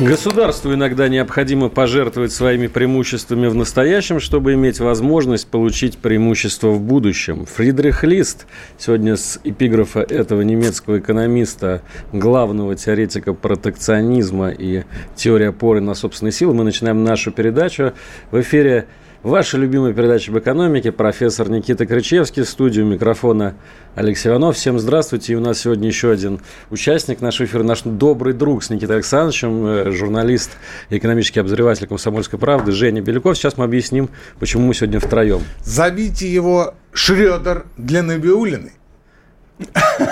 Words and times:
Государству 0.00 0.72
иногда 0.72 1.08
необходимо 1.08 1.68
пожертвовать 1.68 2.32
своими 2.32 2.68
преимуществами 2.68 3.48
в 3.48 3.54
настоящем, 3.54 4.18
чтобы 4.18 4.54
иметь 4.54 4.80
возможность 4.80 5.46
получить 5.46 5.98
преимущество 5.98 6.68
в 6.70 6.80
будущем. 6.80 7.44
Фридрих 7.44 8.02
Лист 8.02 8.46
сегодня 8.78 9.16
с 9.16 9.38
эпиграфа 9.44 10.00
этого 10.00 10.40
немецкого 10.40 11.00
экономиста, 11.00 11.82
главного 12.12 12.76
теоретика 12.76 13.34
протекционизма 13.34 14.48
и 14.48 14.84
теории 15.16 15.48
опоры 15.48 15.82
на 15.82 15.92
собственные 15.92 16.32
силы. 16.32 16.54
Мы 16.54 16.64
начинаем 16.64 17.04
нашу 17.04 17.30
передачу. 17.30 17.92
В 18.30 18.40
эфире 18.40 18.86
Ваша 19.22 19.58
любимая 19.58 19.92
передача 19.92 20.32
об 20.32 20.38
экономике. 20.38 20.92
Профессор 20.92 21.50
Никита 21.50 21.84
Крычевский. 21.84 22.42
Студию 22.42 22.86
микрофона 22.86 23.54
Алексей 23.94 24.30
Иванов. 24.30 24.56
Всем 24.56 24.78
здравствуйте. 24.78 25.34
И 25.34 25.36
у 25.36 25.40
нас 25.40 25.60
сегодня 25.60 25.88
еще 25.88 26.10
один 26.10 26.40
участник 26.70 27.20
нашего 27.20 27.46
эфира. 27.46 27.62
Наш 27.62 27.82
добрый 27.82 28.32
друг 28.32 28.64
с 28.64 28.70
Никитой 28.70 28.96
Александровичем. 28.96 29.66
Э, 29.66 29.90
журналист 29.90 30.52
экономический 30.88 31.40
обозреватель 31.40 31.86
«Комсомольской 31.86 32.38
правды» 32.38 32.72
Женя 32.72 33.02
Беляков. 33.02 33.36
Сейчас 33.36 33.58
мы 33.58 33.64
объясним, 33.64 34.08
почему 34.38 34.66
мы 34.66 34.72
сегодня 34.72 35.00
втроем. 35.00 35.42
Зовите 35.62 36.26
его 36.26 36.72
Шредер 36.94 37.66
для 37.76 38.02
Набиулиной. 38.02 38.72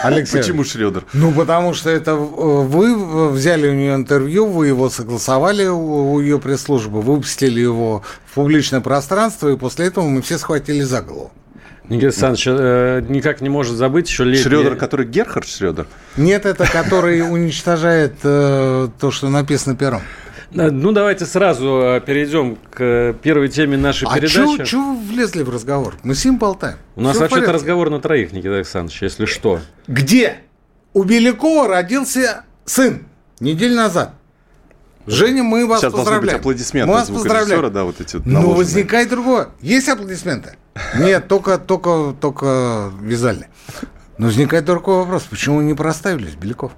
Алексей. 0.03 0.41
Почему 0.41 0.65
Шредер? 0.65 1.05
Ну, 1.13 1.33
потому 1.33 1.75
что 1.75 1.91
это 1.91 2.15
вы 2.15 3.31
взяли 3.31 3.69
у 3.69 3.75
нее 3.75 3.95
интервью, 3.95 4.47
вы 4.47 4.69
его 4.69 4.91
согласовали 4.91 5.67
у 5.67 6.21
ее 6.21 6.39
пресс-службы, 6.39 7.01
выпустили 7.01 7.61
его 7.61 8.03
в 8.27 8.35
публичное 8.35 8.81
пространство, 8.81 9.49
и 9.49 9.57
после 9.57 9.87
этого 9.87 10.07
мы 10.07 10.23
все 10.23 10.39
схватили 10.39 10.83
за 10.83 11.03
голову. 11.03 11.33
Никита 11.89 12.09
Александрович 12.09 12.45
э, 12.49 13.03
никак 13.09 13.41
не 13.41 13.49
может 13.49 13.77
забыть 13.77 14.09
еще 14.09 14.25
летний... 14.25 14.43
Шредер, 14.43 14.77
который 14.77 15.07
Герхард 15.07 15.49
Шредер? 15.49 15.87
Нет, 16.19 16.45
это 16.45 16.71
который 16.71 17.23
уничтожает 17.23 18.17
э, 18.23 18.89
то, 19.01 19.11
что 19.11 19.31
написано 19.31 19.75
пером. 19.75 20.03
Ну, 20.51 20.93
давайте 20.93 21.27
сразу 21.27 21.81
э, 21.83 22.01
перейдем 22.01 22.57
к 22.57 23.15
первой 23.23 23.49
теме 23.49 23.77
нашей 23.77 24.09
а 24.09 24.15
передачи. 24.15 24.75
А 24.75 24.77
вы 24.79 24.97
влезли 24.97 25.43
в 25.43 25.51
разговор? 25.51 25.97
Мы 26.03 26.15
с 26.15 26.25
ним 26.25 26.39
болтаем. 26.39 26.79
У 26.97 27.03
нас 27.03 27.19
вообще-то 27.19 27.53
разговор 27.53 27.91
на 27.91 28.01
троих, 28.01 28.33
Никита 28.33 28.57
Александрович, 28.57 29.03
если 29.03 29.27
что. 29.27 29.61
Где? 29.87 30.39
У 30.95 31.03
Белякова 31.03 31.69
родился 31.69 32.45
сын 32.65 33.07
неделю 33.41 33.77
назад. 33.77 34.15
Женя, 35.07 35.43
мы 35.43 35.67
вас 35.67 35.81
Сейчас 35.81 35.93
поздравляем. 35.93 36.37
Быть 36.37 36.41
аплодисменты 36.41 36.89
мы 36.89 36.99
вас 36.99 37.09
поздравляем. 37.09 37.73
да, 37.73 37.85
вот 37.85 38.01
эти 38.01 38.17
вот 38.17 38.27
Ну, 38.27 38.51
возникает 38.51 39.09
другое. 39.09 39.49
Есть 39.61 39.89
аплодисменты? 39.89 40.57
Нет, 40.99 41.29
только, 41.29 41.59
только, 41.59 42.15
только 42.21 42.91
вязальные. 43.01 43.49
Но 44.19 44.27
возникает 44.27 44.65
другой 44.65 44.99
вопрос. 44.99 45.23
Почему 45.23 45.61
не 45.61 45.75
проставились, 45.75 46.35
Беляков? 46.35 46.73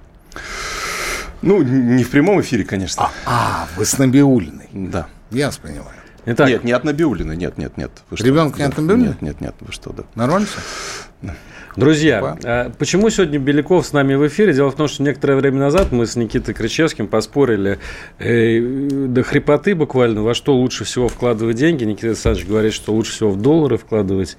Ну, 1.41 1.61
не 1.61 2.03
в 2.03 2.09
прямом 2.09 2.41
эфире, 2.41 2.63
конечно. 2.63 3.03
А, 3.03 3.11
а 3.25 3.67
вы 3.75 3.85
с 3.85 3.97
Набиулиной. 3.97 4.69
Да. 4.71 5.07
Я 5.31 5.47
вас 5.47 5.57
понимаю. 5.57 5.97
Итак, 6.25 6.49
нет, 6.49 6.63
не 6.63 6.71
от 6.71 6.83
Набиулины, 6.83 7.35
нет, 7.35 7.57
нет, 7.57 7.77
нет. 7.77 7.91
Ребенок 8.11 8.57
не 8.57 8.63
от 8.63 8.77
Набиулины? 8.77 9.07
Нет, 9.07 9.21
нет, 9.21 9.41
нет, 9.41 9.55
вы 9.59 9.71
что, 9.71 9.91
да. 9.91 10.03
Нормально 10.13 10.47
все? 10.47 11.33
Друзья, 11.77 12.37
а 12.43 12.69
почему 12.77 13.09
сегодня 13.09 13.39
Беляков 13.39 13.85
с 13.85 13.93
нами 13.93 14.15
в 14.15 14.27
эфире? 14.27 14.53
Дело 14.53 14.71
в 14.71 14.75
том, 14.75 14.89
что 14.89 15.03
некоторое 15.03 15.35
время 15.35 15.59
назад 15.59 15.93
мы 15.93 16.05
с 16.05 16.17
Никитой 16.17 16.53
Кричевским 16.53 17.07
поспорили 17.07 17.79
э, 18.19 18.59
до 18.59 19.23
хрипоты 19.23 19.73
буквально, 19.73 20.21
во 20.21 20.33
что 20.33 20.53
лучше 20.53 20.83
всего 20.83 21.07
вкладывать 21.07 21.55
деньги. 21.55 21.85
Никита 21.85 22.07
Александрович 22.07 22.45
говорит, 22.45 22.73
что 22.73 22.93
лучше 22.93 23.13
всего 23.13 23.31
в 23.31 23.41
доллары 23.41 23.77
вкладывать. 23.77 24.37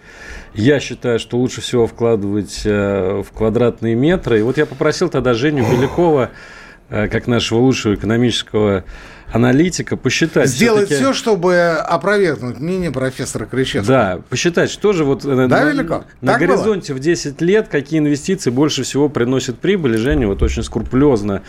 Я 0.53 0.79
считаю, 0.79 1.19
что 1.19 1.39
лучше 1.39 1.63
всего 1.63 1.87
вкладывать 1.87 2.63
э, 2.65 3.23
в 3.27 3.33
квадратные 3.33 3.95
метры. 3.95 4.41
И 4.41 4.43
вот 4.43 4.59
я 4.59 4.67
попросил 4.67 5.09
тогда 5.09 5.33
Женю 5.33 5.65
Белякова, 5.65 6.25
э, 6.25 6.62
как 6.93 7.27
нашего 7.27 7.59
лучшего 7.61 7.95
экономического 7.95 8.85
аналитика, 9.33 9.97
посчитать. 9.97 10.49
Сделать 10.49 10.91
все, 10.91 11.13
чтобы 11.13 11.59
опровергнуть 11.59 12.61
мнение 12.61 12.91
профессора 12.91 13.47
Кричевского. 13.47 13.87
Да, 13.87 14.21
посчитать, 14.29 14.71
что 14.71 14.93
же 14.93 15.05
вот 15.05 15.23
да, 15.23 15.47
на, 15.47 15.65
велико? 15.65 16.05
на 16.21 16.39
горизонте 16.39 16.93
было? 16.93 17.01
в 17.01 17.03
10 17.03 17.41
лет, 17.41 17.69
какие 17.69 17.99
инвестиции 17.99 18.51
больше 18.51 18.83
всего 18.83 19.09
приносят 19.09 19.59
прибыль. 19.59 19.95
И 19.95 19.99
Женя 19.99 20.29
вот 20.29 20.43
очень 20.43 20.63
скрупулезно 20.63 21.43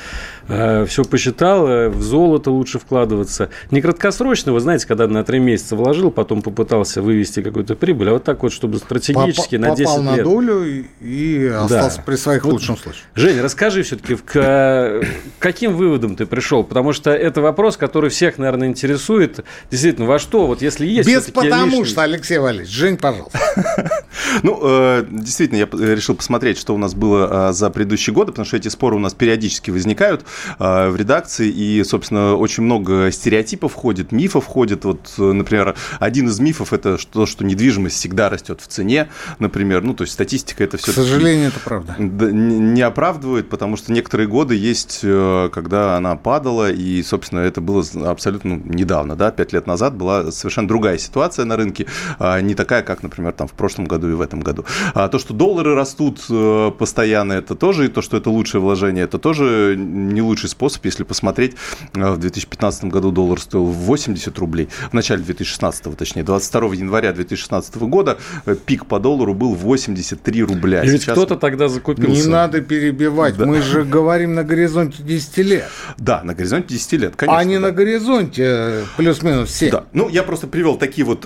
э, 0.47 0.85
все 0.85 1.03
посчитал. 1.03 1.67
Э, 1.67 1.89
в 1.89 2.01
золото 2.01 2.51
лучше 2.51 2.79
вкладываться. 2.79 3.49
Не 3.71 3.81
краткосрочно, 3.81 4.53
вы 4.53 4.59
знаете, 4.59 4.87
когда 4.87 5.07
на 5.07 5.23
3 5.23 5.39
месяца 5.39 5.75
вложил, 5.75 6.11
потом 6.11 6.41
попытался 6.41 7.01
вывести 7.01 7.41
какую-то 7.41 7.75
прибыль, 7.75 8.09
а 8.09 8.13
вот 8.13 8.23
так 8.23 8.43
вот, 8.43 8.53
чтобы 8.53 8.77
стратегически 8.77 9.57
Поп 9.57 9.67
на 9.67 9.75
10 9.75 9.79
лет. 9.79 9.87
Попал 9.87 10.03
на 10.03 10.23
долю 10.23 10.63
и, 10.65 10.85
и 11.01 11.47
остался 11.47 11.97
да. 11.97 12.03
при 12.03 12.15
своих 12.15 12.45
вот, 12.45 12.53
лучшем 12.53 12.77
случае. 12.77 13.03
Женя, 13.15 13.43
расскажи 13.43 13.83
все-таки, 13.83 14.15
к 14.15 15.03
каким 15.39 15.75
выводам 15.75 16.15
ты 16.15 16.25
пришел? 16.25 16.63
Потому 16.63 16.93
что 16.93 17.11
это 17.11 17.41
вопрос, 17.41 17.72
вопрос, 17.73 17.77
который 17.77 18.09
всех, 18.09 18.37
наверное, 18.37 18.67
интересует. 18.67 19.39
Действительно, 19.69 20.07
во 20.07 20.19
что, 20.19 20.47
вот 20.47 20.61
если 20.61 20.85
есть... 20.85 21.07
Без 21.07 21.25
потому 21.31 21.65
лишние... 21.65 21.85
что, 21.85 22.01
Алексей 22.01 22.37
Валерьевич, 22.37 22.71
Жень, 22.71 22.97
пожалуйста. 22.97 23.39
Ну, 24.43 24.59
э, 24.61 25.05
действительно, 25.09 25.57
я 25.57 25.65
решил 25.95 26.15
посмотреть, 26.15 26.57
что 26.57 26.73
у 26.73 26.77
нас 26.77 26.93
было 26.93 27.49
э, 27.49 27.53
за 27.53 27.69
предыдущие 27.69 28.13
годы, 28.13 28.31
потому 28.31 28.45
что 28.45 28.57
эти 28.57 28.67
споры 28.67 28.95
у 28.95 28.99
нас 28.99 29.13
периодически 29.13 29.71
возникают 29.71 30.25
э, 30.59 30.89
в 30.89 30.95
редакции, 30.95 31.49
и, 31.49 31.83
собственно, 31.83 32.35
очень 32.35 32.63
много 32.63 33.11
стереотипов 33.11 33.73
входит, 33.73 34.11
мифов 34.11 34.45
входит. 34.45 34.85
Вот, 34.85 35.13
например, 35.17 35.75
один 35.99 36.29
из 36.29 36.39
мифов– 36.39 36.73
это 36.73 36.97
то, 37.11 37.25
что 37.25 37.43
недвижимость 37.43 37.97
всегда 37.97 38.29
растет 38.29 38.61
в 38.61 38.67
цене, 38.67 39.09
например. 39.39 39.83
Ну, 39.83 39.93
то 39.93 40.03
есть 40.03 40.13
статистика 40.13 40.63
это 40.63 40.77
все 40.77 40.91
К 40.91 40.95
сожалению, 40.95 41.49
это 41.49 41.59
правда. 41.59 41.95
Не 41.99 42.81
оправдывает, 42.81 43.49
потому 43.49 43.75
что 43.77 43.91
некоторые 43.91 44.27
годы 44.27 44.55
есть, 44.55 45.01
когда 45.01 45.97
она 45.97 46.15
падала, 46.15 46.71
и, 46.71 47.03
собственно, 47.03 47.39
это 47.39 47.61
было 47.61 47.83
абсолютно 48.05 48.53
ну, 48.53 48.61
недавно, 48.65 49.15
да, 49.15 49.31
пять 49.31 49.53
лет 49.53 49.67
назад 49.67 49.95
была 49.95 50.31
совершенно 50.31 50.67
другая 50.67 50.97
ситуация 50.97 51.45
на 51.45 51.55
рынке, 51.55 51.87
а, 52.19 52.39
не 52.41 52.55
такая, 52.55 52.83
как, 52.83 53.03
например, 53.03 53.33
там 53.33 53.47
в 53.47 53.53
прошлом 53.53 53.85
году 53.85 54.02
и 54.09 54.13
в 54.13 54.21
этом 54.21 54.41
году. 54.41 54.65
А 54.93 55.07
то, 55.07 55.19
что 55.19 55.33
доллары 55.33 55.75
растут 55.75 56.21
э, 56.29 56.71
постоянно, 56.77 57.33
это 57.33 57.55
тоже, 57.55 57.85
и 57.85 57.87
то, 57.87 58.01
что 58.01 58.17
это 58.17 58.29
лучшее 58.29 58.61
вложение, 58.61 59.05
это 59.05 59.17
тоже 59.17 59.75
не 59.77 60.21
лучший 60.21 60.49
способ, 60.49 60.85
если 60.85 61.03
посмотреть, 61.03 61.55
э, 61.93 62.11
в 62.11 62.17
2015 62.17 62.85
году 62.85 63.11
доллар 63.11 63.39
стоил 63.39 63.65
80 63.65 64.37
рублей, 64.39 64.69
в 64.89 64.93
начале 64.93 65.23
2016, 65.23 65.95
точнее, 65.97 66.23
22 66.23 66.75
января 66.75 67.13
2016 67.13 67.75
года 67.77 68.17
э, 68.45 68.55
пик 68.55 68.85
по 68.85 68.99
доллару 68.99 69.33
был 69.33 69.53
83 69.53 70.43
рубля. 70.43 70.83
И 70.83 70.87
ведь 70.87 71.03
Сейчас... 71.03 71.13
кто-то 71.13 71.35
тогда 71.35 71.67
закупился. 71.67 72.25
Не 72.25 72.31
надо 72.31 72.61
перебивать, 72.61 73.37
да. 73.37 73.45
мы 73.45 73.61
же 73.61 73.83
говорим 73.83 74.33
на 74.33 74.43
горизонте 74.43 75.03
10 75.03 75.37
лет. 75.39 75.69
Да, 75.97 76.21
на 76.23 76.33
горизонте 76.33 76.69
10 76.69 76.93
лет, 76.93 77.15
конечно. 77.15 77.39
А 77.39 77.43
не 77.43 77.59
на 77.59 77.71
горизонте 77.71 78.85
плюс-минус 78.97 79.51
7. 79.51 79.71
Да. 79.71 79.85
Ну, 79.93 80.09
я 80.09 80.23
просто 80.23 80.47
привел 80.47 80.77
такие 80.77 81.05
вот 81.05 81.25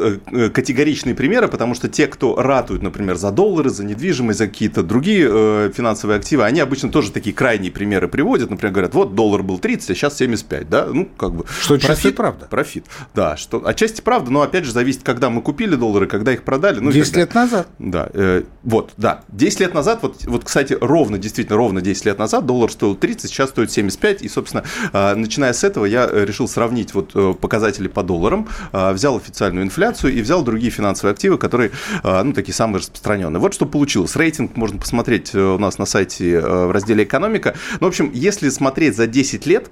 категоричные 0.53 1.15
примеры, 1.15 1.47
потому 1.47 1.75
что 1.75 1.87
те, 1.87 2.07
кто 2.07 2.41
ратуют, 2.67 2.83
например, 2.83 3.15
за 3.15 3.31
доллары, 3.31 3.69
за 3.69 3.85
недвижимость, 3.85 4.39
за 4.39 4.47
какие-то 4.47 4.83
другие 4.83 5.27
э, 5.29 5.71
финансовые 5.73 6.17
активы, 6.17 6.43
они 6.43 6.59
обычно 6.59 6.91
тоже 6.91 7.11
такие 7.11 7.33
крайние 7.33 7.71
примеры 7.71 8.09
приводят. 8.09 8.49
Например, 8.49 8.73
говорят, 8.73 8.93
вот 8.93 9.15
доллар 9.15 9.41
был 9.41 9.57
30, 9.57 9.91
а 9.91 9.95
сейчас 9.95 10.17
75, 10.17 10.69
да? 10.69 10.87
Ну, 10.91 11.05
как 11.17 11.33
бы. 11.33 11.45
Что 11.61 11.79
профит, 11.79 12.15
правда. 12.17 12.47
Профит, 12.49 12.85
да. 13.15 13.37
Что, 13.37 13.65
отчасти 13.65 14.01
правда, 14.01 14.31
но 14.31 14.41
опять 14.41 14.65
же 14.65 14.73
зависит, 14.73 15.03
когда 15.03 15.29
мы 15.29 15.41
купили 15.41 15.75
доллары, 15.75 16.07
когда 16.07 16.33
их 16.33 16.43
продали. 16.43 16.79
Ну, 16.79 16.91
10 16.91 17.15
лет 17.15 17.33
назад. 17.33 17.67
Да, 17.79 18.09
э, 18.13 18.43
вот, 18.63 18.91
да. 18.97 19.21
10 19.29 19.61
лет 19.61 19.73
назад, 19.73 19.99
вот, 20.01 20.25
вот, 20.25 20.43
кстати, 20.43 20.77
ровно, 20.79 21.17
действительно, 21.17 21.55
ровно 21.55 21.81
10 21.81 22.05
лет 22.05 22.19
назад 22.19 22.45
доллар 22.45 22.69
стоил 22.69 22.95
30, 22.95 23.29
сейчас 23.29 23.49
стоит 23.49 23.71
75, 23.71 24.23
и, 24.23 24.27
собственно, 24.27 24.63
э, 24.91 25.15
начиная 25.15 25.53
с 25.53 25.63
этого 25.63 25.85
я 25.85 26.07
решил 26.11 26.49
сравнить 26.49 26.93
вот 26.93 27.11
э, 27.15 27.33
показатели 27.39 27.87
по 27.87 28.03
долларам, 28.03 28.49
э, 28.73 28.91
взял 28.91 29.15
официальную 29.15 29.65
инфляцию 29.65 30.13
и 30.13 30.21
взял 30.21 30.43
другие 30.43 30.71
финансовые 30.71 31.13
активы, 31.13 31.37
которые, 31.37 31.71
э, 32.03 32.23
ну, 32.23 32.33
такие 32.33 32.53
самые 32.57 32.79
распространенные. 32.79 33.39
Вот 33.39 33.53
что 33.53 33.65
получилось. 33.65 34.15
Рейтинг 34.15 34.57
можно 34.57 34.79
посмотреть 34.79 35.33
у 35.33 35.57
нас 35.57 35.77
на 35.77 35.85
сайте 35.85 36.41
в 36.41 36.71
разделе 36.71 37.05
«Экономика». 37.05 37.55
Ну, 37.79 37.87
в 37.87 37.89
общем, 37.89 38.11
если 38.13 38.49
смотреть 38.49 38.95
за 38.95 39.07
10 39.07 39.45
лет, 39.45 39.69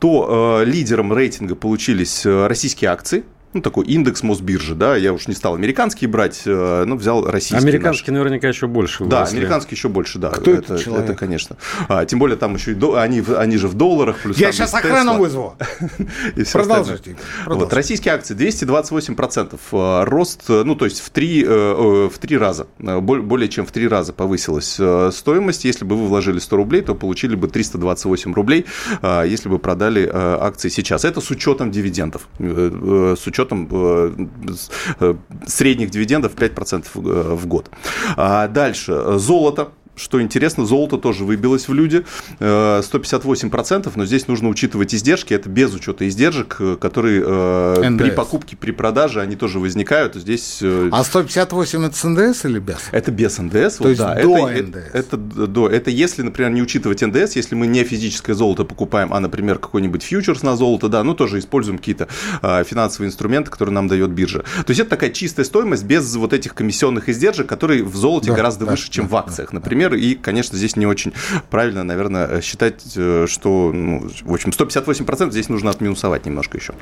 то 0.00 0.62
лидером 0.64 1.12
рейтинга 1.12 1.54
получились 1.54 2.26
российские 2.26 2.90
акции– 2.90 3.24
ну, 3.54 3.60
такой 3.60 3.86
индекс 3.86 4.22
Мосбиржи, 4.22 4.74
да, 4.74 4.96
я 4.96 5.12
уж 5.12 5.28
не 5.28 5.34
стал 5.34 5.54
американские 5.54 6.08
брать, 6.08 6.42
э, 6.46 6.84
но 6.86 6.96
взял 6.96 7.24
российский. 7.24 7.56
Американский 7.56 8.10
наш. 8.10 8.18
наверняка 8.18 8.48
еще 8.48 8.66
больше. 8.66 9.04
Да, 9.04 9.24
американский 9.24 9.74
еще 9.74 9.88
больше, 9.88 10.18
да. 10.18 10.30
Кто 10.30 10.52
это, 10.52 10.74
это 10.74 10.82
человек? 10.82 11.10
Это, 11.10 11.18
конечно. 11.18 11.56
А, 11.88 12.04
тем 12.06 12.18
более 12.18 12.36
там 12.36 12.54
еще 12.54 12.72
и 12.72 12.74
до, 12.74 12.98
они, 12.98 13.22
они 13.36 13.58
же 13.58 13.68
в 13.68 13.74
долларах. 13.74 14.18
Плюс 14.22 14.38
я 14.38 14.52
сейчас 14.52 14.72
охрану 14.72 15.18
вызову. 15.18 15.56
Продолжите. 16.52 17.16
Вот, 17.46 17.72
российские 17.72 18.14
акции 18.14 18.34
228%. 18.34 19.58
Э, 19.72 20.04
рост, 20.04 20.44
э, 20.48 20.62
ну, 20.64 20.74
то 20.74 20.86
есть 20.86 21.00
в 21.00 21.10
три, 21.10 21.44
в 21.44 22.12
три 22.20 22.38
раза, 22.38 22.66
более 22.78 23.48
чем 23.48 23.66
в 23.66 23.72
три 23.72 23.88
раза 23.88 24.12
повысилась 24.12 24.80
стоимость. 25.14 25.64
Если 25.64 25.84
бы 25.84 25.96
вы 25.96 26.06
вложили 26.06 26.38
100 26.38 26.56
рублей, 26.56 26.82
то 26.82 26.94
получили 26.94 27.34
бы 27.34 27.48
328 27.48 28.32
рублей, 28.32 28.66
если 29.02 29.48
бы 29.48 29.58
продали 29.58 30.08
акции 30.12 30.68
сейчас. 30.68 31.04
Это 31.04 31.20
с 31.20 31.30
учетом 31.30 31.70
дивидендов, 31.70 32.28
с 32.38 33.26
учетом 33.26 33.41
учетом 33.42 33.68
э, 33.70 34.12
э, 35.00 35.14
средних 35.46 35.90
дивидендов 35.90 36.34
5% 36.34 36.86
э, 36.94 37.34
в 37.34 37.46
год. 37.46 37.70
А 38.16 38.48
дальше. 38.48 39.18
Золото 39.18 39.72
что 39.94 40.22
интересно, 40.22 40.64
золото 40.64 40.96
тоже 40.96 41.24
выбилось 41.24 41.68
в 41.68 41.74
люди, 41.74 42.04
158%, 42.40 43.86
э, 43.86 43.90
но 43.94 44.06
здесь 44.06 44.26
нужно 44.26 44.48
учитывать 44.48 44.94
издержки, 44.94 45.34
это 45.34 45.48
без 45.48 45.74
учета 45.74 46.08
издержек, 46.08 46.56
э, 46.60 46.76
которые 46.80 47.20
НДС. 47.20 47.28
Э, 47.82 47.98
при 47.98 48.10
покупке, 48.10 48.56
при 48.56 48.70
продаже, 48.70 49.20
они 49.20 49.36
тоже 49.36 49.58
возникают. 49.58 50.14
Здесь... 50.14 50.60
А 50.62 51.04
158 51.04 51.84
это 51.84 51.96
с 51.96 52.04
НДС 52.04 52.44
или 52.46 52.58
без? 52.58 52.78
Это 52.90 53.10
без 53.10 53.38
НДС. 53.38 53.76
То 53.76 53.84
вот, 53.84 53.88
есть 53.90 54.00
да, 54.00 54.14
до 54.14 54.48
это, 54.48 54.62
НДС? 54.62 54.78
Это, 54.92 54.98
это, 54.98 55.16
до, 55.16 55.68
это 55.68 55.90
если, 55.90 56.22
например, 56.22 56.52
не 56.52 56.62
учитывать 56.62 57.02
НДС, 57.02 57.36
если 57.36 57.54
мы 57.54 57.66
не 57.66 57.84
физическое 57.84 58.34
золото 58.34 58.64
покупаем, 58.64 59.12
а, 59.12 59.20
например, 59.20 59.58
какой-нибудь 59.58 60.02
фьючерс 60.02 60.42
на 60.42 60.56
золото, 60.56 60.88
да, 60.88 61.04
ну 61.04 61.14
тоже 61.14 61.38
используем 61.38 61.78
какие-то 61.78 62.08
финансовые 62.64 63.08
инструменты, 63.08 63.50
которые 63.50 63.74
нам 63.74 63.88
дает 63.88 64.10
биржа. 64.10 64.40
То 64.40 64.70
есть 64.70 64.80
это 64.80 64.90
такая 64.90 65.10
чистая 65.10 65.44
стоимость 65.44 65.84
без 65.84 66.14
вот 66.16 66.32
этих 66.32 66.54
комиссионных 66.54 67.08
издержек, 67.08 67.46
которые 67.46 67.84
в 67.84 67.94
золоте 67.96 68.30
да, 68.30 68.36
гораздо 68.36 68.64
да, 68.64 68.72
выше, 68.72 68.90
чем 68.90 69.06
да, 69.06 69.10
в 69.10 69.16
акциях, 69.16 69.50
да, 69.50 69.56
например 69.56 69.81
например, 69.82 69.94
и, 69.94 70.14
конечно, 70.14 70.56
здесь 70.56 70.76
не 70.76 70.86
очень 70.86 71.12
правильно, 71.50 71.84
наверное, 71.84 72.40
считать, 72.40 72.82
э, 72.96 73.26
что, 73.28 73.72
ну, 73.72 74.08
в 74.22 74.32
общем, 74.32 74.50
158% 74.50 75.30
здесь 75.30 75.48
нужно 75.48 75.70
отминусовать 75.70 76.26
немножко 76.26 76.58
еще. 76.58 76.74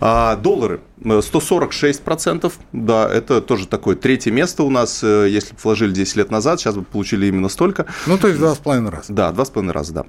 А, 0.00 0.36
доллары 0.36 0.80
146%, 1.02 2.46
э, 2.46 2.50
да, 2.72 3.08
это 3.08 3.40
тоже 3.40 3.66
такое 3.66 3.96
третье 3.96 4.30
место 4.30 4.62
у 4.62 4.70
нас, 4.70 5.02
э, 5.02 5.28
если 5.28 5.54
бы 5.54 5.58
вложили 5.62 5.92
10 5.92 6.16
лет 6.16 6.30
назад, 6.30 6.60
сейчас 6.60 6.74
бы 6.74 6.82
получили 6.82 7.26
именно 7.26 7.48
столько. 7.48 7.86
Ну, 8.06 8.18
то 8.18 8.28
есть 8.28 8.38
два 8.38 8.54
с 8.54 8.58
половиной 8.58 8.90
раза. 8.90 9.12
Да, 9.12 9.32
два 9.32 9.44
с 9.44 9.50
половиной 9.50 9.72
раза, 9.72 9.92
да. 9.94 10.04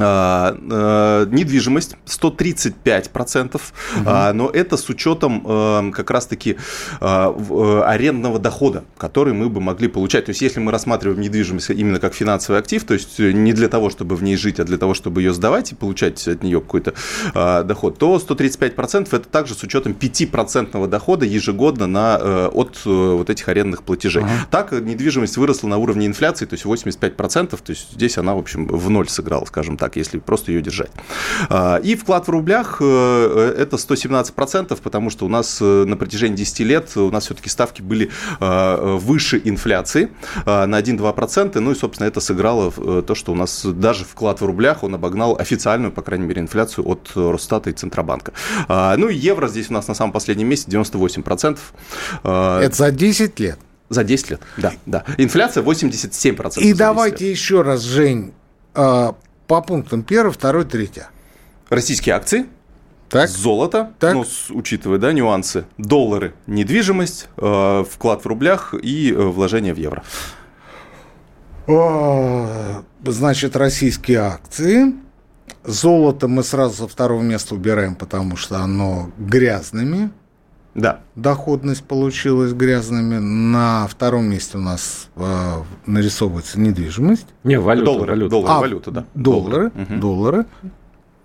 А, 0.00 0.56
а, 0.70 1.26
недвижимость 1.26 1.96
135%, 2.06 3.54
угу. 3.54 3.62
а, 4.06 4.32
но 4.32 4.48
это 4.48 4.76
с 4.76 4.88
учетом 4.88 5.42
а, 5.44 5.90
как 5.90 6.10
раз-таки 6.10 6.56
э, 7.00 7.82
арендного 7.86 8.38
дохода, 8.38 8.84
который 8.96 9.34
мы 9.34 9.48
бы 9.50 9.60
могли 9.60 9.88
получать. 9.88 10.26
То 10.26 10.30
есть, 10.30 10.40
если 10.40 10.60
мы 10.60 10.72
рассматриваем 10.72 11.20
недвижимость 11.20 11.70
именно 11.70 12.00
как 12.00 12.14
финансовый 12.14 12.58
актив, 12.58 12.84
то 12.84 12.94
есть 12.94 13.20
э, 13.20 13.32
не 13.32 13.52
для 13.52 13.68
того, 13.68 13.90
чтобы 13.90 14.16
в 14.16 14.22
ней 14.22 14.36
жить, 14.36 14.60
а 14.60 14.64
для 14.64 14.78
того, 14.78 14.94
чтобы 14.94 15.20
ее 15.20 15.34
сдавать 15.34 15.72
и 15.72 15.74
получать 15.74 16.26
от 16.26 16.42
нее 16.42 16.60
какой-то 16.60 16.94
доход, 17.64 17.98
то 17.98 18.16
135% 18.16 19.08
это 19.10 19.28
также 19.28 19.54
с 19.54 19.62
учетом 19.62 19.92
5% 19.92 20.86
дохода 20.86 21.26
ежегодно 21.26 21.86
на, 21.86 22.18
э, 22.20 22.50
от 22.52 22.80
вот 22.84 23.28
этих 23.28 23.48
арендных 23.48 23.82
платежей. 23.82 24.22
Угу. 24.22 24.30
Так 24.50 24.72
недвижимость 24.72 25.36
выросла 25.36 25.68
на 25.68 25.76
уровне 25.76 26.06
инфляции, 26.06 26.46
то 26.46 26.54
есть 26.54 26.64
85%, 26.64 27.50
то 27.50 27.58
есть 27.68 27.92
здесь 27.92 28.18
она, 28.18 28.34
в 28.34 28.38
общем, 28.38 28.66
в 28.66 28.90
ноль 28.90 29.08
сыграла, 29.08 29.44
скажем 29.44 29.76
так, 29.82 29.96
если 29.96 30.20
просто 30.20 30.52
ее 30.52 30.62
держать. 30.62 30.92
А, 31.48 31.78
и 31.82 31.96
вклад 31.96 32.28
в 32.28 32.30
рублях 32.30 32.76
э, 32.80 33.54
это 33.58 33.74
117%, 33.74 34.80
потому 34.80 35.10
что 35.10 35.26
у 35.26 35.28
нас 35.28 35.58
э, 35.60 35.84
на 35.84 35.96
протяжении 35.96 36.36
10 36.36 36.60
лет 36.60 36.96
у 36.96 37.10
нас 37.10 37.24
все-таки 37.24 37.48
ставки 37.48 37.82
были 37.82 38.10
а, 38.38 38.96
выше 38.96 39.42
инфляции 39.44 40.10
а, 40.46 40.66
на 40.66 40.80
1-2%. 40.80 41.58
Ну 41.58 41.72
и, 41.72 41.74
собственно, 41.74 42.06
это 42.06 42.20
сыграло 42.20 42.70
то, 43.02 43.14
что 43.16 43.32
у 43.32 43.34
нас 43.34 43.66
даже 43.66 44.04
вклад 44.04 44.40
в 44.40 44.46
рублях, 44.46 44.84
он 44.84 44.94
обогнал 44.94 45.36
официальную, 45.36 45.90
по 45.90 46.02
крайней 46.02 46.26
мере, 46.26 46.42
инфляцию 46.42 46.88
от 46.88 47.10
Росстата 47.16 47.70
и 47.70 47.72
Центробанка. 47.72 48.32
Ну 48.68 49.08
и 49.08 49.16
евро 49.16 49.48
здесь 49.48 49.68
у 49.70 49.72
нас 49.72 49.88
на 49.88 49.94
самом 49.94 50.12
последнем 50.12 50.46
месте 50.46 50.70
98%. 50.70 51.58
Это 52.22 52.76
за 52.76 52.92
10 52.92 53.40
лет? 53.40 53.58
За 53.88 54.04
10 54.04 54.30
лет, 54.30 54.40
да, 54.58 54.72
да. 54.86 55.04
Инфляция 55.18 55.64
87%. 55.64 56.60
И 56.60 56.72
давайте 56.72 57.28
еще 57.28 57.62
раз, 57.62 57.82
Жень, 57.82 58.32
по 59.52 59.60
пунктам 59.60 60.02
первое, 60.02 60.32
второе, 60.32 60.64
третье. 60.64 61.10
Российские 61.68 62.14
акции, 62.14 62.46
так. 63.10 63.28
Золото, 63.28 63.92
так. 63.98 64.14
ну, 64.14 64.24
с, 64.24 64.48
учитывая 64.48 64.98
да, 64.98 65.12
нюансы, 65.12 65.66
доллары, 65.76 66.32
недвижимость, 66.46 67.28
э, 67.36 67.84
вклад 67.86 68.24
в 68.24 68.26
рублях 68.26 68.72
и 68.72 69.12
э, 69.12 69.14
вложение 69.14 69.74
в 69.74 69.76
евро. 69.76 70.04
О, 71.66 72.82
значит, 73.04 73.54
российские 73.54 74.20
акции. 74.20 74.94
Золото 75.64 76.28
мы 76.28 76.44
сразу 76.44 76.84
со 76.84 76.88
второго 76.88 77.20
места 77.20 77.54
убираем, 77.54 77.94
потому 77.94 78.38
что 78.38 78.56
оно 78.60 79.10
грязными. 79.18 80.12
Да. 80.74 81.00
Доходность 81.16 81.84
получилась 81.84 82.52
грязными. 82.52 83.18
На 83.18 83.86
втором 83.88 84.24
месте 84.24 84.58
у 84.58 84.60
нас 84.60 85.08
э, 85.16 85.62
нарисовывается 85.86 86.58
недвижимость. 86.58 87.26
Не, 87.44 87.60
валюта. 87.60 87.92
Доллары, 87.92 88.10
валюта. 88.12 88.30
Доллары, 88.30 88.52
а, 88.52 88.60
валюта, 88.60 88.90
да. 88.90 89.04
Доллары, 89.14 89.70
доллары. 89.70 90.00
доллары. 90.00 90.46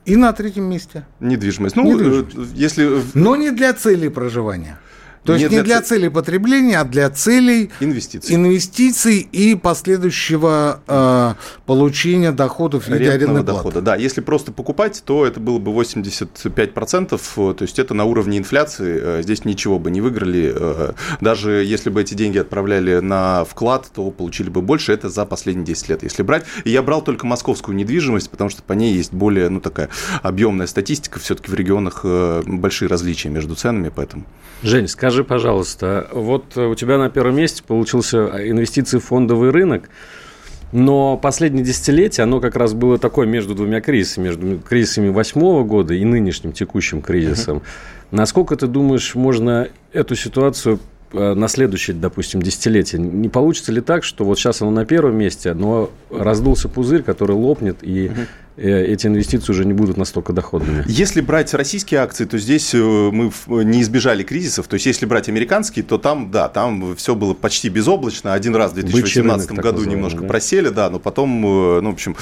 И 0.05 0.15
на 0.15 0.31
третьем 0.33 0.65
месте. 0.65 1.05
Недвижимость. 1.19 1.75
Ну, 1.75 1.83
Недвижимость. 1.83 2.35
Э, 2.35 2.55
если... 2.55 3.01
Но 3.13 3.35
не 3.35 3.51
для 3.51 3.73
целей 3.73 4.09
проживания. 4.09 4.79
То 5.23 5.33
есть 5.33 5.49
не, 5.49 5.57
не 5.57 5.63
для, 5.63 5.81
целей 5.81 6.09
потребления, 6.09 6.79
а 6.79 6.83
для 6.85 7.09
целей 7.09 7.69
инвестиций, 7.79 8.35
инвестиций 8.35 9.19
и 9.19 9.55
последующего 9.55 10.81
э, 10.87 11.33
получения 11.65 12.31
доходов 12.31 12.85
в 12.85 12.89
виде 12.89 13.11
арендной 13.11 13.43
дохода. 13.43 13.81
Да, 13.81 13.95
если 13.95 14.21
просто 14.21 14.51
покупать, 14.51 15.01
то 15.05 15.25
это 15.25 15.39
было 15.39 15.59
бы 15.59 15.71
85%, 15.71 17.53
то 17.53 17.61
есть 17.61 17.79
это 17.79 17.93
на 17.93 18.05
уровне 18.05 18.37
инфляции, 18.37 18.99
э, 19.01 19.21
здесь 19.23 19.45
ничего 19.45 19.79
бы 19.79 19.91
не 19.91 20.01
выиграли. 20.01 20.53
Э, 20.55 20.93
даже 21.21 21.63
если 21.63 21.89
бы 21.89 22.01
эти 22.01 22.13
деньги 22.13 22.37
отправляли 22.37 22.99
на 22.99 23.43
вклад, 23.45 23.89
то 23.93 24.09
получили 24.11 24.49
бы 24.49 24.61
больше, 24.61 24.93
это 24.93 25.09
за 25.09 25.25
последние 25.25 25.65
10 25.65 25.89
лет, 25.89 26.03
если 26.03 26.23
брать. 26.23 26.45
И 26.63 26.71
я 26.71 26.81
брал 26.81 27.03
только 27.03 27.25
московскую 27.25 27.75
недвижимость, 27.75 28.29
потому 28.29 28.49
что 28.49 28.63
по 28.63 28.73
ней 28.73 28.93
есть 28.93 29.13
более, 29.13 29.49
ну, 29.49 29.59
такая 29.59 29.89
объемная 30.21 30.67
статистика, 30.67 31.19
все-таки 31.19 31.51
в 31.51 31.53
регионах 31.53 32.01
э, 32.03 32.43
большие 32.45 32.89
различия 32.89 33.29
между 33.29 33.55
ценами, 33.55 33.91
поэтому... 33.93 34.25
Жень, 34.63 34.87
скажи, 34.87 35.06
Скажи, 35.07 35.23
пожалуйста, 35.23 36.09
вот 36.11 36.57
у 36.57 36.75
тебя 36.75 36.97
на 36.97 37.09
первом 37.09 37.37
месте 37.37 37.63
получился 37.65 38.25
инвестиции 38.45 38.97
в 38.97 39.05
фондовый 39.05 39.51
рынок, 39.51 39.89
но 40.73 41.15
последнее 41.15 41.63
десятилетие, 41.63 42.23
оно 42.23 42.41
как 42.41 42.57
раз 42.57 42.73
было 42.73 42.97
такое 42.97 43.25
между 43.25 43.55
двумя 43.55 43.79
кризисами, 43.79 44.25
между 44.25 44.59
кризисами 44.59 45.07
восьмого 45.07 45.63
года 45.63 45.93
и 45.93 46.03
нынешним 46.03 46.51
текущим 46.51 47.01
кризисом. 47.01 47.59
Uh-huh. 47.59 47.63
Насколько 48.11 48.57
ты 48.57 48.67
думаешь, 48.67 49.15
можно 49.15 49.69
эту 49.93 50.17
ситуацию 50.17 50.81
э, 51.13 51.33
на 51.35 51.47
следующее, 51.47 51.95
допустим, 51.95 52.41
десятилетие. 52.41 53.01
Не 53.01 53.29
получится 53.29 53.71
ли 53.71 53.79
так, 53.79 54.03
что 54.03 54.25
вот 54.25 54.37
сейчас 54.37 54.61
оно 54.61 54.71
на 54.71 54.85
первом 54.85 55.15
месте, 55.17 55.53
но 55.53 55.89
раздулся 56.11 56.67
пузырь, 56.67 57.01
который 57.01 57.37
лопнет, 57.37 57.77
и 57.81 58.09
угу. 58.09 58.21
Э, 58.57 58.85
эти 58.85 59.05
инвестиции 59.05 59.51
уже 59.51 59.65
не 59.65 59.73
будут 59.73 59.97
настолько 59.97 60.33
доходными. 60.33 60.83
Если 60.87 61.21
брать 61.21 61.53
российские 61.53 61.99
акции, 61.99 62.25
то 62.25 62.39
здесь 62.39 62.73
э, 62.73 62.79
мы 62.79 63.31
не 63.63 63.81
избежали 63.81 64.23
кризисов. 64.23 64.67
То 64.67 64.73
есть, 64.73 64.87
если 64.87 65.05
брать 65.05 65.29
американские, 65.29 65.85
то 65.85 65.99
там, 65.99 66.31
да, 66.31 66.49
там 66.49 66.95
все 66.95 67.13
было 67.13 67.35
почти 67.35 67.69
безоблачно. 67.69 68.33
Один 68.33 68.55
раз 68.55 68.71
в 68.71 68.75
2018 68.75 69.49
рынок, 69.49 69.63
году 69.63 69.83
немножко 69.83 70.21
да? 70.21 70.27
просели, 70.27 70.69
да, 70.69 70.89
но 70.89 70.97
потом, 70.97 71.45
э, 71.45 71.81
ну, 71.81 71.91
в 71.91 71.93
общем, 71.93 72.15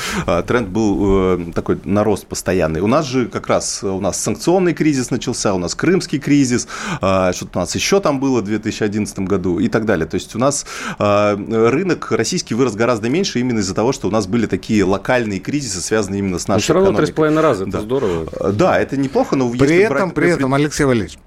тренд 0.48 0.68
был 0.68 1.54
такой 1.54 1.80
нарост 1.86 2.26
постоянный. 2.28 2.82
У 2.82 2.88
нас 2.88 3.06
же 3.06 3.28
как 3.28 3.48
раз 3.48 3.84
у 3.84 4.00
нас 4.02 4.22
санкционный 4.22 4.74
кризис 4.74 5.12
начался, 5.12 5.54
у 5.54 5.58
нас 5.58 5.76
крымский 5.76 6.20
кризис, 6.20 6.68
что-то 6.98 7.50
у 7.54 7.60
нас 7.60 7.76
еще 7.76 8.02
там 8.02 8.20
было 8.20 8.42
в 8.42 8.46
2011 8.46 9.20
году 9.20 9.60
и 9.60 9.68
так 9.70 9.86
далее. 9.86 10.06
То 10.06 10.16
есть, 10.16 10.36
у 10.36 10.40
нас 10.40 10.66
рынок 10.98 12.12
российский 12.12 12.56
вырос 12.56 12.76
гораздо 12.76 13.10
меньше 13.10 13.40
именно 13.40 13.60
из-за 13.60 13.74
того, 13.74 13.94
что 13.94 14.08
у 14.08 14.12
нас 14.12 14.28
были 14.28 14.48
такие 14.48 14.84
локальные 14.84 15.40
кризисы, 15.40 15.82
связанные 15.82 16.25
именно 16.26 16.40
с 16.40 16.48
нашей 16.48 16.58
но 16.58 16.62
все 16.64 16.74
равно 16.74 16.98
три 16.98 17.06
с 17.06 17.12
половиной 17.12 17.42
раза, 17.42 17.64
это 17.64 17.74
да. 17.74 17.82
здорово. 17.82 18.28
Э, 18.40 18.52
да, 18.52 18.80
это 18.80 18.98
неплохо, 18.98 19.36
но... 19.36 19.50
При 19.52 19.78
этом, 19.78 19.98
брать... 19.98 20.14
при 20.14 20.30
этом, 20.32 20.54
Алексей 20.54 20.84
Валерьевич, 20.84 21.18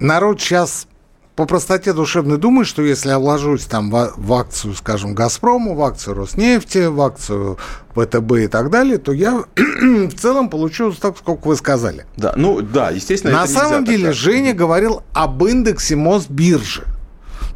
народ 0.00 0.40
сейчас 0.40 0.86
по 1.36 1.46
простоте 1.46 1.92
душевной 1.92 2.38
думает, 2.38 2.68
что 2.68 2.82
если 2.82 3.08
я 3.08 3.18
вложусь 3.18 3.64
там 3.64 3.90
в, 3.90 4.12
в 4.16 4.32
акцию, 4.34 4.74
скажем, 4.74 5.14
Газпрому, 5.14 5.74
в 5.74 5.82
акцию 5.82 6.14
Роснефти, 6.14 6.86
в 6.86 7.00
акцию 7.00 7.58
ВТБ 7.94 8.32
и 8.44 8.46
так 8.46 8.70
далее, 8.70 8.98
то 8.98 9.12
я 9.12 9.42
в 9.56 10.14
целом 10.14 10.48
получу 10.48 10.92
так, 10.92 11.18
сколько 11.18 11.48
вы 11.48 11.56
сказали. 11.56 12.06
Да, 12.16 12.34
ну 12.36 12.60
да, 12.60 12.90
естественно. 12.90 13.32
На 13.32 13.46
самом 13.46 13.84
деле 13.84 14.06
так, 14.06 14.14
Женя 14.14 14.54
говорил 14.54 15.02
об 15.12 15.44
индексе 15.44 15.96
Мосбиржи. 15.96 16.84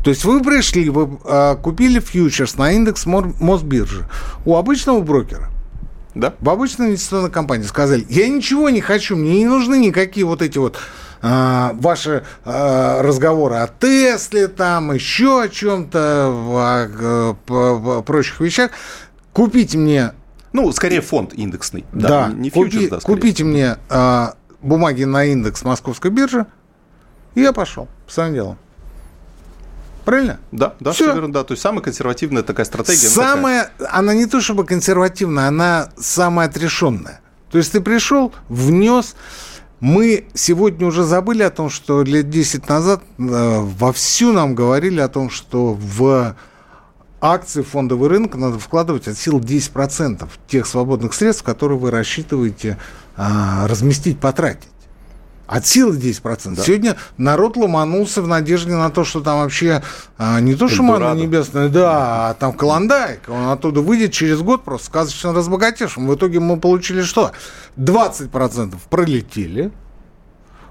То 0.02 0.10
есть 0.10 0.24
вы 0.24 0.42
пришли, 0.42 0.90
вы 0.90 1.18
э, 1.24 1.56
купили 1.62 2.00
фьючерс 2.00 2.56
на 2.56 2.72
индекс 2.72 3.06
Мосбиржи 3.06 4.08
у 4.44 4.56
обычного 4.56 5.00
брокера. 5.00 5.50
Да. 6.18 6.34
В 6.40 6.50
обычной 6.50 6.88
инвестиционной 6.88 7.30
компании 7.30 7.64
сказали, 7.64 8.04
я 8.08 8.28
ничего 8.28 8.70
не 8.70 8.80
хочу, 8.80 9.14
мне 9.14 9.38
не 9.38 9.46
нужны 9.46 9.78
никакие 9.78 10.26
вот 10.26 10.42
эти 10.42 10.58
вот 10.58 10.76
э, 11.22 11.70
ваши 11.74 12.24
э, 12.44 13.00
разговоры 13.00 13.54
о 13.54 13.68
Тесле, 13.68 14.48
там 14.48 14.92
еще 14.92 15.42
о 15.44 15.48
чем-то, 15.48 16.26
о, 16.28 17.36
о, 17.48 17.98
о 17.98 18.02
прочих 18.02 18.40
вещах. 18.40 18.72
Купите 19.32 19.78
мне... 19.78 20.10
Ну, 20.52 20.72
скорее 20.72 21.02
фонд 21.02 21.34
индексный. 21.34 21.84
Да, 21.92 22.08
да 22.08 22.32
не 22.32 22.50
купи, 22.50 22.70
фьючерс, 22.70 22.90
да, 22.90 23.06
купите 23.06 23.44
мне 23.44 23.76
э, 23.88 24.26
бумаги 24.60 25.04
на 25.04 25.24
индекс 25.24 25.62
московской 25.62 26.10
биржи, 26.10 26.46
и 27.36 27.42
я 27.42 27.52
пошел. 27.52 27.86
Своим 28.08 28.34
делом. 28.34 28.58
Правильно? 30.08 30.40
Да, 30.52 30.74
да, 30.80 30.92
все, 30.92 31.12
верно, 31.12 31.30
да. 31.30 31.44
То 31.44 31.52
есть 31.52 31.60
самая 31.60 31.82
консервативная 31.82 32.42
такая 32.42 32.64
стратегия. 32.64 33.08
Самая, 33.08 33.70
такая... 33.76 33.94
она 33.94 34.14
не 34.14 34.24
то 34.24 34.40
чтобы 34.40 34.64
консервативная, 34.64 35.48
она 35.48 35.90
самая 35.98 36.48
отрешенная. 36.48 37.20
То 37.50 37.58
есть 37.58 37.72
ты 37.72 37.82
пришел, 37.82 38.32
внес. 38.48 39.16
Мы 39.80 40.26
сегодня 40.32 40.86
уже 40.86 41.04
забыли 41.04 41.42
о 41.42 41.50
том, 41.50 41.68
что 41.68 42.04
лет 42.04 42.30
10 42.30 42.66
назад 42.70 43.02
э, 43.18 43.22
вовсю 43.60 44.32
нам 44.32 44.54
говорили 44.54 44.98
о 44.98 45.08
том, 45.08 45.28
что 45.28 45.74
в 45.78 46.34
акции 47.20 47.60
фондовый 47.60 48.08
рынок 48.08 48.34
надо 48.36 48.58
вкладывать 48.58 49.08
от 49.08 49.18
сил 49.18 49.40
10% 49.40 50.26
тех 50.46 50.66
свободных 50.66 51.12
средств, 51.12 51.42
которые 51.42 51.78
вы 51.78 51.90
рассчитываете 51.90 52.78
э, 53.18 53.66
разместить, 53.66 54.18
потратить. 54.18 54.70
От 55.48 55.66
силы 55.66 55.96
10%. 55.96 56.56
Да. 56.56 56.62
Сегодня 56.62 56.96
народ 57.16 57.56
ломанулся 57.56 58.20
в 58.20 58.28
надежде 58.28 58.72
на 58.72 58.90
то, 58.90 59.02
что 59.04 59.22
там 59.22 59.38
вообще 59.38 59.82
а, 60.18 60.40
не 60.40 60.54
то, 60.54 60.68
что 60.68 60.82
манна 60.82 61.14
небесная, 61.14 61.70
да, 61.70 62.28
а 62.28 62.34
там 62.34 62.52
клондайк. 62.52 63.22
Он 63.28 63.48
оттуда 63.48 63.80
выйдет 63.80 64.12
через 64.12 64.42
год 64.42 64.62
просто 64.62 64.88
сказочно 64.88 65.32
разбогатевшим. 65.32 66.06
В 66.06 66.14
итоге 66.14 66.38
мы 66.38 66.60
получили 66.60 67.00
что? 67.00 67.32
20% 67.78 68.76
пролетели, 68.90 69.72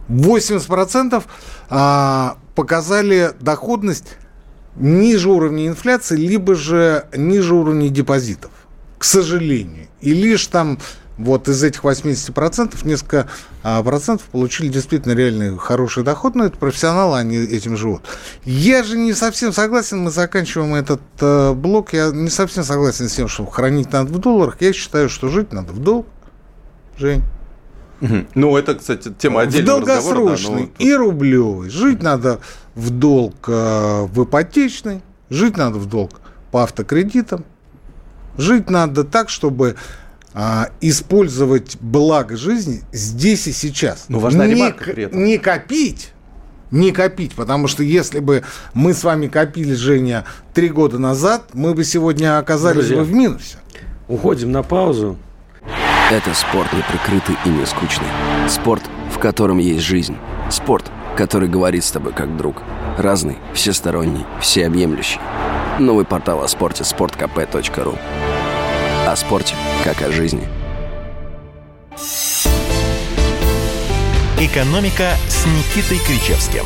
80% 0.09 1.23
а, 1.71 2.37
показали 2.53 3.31
доходность 3.39 4.15
ниже 4.75 5.31
уровня 5.31 5.69
инфляции, 5.69 6.17
либо 6.17 6.53
же 6.53 7.07
ниже 7.15 7.55
уровня 7.55 7.89
депозитов. 7.89 8.51
К 8.99 9.03
сожалению. 9.03 9.87
И 10.01 10.13
лишь 10.13 10.45
там 10.45 10.77
вот 11.17 11.47
из 11.47 11.63
этих 11.63 11.83
80% 11.83 12.87
несколько 12.87 13.27
а, 13.63 13.81
процентов 13.81 14.27
получили 14.27 14.67
действительно 14.67 15.13
реальный 15.13 15.57
хороший 15.57 16.03
доход, 16.03 16.35
но 16.35 16.45
это 16.45 16.57
профессионалы, 16.57 17.17
они 17.17 17.37
этим 17.37 17.75
живут. 17.75 18.03
Я 18.45 18.83
же 18.83 18.97
не 18.97 19.13
совсем 19.13 19.51
согласен, 19.51 19.99
мы 19.99 20.11
заканчиваем 20.11 20.75
этот 20.75 21.01
э, 21.19 21.53
блок, 21.53 21.93
я 21.93 22.11
не 22.11 22.29
совсем 22.29 22.63
согласен 22.63 23.09
с 23.09 23.13
тем, 23.13 23.27
что 23.27 23.45
хранить 23.45 23.91
надо 23.91 24.13
в 24.13 24.19
долларах. 24.19 24.57
Я 24.61 24.73
считаю, 24.73 25.09
что 25.09 25.29
жить 25.29 25.51
надо 25.53 25.73
в 25.73 25.79
долг. 25.79 26.05
Жень. 26.97 27.23
Ну, 28.35 28.55
это, 28.55 28.75
кстати, 28.75 29.11
тема 29.17 29.41
отдельного 29.41 29.79
В 29.81 29.85
долгосрочный 29.85 30.71
да, 30.77 30.85
и 30.85 30.93
рублевый. 30.93 31.69
Жить 31.69 32.03
надо 32.03 32.39
в 32.75 32.91
долг 32.91 33.35
э, 33.47 34.03
в 34.03 34.23
ипотечный, 34.23 35.01
жить 35.31 35.57
надо 35.57 35.79
в 35.79 35.87
долг 35.87 36.21
по 36.51 36.63
автокредитам, 36.63 37.43
жить 38.37 38.69
надо 38.69 39.03
так, 39.03 39.29
чтобы 39.29 39.77
а, 40.39 40.69
использовать 40.81 41.77
благо 41.81 42.37
жизни 42.37 42.83
здесь 42.91 43.47
и 43.47 43.51
сейчас. 43.51 44.05
Но 44.07 44.19
важна 44.19 44.45
не, 44.45 44.53
ремарка 44.53 44.91
при 44.91 45.05
этом. 45.05 45.23
Не 45.23 45.39
копить, 45.39 46.11
не 46.69 46.91
копить, 46.91 47.33
потому 47.33 47.67
что 47.67 47.81
если 47.81 48.19
бы 48.19 48.43
мы 48.75 48.93
с 48.93 49.03
вами 49.03 49.25
копили, 49.29 49.73
Женя, 49.73 50.25
три 50.53 50.69
года 50.69 50.99
назад, 50.99 51.49
мы 51.53 51.73
бы 51.73 51.83
сегодня 51.83 52.37
оказались 52.37 52.85
Друзья, 52.85 52.97
бы 52.97 53.03
в 53.03 53.13
минусе. 53.13 53.57
Уходим 54.07 54.51
на 54.51 54.61
паузу. 54.61 55.17
Это 56.11 56.31
спорт 56.35 56.71
не 56.71 56.83
прикрытый 56.83 57.35
и 57.43 57.49
не 57.49 57.65
скучный. 57.65 58.07
Спорт, 58.47 58.83
в 59.11 59.17
котором 59.17 59.57
есть 59.57 59.83
жизнь. 59.83 60.17
Спорт, 60.51 60.85
который 61.17 61.49
говорит 61.49 61.83
с 61.83 61.89
тобой 61.89 62.13
как 62.13 62.37
друг. 62.37 62.61
Разный, 62.99 63.37
всесторонний, 63.55 64.25
всеобъемлющий. 64.39 65.19
Новый 65.79 66.05
портал 66.05 66.43
о 66.43 66.47
спорте– 66.47 66.83
sportkp.ru 66.83 68.26
о 69.11 69.15
спорте, 69.15 69.55
как 69.83 70.01
о 70.01 70.11
жизни. 70.11 70.43
«Экономика» 74.39 75.13
с 75.27 75.45
Никитой 75.45 75.97
Кричевским. 76.05 76.63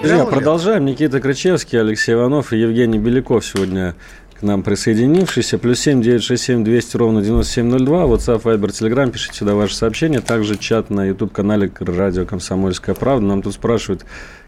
Друзья, 0.00 0.24
продолжаем. 0.26 0.84
Никита 0.84 1.20
Кричевский, 1.20 1.80
Алексей 1.80 2.12
Иванов 2.12 2.52
и 2.52 2.58
Евгений 2.58 2.98
Беляков 2.98 3.44
сегодня 3.44 3.94
к 4.38 4.42
нам 4.42 4.62
присоединившийся. 4.62 5.58
Плюс 5.58 5.80
семь 5.80 6.02
девять 6.02 6.22
шесть 6.22 6.44
семь 6.44 6.62
двести 6.62 6.96
ровно 6.96 7.20
девяносто 7.20 7.54
семь 7.54 7.66
ноль 7.66 7.84
два. 7.84 8.04
WhatsApp, 8.04 8.42
Viber, 8.42 8.68
Telegram. 8.68 9.10
Пишите 9.10 9.38
сюда 9.38 9.54
ваши 9.54 9.74
сообщения. 9.74 10.20
Также 10.20 10.56
чат 10.56 10.90
на 10.90 11.06
YouTube-канале 11.06 11.72
Радио 11.80 12.26
Комсомольская 12.26 12.94
правда. 12.94 13.26
Нам 13.26 13.42
тут 13.42 13.54
спрашивают, 13.54 14.04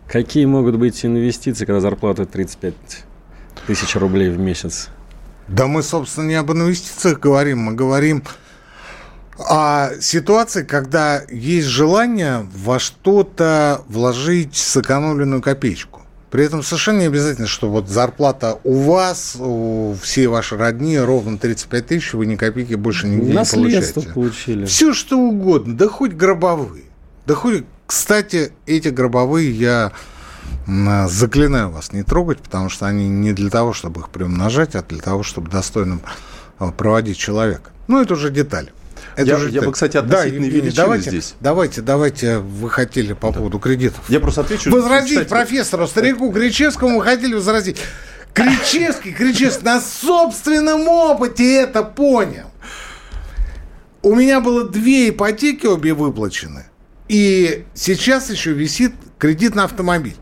какие 0.07 0.45
могут 0.45 0.77
быть 0.77 1.05
инвестиции, 1.05 1.65
когда 1.65 1.81
зарплата 1.81 2.27
35 2.27 2.75
тысяч 3.67 3.97
рублей 3.97 4.31
в 4.31 4.39
месяц? 4.39 4.89
Да 5.49 5.67
мы, 5.67 5.83
собственно, 5.83 6.27
не 6.27 6.35
об 6.35 6.51
инвестициях 6.51 7.21
говорим, 7.21 7.61
мы 7.61 7.75
говорим 7.75 8.25
о 9.39 9.91
ситуации, 10.01 10.63
когда 10.63 11.23
есть 11.31 11.67
желание 11.67 12.47
во 12.55 12.79
что-то 12.79 13.83
вложить 13.89 14.57
сэкономленную 14.57 15.43
копеечку. 15.43 16.03
При 16.31 16.45
этом 16.45 16.63
совершенно 16.63 17.01
не 17.01 17.07
обязательно, 17.07 17.47
что 17.47 17.71
вот 17.71 17.89
зарплата 17.89 18.59
у 18.65 18.75
вас, 18.81 19.37
у 19.39 19.95
всей 20.03 20.27
вашей 20.27 20.59
родни 20.59 20.99
ровно 20.99 21.39
35 21.39 21.87
тысяч, 21.87 22.15
вы 22.15 22.27
ни 22.27 22.35
копейки 22.37 22.75
больше 22.75 23.07
нигде 23.07 23.33
Наследство 23.33 24.01
не 24.01 24.07
получаете. 24.07 24.15
получили. 24.15 24.65
Все 24.67 24.93
что 24.93 25.19
угодно, 25.19 25.77
да 25.77 25.89
хоть 25.89 26.13
гробовые. 26.13 26.85
Да 27.27 27.35
хоть, 27.35 27.65
кстати, 27.87 28.53
эти 28.67 28.89
гробовые 28.89 29.51
я 29.53 29.93
Заклинаю 30.67 31.71
вас 31.71 31.93
не 31.93 32.03
трогать, 32.03 32.39
потому 32.39 32.69
что 32.69 32.87
они 32.87 33.09
не 33.09 33.33
для 33.33 33.51
того, 33.51 33.73
чтобы 33.73 34.01
их 34.01 34.11
приумножать, 34.11 34.75
а 34.75 34.83
для 34.83 34.99
того, 34.99 35.23
чтобы 35.23 35.51
достойным 35.51 36.03
а, 36.59 36.73
проводить 36.73 37.19
человека. 37.19 37.71
Ну, 37.87 38.03
это 38.03 38.15
уже 38.15 38.31
деталь. 38.31 38.71
Это 39.15 39.29
я, 39.29 39.37
уже 39.37 39.51
я 39.51 39.63
бы, 39.63 39.73
кстати, 39.73 39.97
относительно 39.97 40.47
да, 40.47 40.53
величины 40.53 40.77
давайте, 40.77 41.11
здесь. 41.11 41.35
Давайте, 41.41 41.83
давайте, 41.83 42.39
вы 42.39 42.69
хотели 42.69 43.13
по 43.13 43.29
да. 43.29 43.39
поводу 43.39 43.59
кредитов. 43.59 44.01
Я 44.09 44.21
просто 44.21 44.43
отвечу. 44.43 44.71
Возразить 44.71 45.11
читайте. 45.11 45.31
профессору, 45.31 45.87
старику 45.87 46.33
Кричевскому 46.33 46.99
вы 46.99 47.05
хотели 47.05 47.35
возразить. 47.35 47.81
Кричевский, 48.35 49.13
Кричевский 49.13 49.65
на 49.65 49.81
собственном 49.81 50.87
опыте 50.89 51.63
это 51.63 51.83
понял. 51.83 52.51
У 54.03 54.15
меня 54.15 54.41
было 54.41 54.69
две 54.69 55.09
ипотеки, 55.09 55.67
обе 55.67 55.95
выплачены. 55.95 56.67
И 57.09 57.65
сейчас 57.75 58.31
еще 58.31 58.53
висит 58.53 58.93
кредит 59.19 59.55
на 59.55 59.65
автомобиль. 59.65 60.17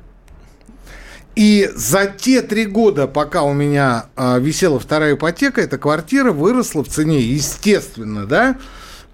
И 1.36 1.68
за 1.74 2.06
те 2.06 2.42
три 2.42 2.64
года, 2.64 3.08
пока 3.08 3.42
у 3.42 3.52
меня 3.52 4.06
э, 4.16 4.38
висела 4.38 4.78
вторая 4.78 5.14
ипотека, 5.14 5.60
эта 5.60 5.78
квартира 5.78 6.30
выросла 6.30 6.84
в 6.84 6.88
цене, 6.88 7.20
естественно, 7.20 8.24
да, 8.24 8.58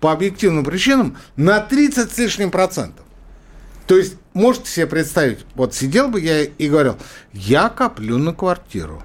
по 0.00 0.12
объективным 0.12 0.64
причинам, 0.64 1.16
на 1.36 1.60
30 1.60 2.12
с 2.12 2.18
лишним 2.18 2.50
процентов. 2.50 3.06
То 3.86 3.96
есть, 3.96 4.16
можете 4.34 4.70
себе 4.70 4.86
представить, 4.86 5.40
вот 5.54 5.74
сидел 5.74 6.08
бы 6.08 6.20
я 6.20 6.42
и 6.42 6.68
говорил, 6.68 6.96
я 7.32 7.70
коплю 7.70 8.18
на 8.18 8.34
квартиру. 8.34 9.02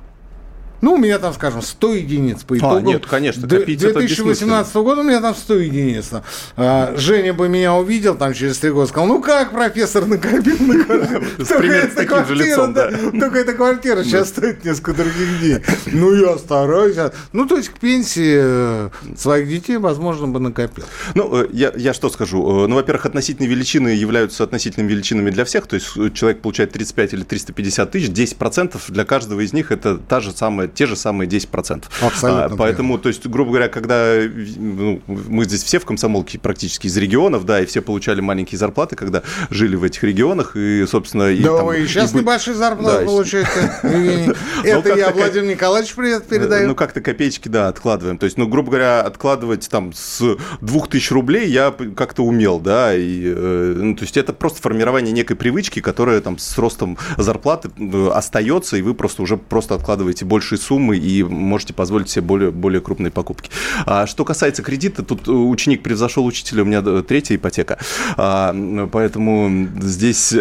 Ну, 0.86 0.94
у 0.94 0.98
меня 0.98 1.18
там, 1.18 1.34
скажем, 1.34 1.64
100 1.64 1.94
единиц 1.96 2.44
по 2.44 2.60
итогу. 2.60 2.76
А, 2.76 2.80
нет, 2.80 3.08
конечно, 3.08 3.50
копить 3.50 3.80
2018 3.80 4.76
года 4.76 5.02
у 5.02 5.04
меня 5.04 5.20
там 5.20 5.34
100 5.34 5.56
единиц. 5.56 6.12
А, 6.58 6.94
Женя 6.96 7.34
бы 7.34 7.50
меня 7.50 7.74
увидел 7.74 8.14
там 8.14 8.36
через 8.36 8.60
три 8.60 8.70
года, 8.70 8.88
сказал, 8.88 9.08
ну 9.08 9.20
как, 9.20 9.52
профессор, 9.52 10.06
накопил 10.06 10.58
на 10.60 10.74
Примерно 10.86 11.90
с 11.90 11.96
таким 11.96 12.26
же 12.28 12.36
лицом, 12.36 12.76
да. 12.76 12.92
Только 13.20 13.40
эта 13.40 13.54
квартира 13.54 14.04
сейчас 14.04 14.30
стоит 14.30 14.64
несколько 14.64 14.94
других 14.94 15.42
денег. 15.42 15.64
Ну, 15.88 16.14
я 16.14 16.38
стараюсь. 16.38 16.98
Ну, 17.34 17.48
то 17.48 17.58
есть 17.58 17.70
к 17.70 17.80
пенсии 17.80 18.38
э, 18.38 18.90
своих 19.18 19.50
детей, 19.50 19.78
возможно, 19.78 20.28
бы 20.28 20.40
накопил. 20.40 20.84
Ну, 21.16 21.46
э, 21.46 21.48
я, 21.52 21.74
я 21.76 21.96
что 21.96 22.12
скажу? 22.12 22.66
Э, 22.66 22.68
ну, 22.68 22.76
во-первых, 22.76 23.08
относительные 23.08 23.50
величины 23.50 23.88
являются 23.88 24.44
относительными 24.44 24.92
величинами 24.92 25.32
для 25.32 25.46
всех. 25.46 25.66
То 25.66 25.78
есть 25.78 25.88
человек 26.14 26.42
получает 26.42 26.74
35 26.74 27.14
или 27.14 27.24
350 27.24 27.90
тысяч, 27.90 28.10
10% 28.10 28.80
для 28.90 29.04
каждого 29.04 29.40
из 29.40 29.52
них 29.52 29.72
это 29.72 29.98
та 29.98 30.20
же 30.20 30.32
самая 30.32 30.75
те 30.76 30.86
же 30.86 30.96
самые 30.96 31.28
10%. 31.28 31.86
Абсолютно. 32.02 32.46
А, 32.46 32.56
поэтому, 32.56 32.98
то 32.98 33.10
есть, 33.10 33.26
грубо 33.26 33.52
говоря, 33.52 33.70
когда 33.70 34.16
ну, 34.58 35.02
мы 35.08 35.46
здесь 35.46 35.64
все 35.64 35.80
в 35.80 35.86
комсомолке 35.86 36.38
практически 36.38 36.88
из 36.88 36.98
регионов, 36.98 37.46
да, 37.46 37.62
и 37.62 37.66
все 37.66 37.82
получали 37.82 38.22
маленькие 38.22 38.60
зарплаты, 38.60 38.96
когда 38.96 39.24
жили 39.50 39.76
в 39.76 39.84
этих 39.84 40.04
регионах, 40.04 40.56
и, 40.56 40.86
собственно... 40.88 41.32
И, 41.32 41.42
да, 41.42 41.58
там, 41.58 41.74
и 41.74 41.86
сейчас 41.88 42.14
и... 42.14 42.18
небольшие 42.18 42.56
зарплаты 42.56 43.00
да, 43.00 43.06
получаете. 43.06 43.50
Это 44.64 44.96
я 44.96 45.12
Владимир 45.12 45.48
Николаевич 45.52 45.94
привет 45.96 46.26
передаю. 46.28 46.68
Ну, 46.68 46.76
как-то 46.76 47.02
копеечки, 47.02 47.48
да, 47.48 47.68
откладываем. 47.68 48.18
То 48.18 48.26
есть, 48.26 48.38
ну, 48.38 48.48
грубо 48.48 48.70
говоря, 48.70 49.02
откладывать 49.02 49.68
там 49.70 49.94
с 49.94 50.38
2000 50.62 51.14
рублей 51.14 51.50
я 51.50 51.74
как-то 51.96 52.24
умел, 52.24 52.60
да, 52.60 52.96
и, 52.96 53.24
э, 53.26 53.74
ну, 53.78 53.96
то 53.96 54.04
есть, 54.04 54.18
это 54.18 54.34
просто 54.34 54.62
формирование 54.62 55.14
некой 55.14 55.36
привычки, 55.36 55.80
которая 55.80 56.22
там 56.22 56.38
с 56.38 56.58
ростом 56.58 56.98
зарплаты 57.18 57.70
э, 57.78 58.10
остается, 58.14 58.78
и 58.78 58.82
вы 58.82 58.94
просто 58.94 59.22
уже 59.22 59.38
просто 59.38 59.76
откладываете 59.76 60.26
большие 60.26 60.60
суммы 60.66 60.98
и 60.98 61.24
можете 61.24 61.74
позволить 61.74 62.10
себе 62.10 62.24
более, 62.24 62.52
более 62.52 62.82
крупные 62.82 63.12
покупки. 63.12 63.50
А 63.86 64.08
что 64.08 64.26
касается 64.26 64.64
кредита, 64.64 65.04
тут 65.04 65.28
ученик 65.28 65.84
превзошел 65.84 66.26
учителя, 66.26 66.64
у 66.64 66.66
меня 66.66 66.82
третья 67.02 67.36
ипотека. 67.36 67.78
А, 68.18 68.56
поэтому 68.92 69.70
здесь 69.82 70.34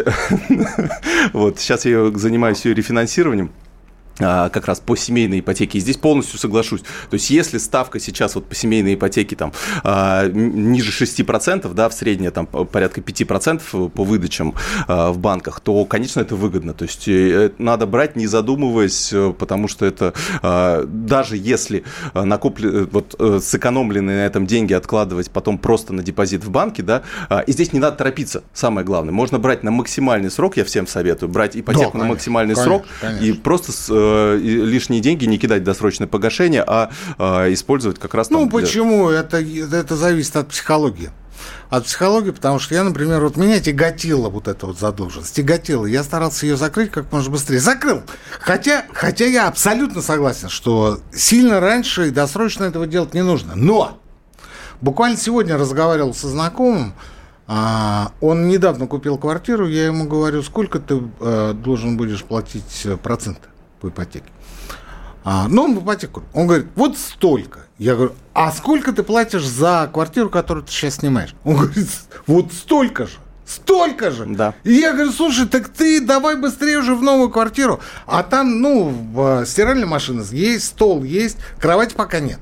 вот 1.32 1.60
сейчас 1.60 1.84
я 1.84 2.10
занимаюсь 2.14 2.64
ее 2.64 2.74
рефинансированием. 2.74 3.50
А, 4.20 4.48
как 4.48 4.66
раз 4.66 4.80
по 4.80 4.96
семейной 4.96 5.40
ипотеке. 5.40 5.78
И 5.78 5.80
здесь 5.80 5.96
полностью 5.96 6.38
соглашусь. 6.38 6.82
То 6.82 7.14
есть, 7.14 7.30
если 7.30 7.58
ставка 7.58 7.98
сейчас 7.98 8.34
вот 8.36 8.46
по 8.46 8.54
семейной 8.54 8.94
ипотеке 8.94 9.34
там 9.34 9.52
а, 9.82 10.28
ниже 10.28 10.92
6%, 11.04 11.72
да, 11.74 11.88
в 11.88 11.94
среднее 11.94 12.30
там 12.30 12.46
порядка 12.46 13.00
5% 13.00 13.90
по 13.90 14.04
выдачам 14.04 14.54
а, 14.86 15.10
в 15.10 15.18
банках, 15.18 15.60
то, 15.60 15.84
конечно, 15.84 16.20
это 16.20 16.36
выгодно. 16.36 16.74
То 16.74 16.84
есть, 16.84 17.08
э, 17.08 17.50
надо 17.58 17.86
брать, 17.86 18.14
не 18.14 18.26
задумываясь, 18.26 19.12
э, 19.12 19.34
потому 19.36 19.68
что 19.68 19.86
это 19.86 20.14
даже 20.86 21.36
если 21.36 21.84
накопли, 22.14 22.82
э, 22.82 22.86
вот 22.90 23.16
сэкономленные 23.42 24.18
на 24.18 24.26
этом 24.26 24.46
деньги 24.46 24.72
откладывать 24.72 25.30
потом 25.30 25.58
просто 25.58 25.92
на 25.92 26.02
депозит 26.02 26.44
в 26.44 26.50
банке, 26.50 26.82
да, 26.82 27.02
и 27.46 27.52
здесь 27.52 27.72
не 27.72 27.80
надо 27.80 27.96
торопиться, 27.96 28.44
самое 28.52 28.86
главное. 28.86 29.12
Можно 29.12 29.38
брать 29.38 29.62
на 29.62 29.70
максимальный 29.70 30.30
срок, 30.30 30.56
я 30.56 30.64
всем 30.64 30.86
советую, 30.86 31.30
брать 31.30 31.56
ипотеку 31.56 31.84
да, 31.84 31.90
конечно, 31.90 31.98
на 31.98 32.04
максимальный 32.06 32.54
конечно, 32.54 32.78
срок 32.78 32.86
конечно. 33.00 33.24
и 33.24 33.32
просто 33.32 33.72
Э, 33.90 34.03
лишние 34.40 35.00
деньги 35.00 35.24
не 35.24 35.38
кидать 35.38 35.64
досрочное 35.64 36.08
погашение, 36.08 36.64
а 36.66 36.90
э, 37.18 37.52
использовать 37.52 37.98
как 37.98 38.14
раз... 38.14 38.30
Ну, 38.30 38.48
для... 38.48 38.50
почему? 38.50 39.08
Это, 39.10 39.38
это 39.38 39.96
зависит 39.96 40.36
от 40.36 40.48
психологии 40.48 41.10
от 41.70 41.84
психологии, 41.84 42.30
потому 42.30 42.58
что 42.58 42.74
я, 42.74 42.84
например, 42.84 43.20
вот 43.22 43.36
меня 43.36 43.60
тяготила 43.60 44.28
вот 44.28 44.48
эта 44.48 44.66
вот 44.66 44.78
задолженность, 44.78 45.34
тяготила. 45.34 45.86
Я 45.86 46.04
старался 46.04 46.46
ее 46.46 46.56
закрыть 46.56 46.90
как 46.90 47.10
можно 47.12 47.30
быстрее. 47.30 47.58
Закрыл. 47.58 48.02
Хотя, 48.40 48.84
хотя 48.92 49.26
я 49.26 49.48
абсолютно 49.48 50.00
согласен, 50.00 50.48
что 50.48 51.00
сильно 51.12 51.60
раньше 51.60 52.08
и 52.08 52.10
досрочно 52.10 52.64
этого 52.64 52.86
делать 52.86 53.14
не 53.14 53.22
нужно. 53.22 53.54
Но 53.56 54.00
буквально 54.80 55.16
сегодня 55.16 55.56
разговаривал 55.56 56.14
со 56.14 56.28
знакомым, 56.28 56.94
а, 57.46 58.12
он 58.20 58.48
недавно 58.48 58.86
купил 58.86 59.18
квартиру, 59.18 59.68
я 59.68 59.86
ему 59.86 60.06
говорю, 60.06 60.42
сколько 60.42 60.78
ты 60.78 61.02
э, 61.20 61.52
должен 61.52 61.98
будешь 61.98 62.24
платить 62.24 62.82
э, 62.84 62.96
проценты? 62.96 63.48
По 63.84 63.88
ипотеке. 63.88 64.26
А, 65.24 65.48
но 65.48 65.64
он 65.64 65.78
в 65.78 65.84
ипотеку. 65.84 66.22
Он 66.32 66.46
говорит, 66.46 66.66
вот 66.74 66.96
столько. 66.96 67.60
Я 67.78 67.94
говорю, 67.94 68.12
а 68.34 68.50
сколько 68.52 68.92
ты 68.92 69.02
платишь 69.02 69.46
за 69.46 69.90
квартиру, 69.92 70.30
которую 70.30 70.64
ты 70.64 70.72
сейчас 70.72 70.96
снимаешь? 70.96 71.34
Он 71.44 71.56
говорит, 71.56 71.88
вот 72.26 72.52
столько 72.52 73.06
же. 73.06 73.14
Столько 73.46 74.10
же. 74.10 74.26
Да. 74.26 74.54
И 74.64 74.72
я 74.72 74.92
говорю, 74.92 75.12
слушай, 75.12 75.46
так 75.46 75.68
ты 75.68 76.00
давай 76.00 76.36
быстрее 76.36 76.78
уже 76.78 76.94
в 76.94 77.02
новую 77.02 77.30
квартиру. 77.30 77.80
А 78.06 78.22
там, 78.22 78.60
ну, 78.60 79.44
стиральная 79.46 79.86
машина 79.86 80.24
есть, 80.30 80.64
стол 80.66 81.04
есть, 81.04 81.36
кровати 81.58 81.94
пока 81.94 82.20
нет. 82.20 82.38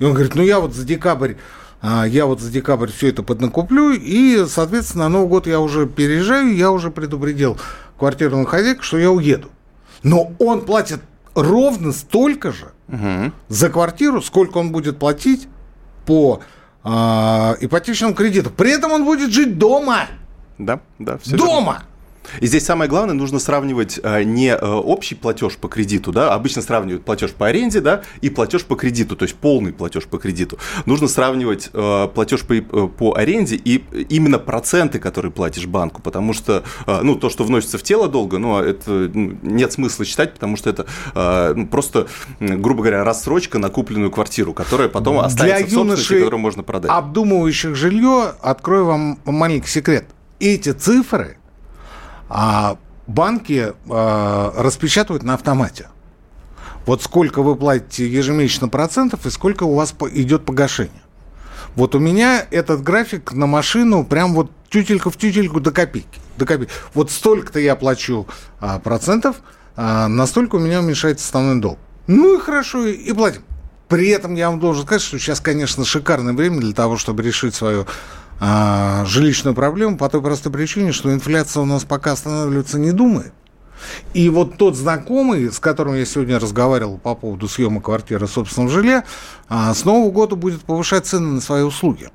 И 0.00 0.04
он 0.04 0.12
говорит, 0.12 0.34
ну 0.34 0.42
я 0.42 0.58
вот 0.58 0.74
за 0.74 0.84
декабрь 0.84 1.34
а, 1.80 2.04
я 2.04 2.26
вот 2.26 2.40
за 2.40 2.50
декабрь 2.50 2.90
все 2.90 3.10
это 3.10 3.22
поднакуплю, 3.22 3.90
и, 3.92 4.46
соответственно, 4.48 5.04
на 5.04 5.10
Новый 5.10 5.28
год 5.28 5.46
я 5.46 5.60
уже 5.60 5.86
переезжаю, 5.86 6.56
я 6.56 6.70
уже 6.70 6.90
предупредил 6.90 7.58
квартирную 7.98 8.46
хозяйку, 8.46 8.82
что 8.82 8.98
я 8.98 9.10
уеду 9.10 9.50
но 10.04 10.32
он 10.38 10.64
платит 10.64 11.00
ровно 11.34 11.92
столько 11.92 12.52
же 12.52 12.72
угу. 12.88 13.32
за 13.48 13.70
квартиру, 13.70 14.22
сколько 14.22 14.58
он 14.58 14.70
будет 14.70 14.98
платить 14.98 15.48
по 16.06 16.40
э, 16.84 16.88
ипотечному 16.88 18.14
кредиту. 18.14 18.50
При 18.50 18.70
этом 18.70 18.92
он 18.92 19.04
будет 19.04 19.32
жить 19.32 19.58
дома. 19.58 20.06
Да, 20.58 20.80
да. 21.00 21.18
Все 21.18 21.36
дома. 21.36 21.72
Верно. 21.72 21.84
И 22.40 22.46
здесь 22.46 22.64
самое 22.64 22.88
главное, 22.88 23.14
нужно 23.14 23.38
сравнивать 23.38 24.00
э, 24.02 24.22
не 24.22 24.48
э, 24.48 24.66
общий 24.66 25.14
платеж 25.14 25.56
по 25.56 25.68
кредиту, 25.68 26.12
да, 26.12 26.34
обычно 26.34 26.62
сравнивают 26.62 27.04
платеж 27.04 27.32
по 27.32 27.46
аренде, 27.46 27.80
да, 27.80 28.02
и 28.20 28.30
платеж 28.30 28.64
по 28.64 28.76
кредиту, 28.76 29.16
то 29.16 29.24
есть 29.24 29.34
полный 29.34 29.72
платеж 29.72 30.04
по 30.04 30.18
кредиту. 30.18 30.58
Нужно 30.86 31.08
сравнивать 31.08 31.70
э, 31.72 32.08
платеж 32.14 32.42
по, 32.42 32.88
по 32.88 33.14
аренде 33.14 33.56
и 33.56 33.84
именно 34.08 34.38
проценты, 34.38 34.98
которые 34.98 35.32
платишь 35.32 35.66
банку, 35.66 36.02
потому 36.02 36.32
что, 36.32 36.64
ну, 36.86 37.14
то, 37.16 37.30
что 37.30 37.44
вносится 37.44 37.78
в 37.78 37.82
тело 37.82 38.08
долго, 38.08 38.38
ну, 38.38 38.58
это 38.58 38.90
ну, 38.90 39.38
нет 39.42 39.72
смысла 39.72 40.04
считать, 40.04 40.34
потому 40.34 40.56
что 40.56 40.70
это 40.70 40.86
ну, 41.54 41.66
просто, 41.66 42.06
грубо 42.40 42.82
говоря, 42.82 43.04
рассрочка 43.04 43.58
на 43.58 43.68
купленную 43.68 44.10
квартиру, 44.10 44.52
которая 44.52 44.88
потом 44.88 45.18
останется 45.18 45.58
Для 45.58 45.66
в 45.66 45.70
собственности, 45.70 46.18
которую 46.18 46.40
можно 46.40 46.62
продать. 46.62 46.90
обдумывающих 46.90 47.74
жилье, 47.74 48.32
открою 48.40 48.86
вам 48.86 49.18
маленький 49.24 49.68
секрет. 49.68 50.06
Эти 50.40 50.72
цифры– 50.72 51.38
а 52.34 52.78
банки 53.06 53.72
э, 53.72 54.52
распечатывают 54.56 55.22
на 55.22 55.34
автомате. 55.34 55.86
Вот 56.84 57.00
сколько 57.00 57.42
вы 57.42 57.54
платите 57.54 58.08
ежемесячно 58.08 58.68
процентов 58.68 59.24
и 59.24 59.30
сколько 59.30 59.62
у 59.62 59.76
вас 59.76 59.94
идет 60.10 60.44
погашение. 60.44 61.00
Вот 61.76 61.94
у 61.94 62.00
меня 62.00 62.44
этот 62.50 62.82
график 62.82 63.32
на 63.32 63.46
машину 63.46 64.04
прям 64.04 64.34
вот 64.34 64.50
тютелька 64.68 65.10
в 65.10 65.16
тютельку 65.16 65.60
до 65.60 65.70
копейки. 65.70 66.20
До 66.36 66.44
копейки. 66.44 66.72
Вот 66.92 67.12
столько-то 67.12 67.60
я 67.60 67.76
плачу 67.76 68.26
а, 68.58 68.80
процентов, 68.80 69.36
а, 69.76 70.08
настолько 70.08 70.56
у 70.56 70.58
меня 70.58 70.80
уменьшается 70.80 71.26
основной 71.26 71.60
долг. 71.60 71.78
Ну 72.08 72.36
и 72.36 72.40
хорошо, 72.40 72.84
и 72.84 73.12
платим. 73.12 73.42
При 73.88 74.08
этом 74.08 74.34
я 74.34 74.50
вам 74.50 74.58
должен 74.58 74.84
сказать, 74.84 75.02
что 75.02 75.20
сейчас, 75.20 75.40
конечно, 75.40 75.84
шикарное 75.84 76.32
время 76.32 76.60
для 76.60 76.74
того, 76.74 76.96
чтобы 76.96 77.22
решить 77.22 77.54
свою 77.54 77.86
а, 78.40 79.04
жилищную 79.06 79.54
проблему 79.54 79.96
по 79.96 80.08
той 80.08 80.22
простой 80.22 80.52
причине, 80.52 80.92
что 80.92 81.12
инфляция 81.12 81.62
у 81.62 81.66
нас 81.66 81.84
пока 81.84 82.12
останавливаться 82.12 82.78
не 82.78 82.92
думает. 82.92 83.32
И 84.12 84.28
вот 84.28 84.56
тот 84.56 84.76
знакомый, 84.76 85.50
с 85.50 85.58
которым 85.58 85.94
я 85.94 86.04
сегодня 86.04 86.38
разговаривал 86.38 86.98
по 86.98 87.14
поводу 87.14 87.48
съема 87.48 87.80
квартиры 87.80 88.26
в 88.26 88.30
собственном 88.30 88.70
жилье, 88.70 89.04
а, 89.48 89.74
с 89.74 89.84
Нового 89.84 90.10
года 90.10 90.36
будет 90.36 90.62
повышать 90.62 91.06
цены 91.06 91.32
на 91.32 91.40
свои 91.40 91.62
услуги. 91.62 92.10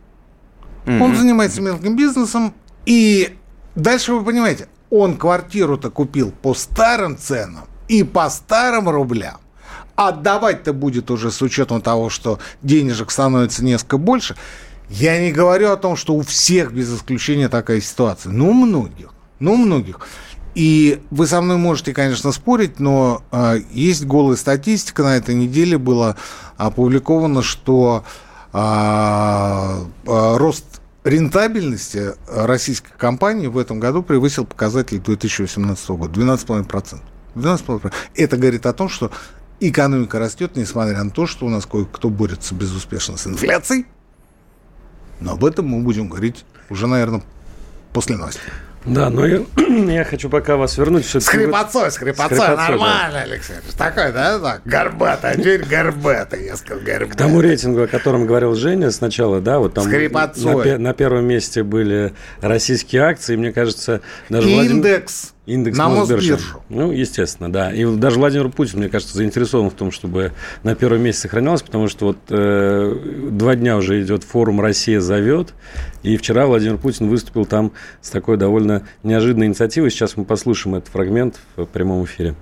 Mm-hmm. 0.86 1.02
Он 1.02 1.16
занимается 1.16 1.62
мелким 1.62 1.96
бизнесом, 1.96 2.54
и 2.86 3.38
дальше 3.76 4.14
вы 4.14 4.24
понимаете, 4.24 4.68
он 4.90 5.18
квартиру-то 5.18 5.92
купил 5.92 6.32
по 6.32 6.54
старым 6.54 7.18
ценам 7.18 7.66
и 7.88 8.04
по 8.04 8.30
старым 8.30 8.90
рублям. 8.90 9.38
Отдавать-то 9.96 10.74
будет 10.74 11.12
уже 11.12 11.30
с 11.30 11.42
учетом 11.42 11.82
того, 11.82 12.10
что 12.10 12.40
денежек 12.62 13.12
становится 13.12 13.64
несколько 13.64 13.98
больше– 13.98 14.36
я 14.90 15.20
не 15.20 15.32
говорю 15.32 15.72
о 15.72 15.78
том, 15.78 15.96
что 15.96 16.14
у 16.16 16.22
всех 16.22 16.74
без 16.74 16.94
исключения 16.94 17.48
такая 17.48 17.80
ситуация. 17.80 18.32
Ну, 18.32 18.54
многих. 18.54 19.12
Ну, 19.40 19.56
многих. 19.56 20.00
И 20.56 21.02
вы 21.12 21.28
со 21.28 21.42
мной 21.42 21.58
можете, 21.58 21.94
конечно, 21.94 22.32
спорить, 22.32 22.80
но 22.80 23.24
э, 23.32 23.60
есть 23.72 24.06
голая 24.06 24.36
статистика. 24.36 25.04
На 25.04 25.16
этой 25.16 25.36
неделе 25.36 25.78
было 25.78 26.18
опубликовано, 26.58 27.44
что 27.44 28.04
э, 28.52 28.58
э, 28.58 30.38
рост 30.38 30.82
рентабельности 31.04 32.16
российской 32.28 32.92
компании 32.98 33.48
в 33.48 33.58
этом 33.58 33.80
году 33.80 34.02
превысил 34.02 34.46
показатель 34.46 35.00
2018 35.00 35.90
года. 35.92 36.20
12,5%. 36.20 37.00
12,5%. 37.36 37.94
Это 38.16 38.38
говорит 38.38 38.66
о 38.66 38.74
том, 38.74 38.90
что 38.90 39.12
экономика 39.60 40.20
растет, 40.20 40.56
несмотря 40.56 41.04
на 41.04 41.12
то, 41.12 41.28
что 41.28 41.46
у 41.46 41.50
нас 41.50 41.66
кое-кто 41.66 42.10
борется 42.10 42.56
безуспешно 42.56 43.18
с 43.18 43.28
инфляцией. 43.28 43.86
Но 45.20 45.34
об 45.34 45.46
этом 45.46 45.68
мы 45.68 45.82
будем 45.82 46.08
говорить 46.08 46.46
уже, 46.70 46.88
наверное, 46.88 47.22
после 47.94 48.16
новости. 48.16 48.42
Да, 48.86 49.10
но 49.10 49.26
я, 49.26 49.42
я 49.58 50.04
хочу 50.06 50.30
пока 50.30 50.56
вас 50.56 50.78
вернуть. 50.78 51.06
С 51.06 51.28
хрипотцой, 51.28 51.92
с 51.92 51.98
хрипотцой, 51.98 52.38
с 52.38 52.40
хрипотцой 52.40 52.58
нормально, 52.58 53.14
да. 53.14 53.22
Алексей. 53.22 53.56
Такой, 53.78 54.12
да, 54.14 54.40
так, 54.40 54.62
горбатый, 54.64 55.32
а 55.32 55.36
теперь 55.36 55.66
горбатый, 55.66 56.46
я 56.46 56.56
сказал, 56.56 56.84
горбатый. 56.84 57.14
К 57.14 57.16
тому 57.16 57.42
рейтингу, 57.42 57.84
о 57.84 57.88
котором 57.88 58.26
говорил 58.26 58.56
Женя 58.56 58.92
сначала, 58.92 59.42
да, 59.42 59.60
вот 59.60 59.74
там 59.74 59.86
на, 59.90 60.78
на 60.78 60.94
первом 60.94 61.26
месте 61.26 61.64
были 61.64 62.14
российские 62.42 63.04
акции, 63.04 63.36
мне 63.36 63.52
кажется, 63.52 64.02
даже 64.30 64.50
Индекс. 64.50 64.64
Владимир... 64.66 65.39
Индекс 65.50 65.78
на 65.78 65.90
Мосбиржу. 65.90 66.38
Ну, 66.70 66.92
естественно, 66.92 67.52
да. 67.52 67.74
И 67.74 67.84
даже 67.86 68.20
Владимир 68.20 68.50
Путин, 68.50 68.80
мне 68.80 68.90
кажется, 68.90 69.18
заинтересован 69.18 69.70
в 69.70 69.74
том, 69.74 69.92
чтобы 69.92 70.32
на 70.64 70.76
первом 70.76 71.02
месте 71.02 71.24
сохранялось, 71.24 71.64
потому 71.64 71.88
что 71.88 72.08
вот 72.08 72.18
э, 72.30 72.96
два 73.32 73.56
дня 73.56 73.78
уже 73.78 74.02
идет 74.02 74.24
форум 74.24 74.62
«Россия 74.62 75.00
зовет», 75.00 75.54
и 76.04 76.18
вчера 76.18 76.46
Владимир 76.46 76.78
Путин 76.78 77.10
выступил 77.10 77.46
там 77.46 77.72
с 78.02 78.10
такой 78.10 78.38
довольно 78.38 78.88
неожиданной 79.04 79.48
инициативой. 79.48 79.90
Сейчас 79.90 80.16
мы 80.16 80.26
послушаем 80.26 80.76
этот 80.76 80.90
фрагмент 80.90 81.40
в 81.56 81.66
прямом 81.66 82.06
эфире. 82.06 82.36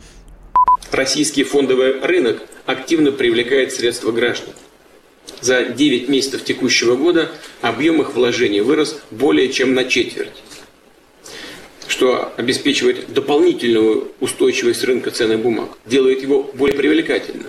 Российский 0.91 1.43
фондовый 1.43 1.99
рынок 2.01 2.41
активно 2.65 3.11
привлекает 3.11 3.71
средства 3.71 4.11
граждан. 4.11 4.53
За 5.41 5.65
9 5.65 6.09
месяцев 6.09 6.43
текущего 6.43 6.95
года 6.95 7.29
объем 7.61 8.01
их 8.01 8.15
вложений 8.15 8.61
вырос 8.61 8.99
более 9.11 9.49
чем 9.49 9.73
на 9.73 9.85
четверть 9.85 10.43
что 11.97 12.31
обеспечивает 12.37 13.11
дополнительную 13.11 14.11
устойчивость 14.19 14.83
рынка 14.83 15.09
ценных 15.09 15.39
бумаг, 15.39 15.69
делает 15.87 16.21
его 16.21 16.43
более 16.53 16.77
привлекательным. 16.77 17.47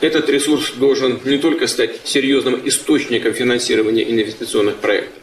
Этот 0.00 0.28
ресурс 0.28 0.72
должен 0.72 1.20
не 1.24 1.38
только 1.38 1.68
стать 1.68 2.00
серьезным 2.02 2.60
источником 2.66 3.34
финансирования 3.34 4.02
инвестиционных 4.10 4.78
проектов, 4.78 5.22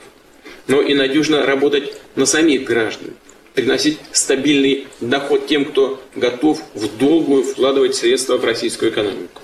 но 0.67 0.81
и 0.81 0.93
надежно 0.93 1.45
работать 1.45 1.93
на 2.15 2.25
самих 2.25 2.63
граждан, 2.63 3.15
приносить 3.53 3.97
стабильный 4.13 4.87
доход 5.01 5.47
тем, 5.47 5.65
кто 5.65 6.01
готов 6.15 6.61
в 6.73 6.97
долгую 6.97 7.43
вкладывать 7.43 7.95
средства 7.95 8.37
в 8.37 8.45
российскую 8.45 8.91
экономику. 8.91 9.41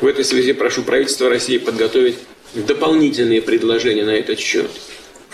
В 0.00 0.06
этой 0.08 0.24
связи 0.24 0.52
прошу 0.52 0.82
правительство 0.82 1.28
России 1.28 1.58
подготовить 1.58 2.16
дополнительные 2.54 3.40
предложения 3.40 4.04
на 4.04 4.16
этот 4.16 4.40
счет, 4.40 4.68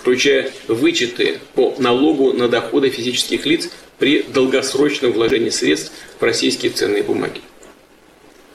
включая 0.00 0.50
вычеты 0.66 1.40
по 1.54 1.74
налогу 1.78 2.32
на 2.32 2.48
доходы 2.48 2.88
физических 2.88 3.44
лиц 3.44 3.68
при 3.98 4.22
долгосрочном 4.22 5.12
вложении 5.12 5.50
средств 5.50 5.92
в 6.18 6.22
российские 6.22 6.72
ценные 6.72 7.02
бумаги. 7.02 7.42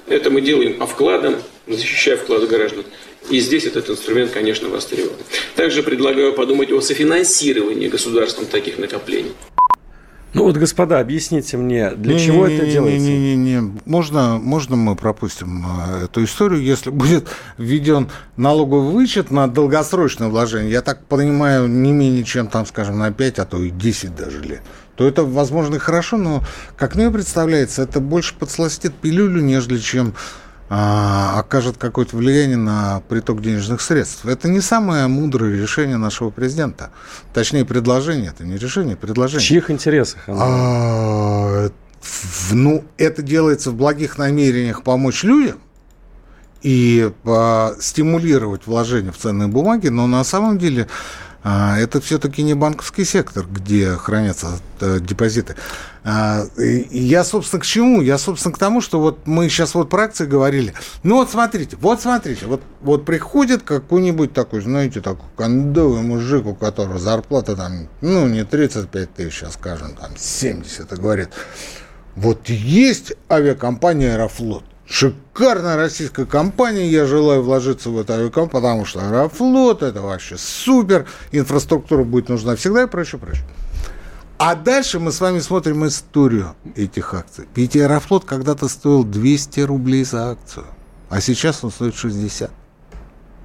Это 0.07 0.31
мы 0.31 0.41
делаем 0.41 0.73
по 0.75 0.87
вкладам, 0.87 1.35
защищая 1.67 2.17
вклады 2.17 2.47
граждан. 2.47 2.83
И 3.29 3.39
здесь 3.39 3.65
этот 3.65 3.89
инструмент, 3.89 4.31
конечно, 4.31 4.69
востребован. 4.69 5.17
Также 5.55 5.83
предлагаю 5.83 6.33
подумать 6.33 6.71
о 6.71 6.81
софинансировании 6.81 7.87
государством 7.87 8.47
таких 8.47 8.77
накоплений. 8.79 9.33
Ну 10.35 10.43
вот, 10.43 10.57
господа, 10.57 10.99
объясните 10.99 11.55
мне, 11.55 11.91
для 11.91 12.15
не, 12.15 12.19
чего 12.19 12.45
не, 12.45 12.55
это 12.55 12.65
не, 12.65 12.71
делается? 12.73 13.07
Не-не-не, 13.07 13.79
можно, 13.85 14.37
можно 14.37 14.75
мы 14.75 14.97
пропустим 14.97 15.63
а, 15.65 16.03
эту 16.03 16.25
историю, 16.25 16.61
если 16.61 16.89
будет 16.89 17.29
введен 17.57 18.09
налоговый 18.35 18.91
вычет 18.91 19.31
на 19.31 19.47
долгосрочное 19.47 20.27
вложение, 20.27 20.73
я 20.73 20.81
так 20.81 21.05
понимаю, 21.05 21.69
не 21.69 21.93
менее 21.93 22.25
чем, 22.25 22.47
там, 22.47 22.65
скажем, 22.65 22.99
на 22.99 23.13
5, 23.13 23.39
а 23.39 23.45
то 23.45 23.63
и 23.63 23.69
10 23.69 24.13
даже 24.13 24.41
лет, 24.41 24.61
то 24.97 25.07
это, 25.07 25.23
возможно, 25.23 25.75
и 25.75 25.79
хорошо, 25.79 26.17
но, 26.17 26.43
как 26.75 26.95
мне 26.95 27.09
представляется, 27.09 27.83
это 27.83 28.01
больше 28.01 28.35
подсластит 28.35 28.93
пилюлю, 28.93 29.41
нежели 29.41 29.77
чем 29.77 30.15
окажет 30.67 31.77
какое-то 31.77 32.17
влияние 32.17 32.57
на 32.57 33.01
приток 33.07 33.41
денежных 33.41 33.81
средств. 33.81 34.25
Это 34.25 34.47
не 34.47 34.61
самое 34.61 35.07
мудрое 35.07 35.61
решение 35.61 35.97
нашего 35.97 36.31
президента. 36.31 36.89
Точнее, 37.33 37.65
предложение. 37.65 38.31
Это 38.31 38.45
не 38.45 38.57
решение, 38.57 38.95
а 38.95 38.97
предложение. 38.97 39.41
В 39.41 39.47
чьих 39.47 39.69
интересах? 39.69 40.23
А, 40.27 41.69
ну, 42.51 42.83
это 42.97 43.21
делается 43.21 43.71
в 43.71 43.75
благих 43.75 44.17
намерениях 44.17 44.81
помочь 44.81 45.23
людям 45.23 45.57
и 46.63 47.11
а, 47.25 47.75
стимулировать 47.79 48.65
вложения 48.65 49.11
в 49.11 49.17
ценные 49.17 49.47
бумаги, 49.47 49.89
но 49.89 50.07
на 50.07 50.23
самом 50.23 50.57
деле 50.57 50.87
а, 50.87 50.87
это 51.45 52.01
все-таки 52.01 52.41
не 52.41 52.55
банковский 52.55 53.05
сектор, 53.05 53.45
где 53.45 53.91
хранятся 53.91 54.59
э, 54.81 54.99
депозиты. 54.99 55.55
А, 56.03 56.45
я, 56.57 57.23
собственно, 57.23 57.61
к 57.61 57.65
чему? 57.65 58.01
Я, 58.01 58.17
собственно, 58.17 58.53
к 58.53 58.57
тому, 58.57 58.81
что 58.81 58.99
вот 58.99 59.27
мы 59.27 59.47
сейчас 59.47 59.75
вот 59.75 59.89
про 59.89 60.05
акции 60.05 60.25
говорили. 60.25 60.73
Ну 61.03 61.17
вот 61.17 61.29
смотрите, 61.29 61.77
вот 61.79 62.01
смотрите, 62.01 62.47
вот, 62.47 62.61
вот 62.81 63.05
приходит 63.05 63.61
какой-нибудь 63.61 64.33
такой, 64.33 64.61
знаете, 64.61 65.01
такой 65.01 65.27
кондовый 65.35 66.01
мужик, 66.01 66.47
у 66.47 66.55
которого 66.55 66.97
зарплата 66.97 67.55
там, 67.55 67.89
ну, 68.01 68.27
не 68.27 68.43
35 68.43 69.13
тысяч, 69.13 69.43
а, 69.43 69.51
скажем, 69.51 69.93
там 69.95 70.11
70, 70.17 70.91
и 70.91 70.95
говорит, 70.95 71.29
вот 72.15 72.49
есть 72.49 73.13
авиакомпания 73.29 74.13
«Аэрофлот», 74.13 74.63
Шикарная 74.87 75.77
российская 75.77 76.25
компания. 76.25 76.87
Я 76.87 77.05
желаю 77.05 77.41
вложиться 77.41 77.89
в 77.89 77.99
эту 77.99 78.13
авиакомпанию, 78.13 78.49
потому 78.51 78.85
что 78.85 78.99
Аэрофлот– 79.01 79.81
это 79.83 80.01
вообще 80.01 80.37
супер. 80.37 81.07
Инфраструктура 81.31 82.03
будет 82.03 82.29
нужна 82.29 82.55
всегда 82.55 82.83
и 82.83 82.87
прочее, 82.87 83.19
прочее. 83.19 83.45
А 84.37 84.55
дальше 84.55 84.99
мы 84.99 85.11
с 85.11 85.21
вами 85.21 85.39
смотрим 85.39 85.87
историю 85.87 86.55
этих 86.75 87.13
акций. 87.13 87.47
Ведь 87.55 87.75
Аэрофлот 87.75 88.25
когда-то 88.25 88.67
стоил 88.67 89.03
200 89.03 89.61
рублей 89.61 90.03
за 90.03 90.31
акцию, 90.31 90.65
а 91.09 91.21
сейчас 91.21 91.63
он 91.63 91.71
стоит 91.71 91.95
60. 91.95 92.51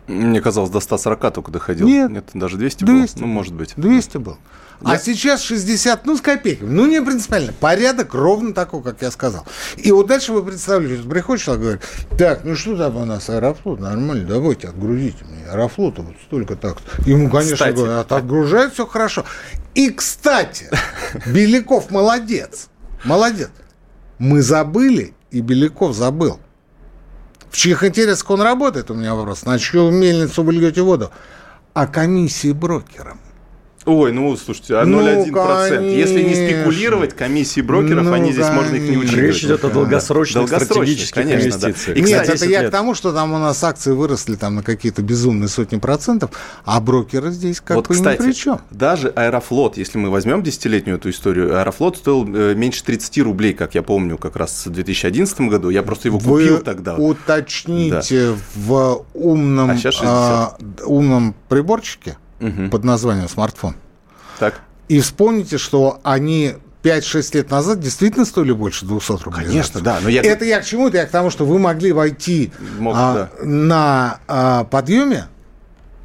Мне 0.08 0.40
казалось, 0.40 0.70
до 0.70 0.80
140 0.80 1.32
только 1.32 1.52
доходил. 1.52 1.86
Нет, 1.86 2.10
Нет 2.10 2.30
даже 2.34 2.56
200, 2.56 2.84
200 2.84 3.14
было? 3.14 3.26
Ну, 3.26 3.32
может 3.32 3.54
быть. 3.54 3.74
200 3.76 4.18
был. 4.18 4.38
А 4.82 4.98
сейчас 4.98 5.42
60, 5.42 6.06
ну, 6.06 6.16
с 6.16 6.20
копейками. 6.20 6.70
Ну, 6.70 6.86
не 6.86 7.02
принципиально. 7.02 7.52
Порядок 7.52 8.14
ровно 8.14 8.54
такой, 8.54 8.82
как 8.82 9.02
я 9.02 9.10
сказал. 9.10 9.46
И 9.76 9.92
вот 9.92 10.06
дальше 10.06 10.32
вы 10.32 10.42
представляете, 10.42 11.06
приходит 11.08 11.44
человек 11.44 11.62
говорит, 11.62 11.82
так, 12.18 12.44
ну 12.44 12.54
что 12.54 12.76
там 12.76 12.96
у 12.96 13.04
нас 13.04 13.28
Аэрофлот, 13.28 13.80
нормально, 13.80 14.26
давайте 14.26 14.68
отгрузите 14.68 15.24
мне. 15.24 15.44
Аэрофлота 15.50 16.02
вот 16.02 16.14
столько 16.24 16.56
так. 16.56 16.78
Ему, 17.06 17.28
конечно, 17.28 17.54
кстати, 17.54 17.76
говорят, 17.76 18.10
отгружают, 18.12 18.72
все 18.74 18.86
хорошо. 18.86 19.24
И, 19.74 19.90
кстати, 19.90 20.70
Беляков 21.26 21.90
молодец. 21.90 22.68
Молодец. 23.04 23.50
Мы 24.18 24.42
забыли, 24.42 25.14
и 25.30 25.40
Беляков 25.40 25.94
забыл. 25.94 26.40
В 27.50 27.56
чьих 27.56 27.84
интересах 27.84 28.30
он 28.30 28.42
работает, 28.42 28.90
у 28.90 28.94
меня 28.94 29.14
вопрос. 29.14 29.44
На 29.44 29.58
чью 29.58 29.90
мельницу 29.90 30.42
вы 30.42 30.52
льете 30.52 30.82
воду? 30.82 31.10
А 31.74 31.86
комиссии 31.86 32.52
брокерам. 32.52 33.18
Ой, 33.90 34.12
ну 34.12 34.36
слушайте, 34.36 34.76
а 34.76 34.84
0,1%. 34.84 35.80
Ну, 35.80 35.86
Если 35.86 36.22
не 36.22 36.34
спекулировать, 36.34 37.14
комиссии 37.16 37.60
брокеров, 37.60 38.04
ну, 38.04 38.12
они 38.12 38.32
здесь 38.32 38.46
конечно. 38.46 38.62
можно 38.62 38.76
их 38.76 38.90
не 38.90 38.96
учитывать. 38.96 39.24
Речь 39.24 39.44
идет 39.44 39.64
о 39.64 39.70
долгосрочных, 39.70 40.48
стратегических 40.48 41.14
конечно, 41.14 41.40
инвестициях. 41.40 41.86
Да. 41.86 41.92
И, 41.94 42.02
Нет, 42.02 42.28
это 42.28 42.46
я 42.46 42.62
лет. 42.62 42.70
к 42.70 42.72
тому, 42.72 42.94
что 42.94 43.12
там 43.12 43.32
у 43.32 43.38
нас 43.38 43.62
акции 43.64 43.92
выросли 43.92 44.36
там 44.36 44.56
на 44.56 44.62
какие-то 44.62 45.02
безумные 45.02 45.48
сотни 45.48 45.78
процентов, 45.78 46.30
а 46.64 46.80
брокеры 46.80 47.30
здесь 47.30 47.60
как 47.60 47.76
вот, 47.76 47.88
бы 47.88 47.94
кстати, 47.94 48.20
ни 48.20 48.26
при 48.26 48.32
чем. 48.32 48.60
Даже 48.70 49.08
Аэрофлот, 49.08 49.76
если 49.76 49.98
мы 49.98 50.10
возьмем 50.10 50.42
десятилетнюю 50.42 50.98
эту 50.98 51.10
историю, 51.10 51.58
Аэрофлот 51.58 51.96
стоил 51.96 52.26
э, 52.32 52.54
меньше 52.54 52.84
30 52.84 53.18
рублей, 53.18 53.54
как 53.54 53.74
я 53.74 53.82
помню, 53.82 54.18
как 54.18 54.36
раз 54.36 54.66
в 54.66 54.70
2011 54.70 55.40
году. 55.42 55.70
Я 55.70 55.82
просто 55.82 56.08
его 56.08 56.18
Вы 56.18 56.42
купил 56.42 56.58
тогда. 56.58 56.96
уточните 56.96 58.30
да. 58.30 58.38
в 58.54 59.04
умном, 59.14 59.76
а, 60.02 60.56
умном 60.84 61.34
приборчике, 61.48 62.16
угу. 62.40 62.68
под 62.70 62.84
названием 62.84 63.28
смартфон. 63.28 63.74
Так. 64.38 64.60
И 64.88 65.00
вспомните, 65.00 65.58
что 65.58 66.00
они 66.02 66.54
5-6 66.82 67.36
лет 67.36 67.50
назад 67.50 67.80
действительно 67.80 68.24
стоили 68.24 68.52
больше 68.52 68.86
200 68.86 69.24
рублей. 69.24 69.46
Конечно, 69.46 69.80
да. 69.80 69.98
Но 70.02 70.08
я... 70.08 70.22
Это 70.22 70.44
я 70.44 70.60
к 70.60 70.64
чему? 70.64 70.88
Это 70.88 70.98
я 70.98 71.06
к 71.06 71.10
тому, 71.10 71.30
что 71.30 71.44
вы 71.44 71.58
могли 71.58 71.92
войти 71.92 72.52
Мог, 72.78 72.94
а, 72.96 73.14
да. 73.14 73.46
на 73.46 74.20
а, 74.26 74.64
подъеме 74.64 75.26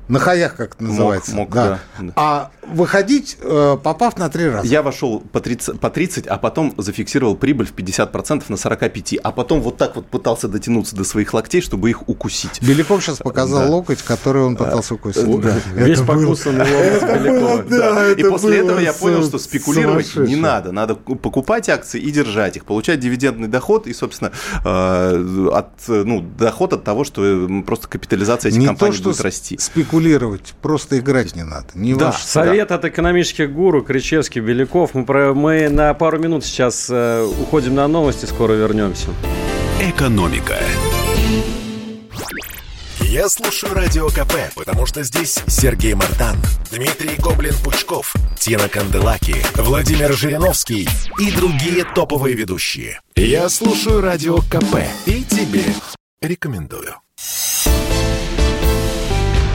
на 0.07 0.19
хаях, 0.19 0.55
как 0.55 0.75
это 0.75 0.83
называется. 0.83 1.31
Мог, 1.31 1.47
мог, 1.47 1.55
да. 1.55 1.79
Да. 1.99 2.13
А 2.15 2.51
выходить, 2.67 3.37
э, 3.41 3.77
попав 3.81 4.17
на 4.17 4.29
три 4.29 4.49
раза. 4.49 4.67
Я 4.67 4.81
вошел 4.81 5.19
по 5.19 5.39
30, 5.39 5.79
по 5.79 5.89
30, 5.89 6.27
а 6.27 6.37
потом 6.37 6.73
зафиксировал 6.77 7.35
прибыль 7.35 7.65
в 7.65 7.73
50% 7.73 8.43
на 8.49 8.57
45, 8.57 9.15
а 9.23 9.31
потом 9.31 9.61
вот 9.61 9.77
так 9.77 9.95
вот 9.95 10.07
пытался 10.07 10.47
дотянуться 10.47 10.95
до 10.95 11.03
своих 11.03 11.33
локтей, 11.33 11.61
чтобы 11.61 11.89
их 11.89 12.07
укусить. 12.07 12.61
Беляков 12.61 13.03
сейчас 13.03 13.17
показал 13.17 13.63
да. 13.63 13.69
локоть, 13.69 14.01
который 14.01 14.43
он 14.43 14.55
пытался 14.55 14.95
укусить. 14.95 15.41
Да. 15.41 15.55
Весь 15.73 16.01
покусанный 16.01 16.65
локоть 16.65 17.03
Белякова. 17.19 18.13
И 18.13 18.23
после 18.23 18.59
этого 18.59 18.79
я 18.79 18.93
понял, 18.93 19.23
что 19.23 19.39
спекулировать 19.39 20.15
не 20.15 20.35
надо. 20.35 20.71
Надо 20.71 20.95
покупать 20.95 21.69
акции 21.69 21.99
и 21.99 22.11
держать 22.11 22.57
их, 22.57 22.65
получать 22.65 22.99
дивидендный 22.99 23.47
доход 23.47 23.87
и, 23.87 23.93
собственно, 23.93 24.31
э, 24.63 25.49
от, 25.51 25.69
ну, 25.87 26.21
доход 26.21 26.73
от 26.73 26.83
того, 26.83 27.03
что 27.03 27.49
просто 27.65 27.87
капитализация 27.87 28.49
этих 28.49 28.65
компаний 28.65 28.97
будет 28.97 29.21
расти. 29.21 29.57
Спекулировать 29.57 29.94
спекулировать, 29.95 30.53
просто 30.61 30.99
играть 30.99 31.35
не 31.35 31.43
надо. 31.43 31.67
Не 31.73 31.93
да, 31.93 32.07
ваш... 32.07 32.21
Совет 32.21 32.69
да. 32.69 32.75
от 32.75 32.85
экономических 32.85 33.51
гуру, 33.51 33.81
Кричевский, 33.81 34.41
Беляков. 34.41 34.93
Мы, 34.93 35.05
про... 35.05 35.33
мы 35.33 35.69
на 35.69 35.93
пару 35.93 36.19
минут 36.19 36.43
сейчас 36.43 36.87
э, 36.89 37.23
уходим 37.41 37.75
на 37.75 37.87
новости, 37.87 38.25
скоро 38.25 38.53
вернемся. 38.53 39.07
Экономика. 39.81 40.57
Я 42.99 43.29
слушаю 43.29 43.73
Радио 43.73 44.09
КП, 44.09 44.33
потому 44.55 44.85
что 44.85 45.03
здесь 45.03 45.39
Сергей 45.47 45.93
Мартан, 45.93 46.35
Дмитрий 46.71 47.15
Гоблин-Пучков, 47.17 48.13
Тина 48.37 48.67
Канделаки, 48.67 49.35
Владимир 49.55 50.11
Жириновский 50.11 50.89
и 51.19 51.31
другие 51.31 51.85
топовые 51.85 52.35
ведущие. 52.35 52.99
Я 53.15 53.47
слушаю 53.47 54.01
Радио 54.01 54.39
КП 54.39 54.83
и 55.05 55.23
тебе 55.23 55.63
рекомендую. 56.21 56.95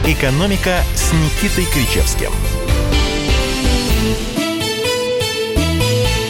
«Экономика» 0.05 0.83
с 0.95 1.13
Никитой 1.13 1.65
Кричевским. 1.65 2.31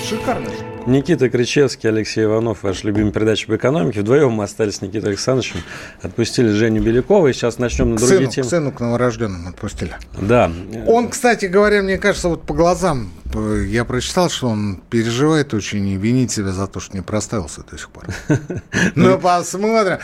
Шикарно. 0.08 0.71
Никита 0.88 1.30
Кричевский, 1.30 1.90
Алексей 1.90 2.24
Иванов, 2.24 2.64
ваш 2.64 2.84
любимый 2.84 3.12
передача 3.12 3.48
по 3.48 3.56
экономике. 3.56 4.02
Вдвоем 4.02 4.32
мы 4.32 4.44
остались 4.44 4.78
с 4.78 4.82
Никитой 4.82 5.12
Александровичем, 5.12 5.60
отпустили 6.02 6.50
Женю 6.50 6.82
Белякова, 6.82 7.28
и 7.28 7.34
сейчас 7.34 7.60
начнем 7.60 7.92
на 7.92 7.98
другие 7.98 8.20
сыну, 8.22 8.32
темы. 8.32 8.50
Сыну 8.50 8.72
к 8.72 8.80
новорожденным 8.80 9.48
отпустили. 9.48 9.96
Да. 10.20 10.52
Он, 10.88 11.10
кстати 11.10 11.46
говоря, 11.46 11.84
мне 11.84 11.98
кажется, 11.98 12.30
вот 12.30 12.44
по 12.44 12.54
глазам 12.54 13.12
э, 13.34 13.66
я 13.68 13.86
прочитал, 13.86 14.30
что 14.30 14.48
он 14.48 14.82
переживает 14.90 15.54
очень 15.54 15.88
и 15.88 15.98
винит 15.98 16.32
себя 16.32 16.52
за 16.52 16.68
то, 16.68 16.80
что 16.80 16.96
не 16.98 17.04
проставился 17.04 17.64
до 17.64 17.78
сих 17.78 17.90
пор. 17.90 18.06
Ну, 18.96 19.20
посмотрим. 19.20 19.98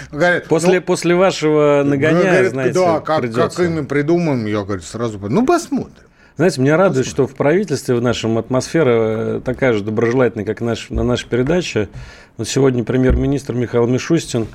После, 0.47 0.75
ну, 0.75 0.81
после 0.81 1.15
вашего 1.15 1.83
нагоняя, 1.85 2.49
знаете, 2.49 2.73
Да, 2.73 2.99
как, 2.99 3.31
как 3.33 3.59
имя 3.59 3.83
придумаем, 3.83 4.45
я 4.45 4.63
говорю, 4.63 4.81
сразу, 4.81 5.19
ну, 5.19 5.45
посмотрим. 5.45 6.06
Знаете, 6.37 6.61
меня 6.61 6.77
радует, 6.77 7.07
что 7.07 7.25
в 7.25 7.33
правительстве 7.33 7.95
в 7.95 8.01
нашем 8.01 8.37
атмосфера 8.37 8.91
э, 9.37 9.41
такая 9.43 9.73
же 9.73 9.83
доброжелательная, 9.83 10.45
как 10.45 10.61
наш, 10.61 10.91
на 10.91 11.01
нашей 11.01 11.27
передаче. 11.27 11.89
Вот 12.37 12.47
сегодня 12.47 12.83
премьер-министр 12.83 13.55
Михаил 13.55 13.87
Мишустин 13.87 14.45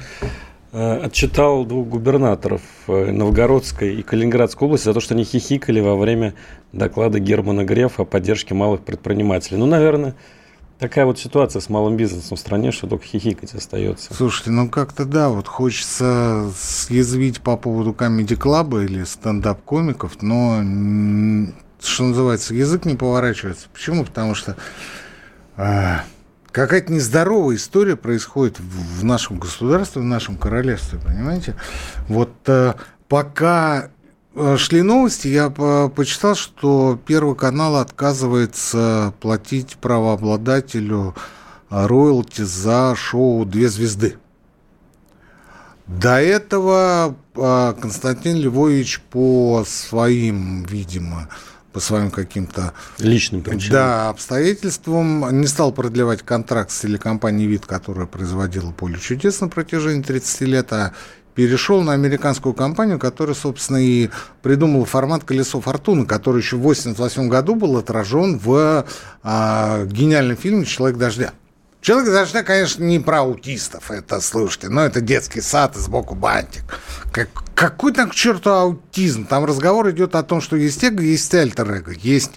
э, 0.71 1.01
отчитал 1.03 1.65
двух 1.65 1.89
губернаторов 1.89 2.63
э, 2.87 3.11
Новгородской 3.11 3.97
и 3.97 4.03
Калининградской 4.05 4.67
области 4.67 4.85
за 4.85 4.95
то, 4.95 5.01
что 5.01 5.15
они 5.15 5.25
хихикали 5.25 5.81
во 5.81 5.97
время 5.97 6.35
доклада 6.73 7.19
Германа 7.19 7.65
Грефа 7.65 8.03
о 8.03 8.05
поддержке 8.05 8.55
малых 8.55 8.83
предпринимателей. 8.83 9.59
Ну, 9.59 9.67
наверное, 9.67 10.15
такая 10.83 11.07
вот 11.07 11.19
ситуация 11.19 11.59
с 11.59 11.69
малым 11.69 11.97
бизнесом 11.97 12.37
в 12.37 12.41
стране, 12.41 12.71
что 12.71 12.87
только 12.87 13.07
хихикать 13.07 13.55
остается. 13.55 14.15
Слушайте, 14.15 14.51
ну 14.51 14.69
как-то 14.69 15.05
да, 15.05 15.31
вот 15.31 15.49
хочется 15.49 16.49
съязвить 16.57 17.41
по 17.41 17.57
поводу 17.57 17.93
комедий-клаба 17.93 18.83
или 18.83 19.05
стендап-комиков, 19.05 20.23
но, 20.23 20.61
что 21.83 22.05
называется, 22.05 22.55
язык 22.55 22.85
не 22.85 22.97
поворачивается. 22.97 23.69
Почему? 23.73 24.05
Потому 24.05 24.35
что 24.35 24.57
а, 25.57 26.05
какая-то 26.51 26.93
нездоровая 26.93 27.57
история 27.57 27.97
происходит 27.97 28.59
в 28.61 29.05
нашем 29.05 29.39
государстве, 29.39 30.03
в 30.03 30.07
нашем 30.07 30.37
королевстве, 30.37 30.99
понимаете? 30.99 31.57
Вот 32.09 32.33
а, 32.47 32.77
пока 33.09 33.91
Э, 34.35 34.57
шли 34.57 34.83
новости, 34.83 35.29
я 35.29 35.51
почитал, 35.51 36.35
что 36.35 36.99
Первый 37.07 37.37
канал 37.37 37.77
отказывается 37.77 39.13
платить 39.21 39.77
правообладателю 39.77 41.15
э, 41.71 41.87
роялти 41.87 42.43
за 42.43 42.95
шоу 42.97 43.45
«Две 43.45 43.69
звезды». 43.69 44.17
До 45.87 46.19
этого 46.19 47.15
э, 47.35 47.75
Константин 47.79 48.39
Львович 48.39 49.03
по 49.11 49.65
своим, 49.67 50.63
видимо, 50.63 51.29
по 51.73 51.81
своим 51.81 52.11
каким-то... 52.11 52.75
Личным 52.99 53.43
причинам. 53.43 53.73
Да, 53.73 54.09
обстоятельствам 54.11 55.41
не 55.41 55.47
стал 55.47 55.73
продлевать 55.73 56.23
контракт 56.23 56.71
с 56.71 56.81
телекомпанией 56.81 57.49
«Вид», 57.49 57.67
которая 57.67 58.07
производила 58.07 58.71
«Поле 58.73 58.99
чудес» 58.99 59.41
на 59.41 59.49
протяжении 59.49 60.03
30 60.03 60.41
лет, 60.43 60.73
а 60.73 60.93
перешел 61.35 61.83
на 61.83 61.93
американскую 61.95 62.55
компанию, 62.55 62.99
которая, 62.99 63.35
собственно, 63.35 63.79
и 63.79 64.11
придумала 64.43 64.85
формат 64.85 65.25
«Колесо 65.25 65.61
фортуны», 65.61 66.07
который 66.07 66.39
еще 66.39 66.57
в 66.57 66.61
1988 66.61 67.29
году 67.29 67.55
был 67.55 67.79
отражен 67.79 68.39
в 68.39 68.85
а, 69.23 69.85
гениальном 69.87 70.37
фильме 70.37 70.65
«Человек 70.65 70.99
дождя». 70.99 71.33
Человек 71.83 72.13
дождя, 72.13 72.45
конечно, 72.45 72.85
не 72.85 73.01
про 73.01 73.23
аутистов, 73.23 73.91
это, 73.91 74.21
слушайте, 74.21 74.69
но 74.69 74.83
это 74.83 75.01
детский 75.01 75.41
сад 75.41 75.77
и 75.77 75.81
сбоку 75.81 76.15
бантик. 76.15 76.63
Как, 77.13 77.29
какой 77.57 77.93
там 77.93 78.09
к 78.09 78.15
черту 78.15 78.51
аутизм? 78.51 79.27
Там 79.27 79.45
разговор 79.45 79.91
идет 79.91 80.15
о 80.15 80.23
том, 80.23 80.41
что 80.41 80.55
есть 80.55 80.85
эго, 80.85 81.03
есть 81.03 81.35
альтер-эго, 81.35 81.91
есть 81.91 82.35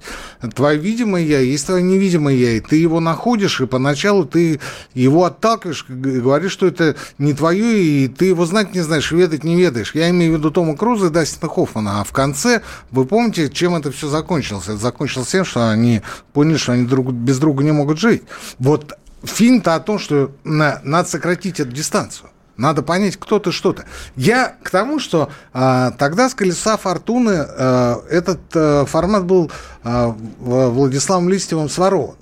твое 0.56 0.80
видимое 0.80 1.22
я, 1.22 1.42
есть 1.42 1.68
твое 1.68 1.84
невидимое 1.84 2.34
я, 2.34 2.52
и 2.54 2.60
ты 2.60 2.78
его 2.78 3.00
находишь, 3.00 3.62
и 3.62 3.68
поначалу 3.68 4.26
ты 4.26 4.60
его 4.96 5.26
отталкиваешь, 5.26 5.86
говоришь, 5.88 6.52
что 6.52 6.66
это 6.66 6.96
не 7.20 7.36
твое, 7.36 7.84
и 7.84 8.08
ты 8.08 8.26
его 8.26 8.48
знать 8.48 8.74
не 8.74 8.82
знаешь, 8.82 9.12
ведать 9.12 9.44
не 9.44 9.56
ведаешь. 9.56 9.94
Я 9.94 10.10
имею 10.10 10.34
в 10.34 10.38
виду 10.40 10.50
Тома 10.50 10.76
Круза 10.76 11.08
и 11.08 11.10
Дастина 11.12 11.52
Хоффмана, 11.52 12.02
а 12.02 12.04
в 12.04 12.12
конце, 12.14 12.64
вы 12.90 13.06
помните, 13.06 13.50
чем 13.50 13.76
это 13.76 13.92
все 13.92 14.08
закончилось? 14.08 14.66
Это 14.66 14.78
закончилось 14.78 15.28
тем, 15.28 15.46
что 15.46 15.70
они 15.70 16.02
поняли, 16.34 16.58
что 16.58 16.72
они 16.72 16.88
друг, 16.88 17.12
без 17.12 17.38
друга 17.38 17.64
не 17.64 17.72
могут 17.72 18.00
жить. 18.00 18.24
Вот 18.58 18.98
фильм-то 19.26 19.76
о 19.76 19.80
том, 19.80 20.00
что 20.00 20.32
на, 20.44 20.80
надо 20.84 21.10
сократить 21.10 21.60
эту 21.60 21.72
дистанцию. 21.72 22.30
Надо 22.58 22.84
понять, 22.84 23.18
кто 23.18 23.40
ты, 23.40 23.52
что 23.52 23.74
ты. 23.74 23.84
Я 24.16 24.56
к 24.64 24.70
тому, 24.70 25.00
что 25.00 25.30
а, 25.52 25.92
тогда 25.92 26.30
с 26.30 26.36
колеса 26.36 26.78
фортуны 26.78 27.46
а, 27.46 28.02
этот 28.10 28.40
а, 28.56 28.86
формат 28.86 29.26
был 29.26 29.52
а, 29.84 30.16
Владиславом 30.40 31.28
Листьевым 31.28 31.68
сворован. 31.68 32.16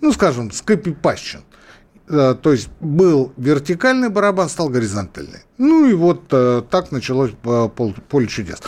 Ну, 0.00 0.12
скажем, 0.12 0.52
скопипащен. 0.52 1.42
Э, 2.08 2.34
то 2.40 2.52
есть 2.52 2.68
был 2.80 3.32
вертикальный 3.36 4.08
барабан, 4.10 4.48
стал 4.48 4.68
горизонтальный. 4.68 5.40
Ну 5.56 5.88
и 5.88 5.94
вот 5.94 6.24
э, 6.30 6.62
так 6.70 6.92
началось 6.92 7.30
э, 7.44 7.68
поле 7.74 8.26
чудес. 8.26 8.58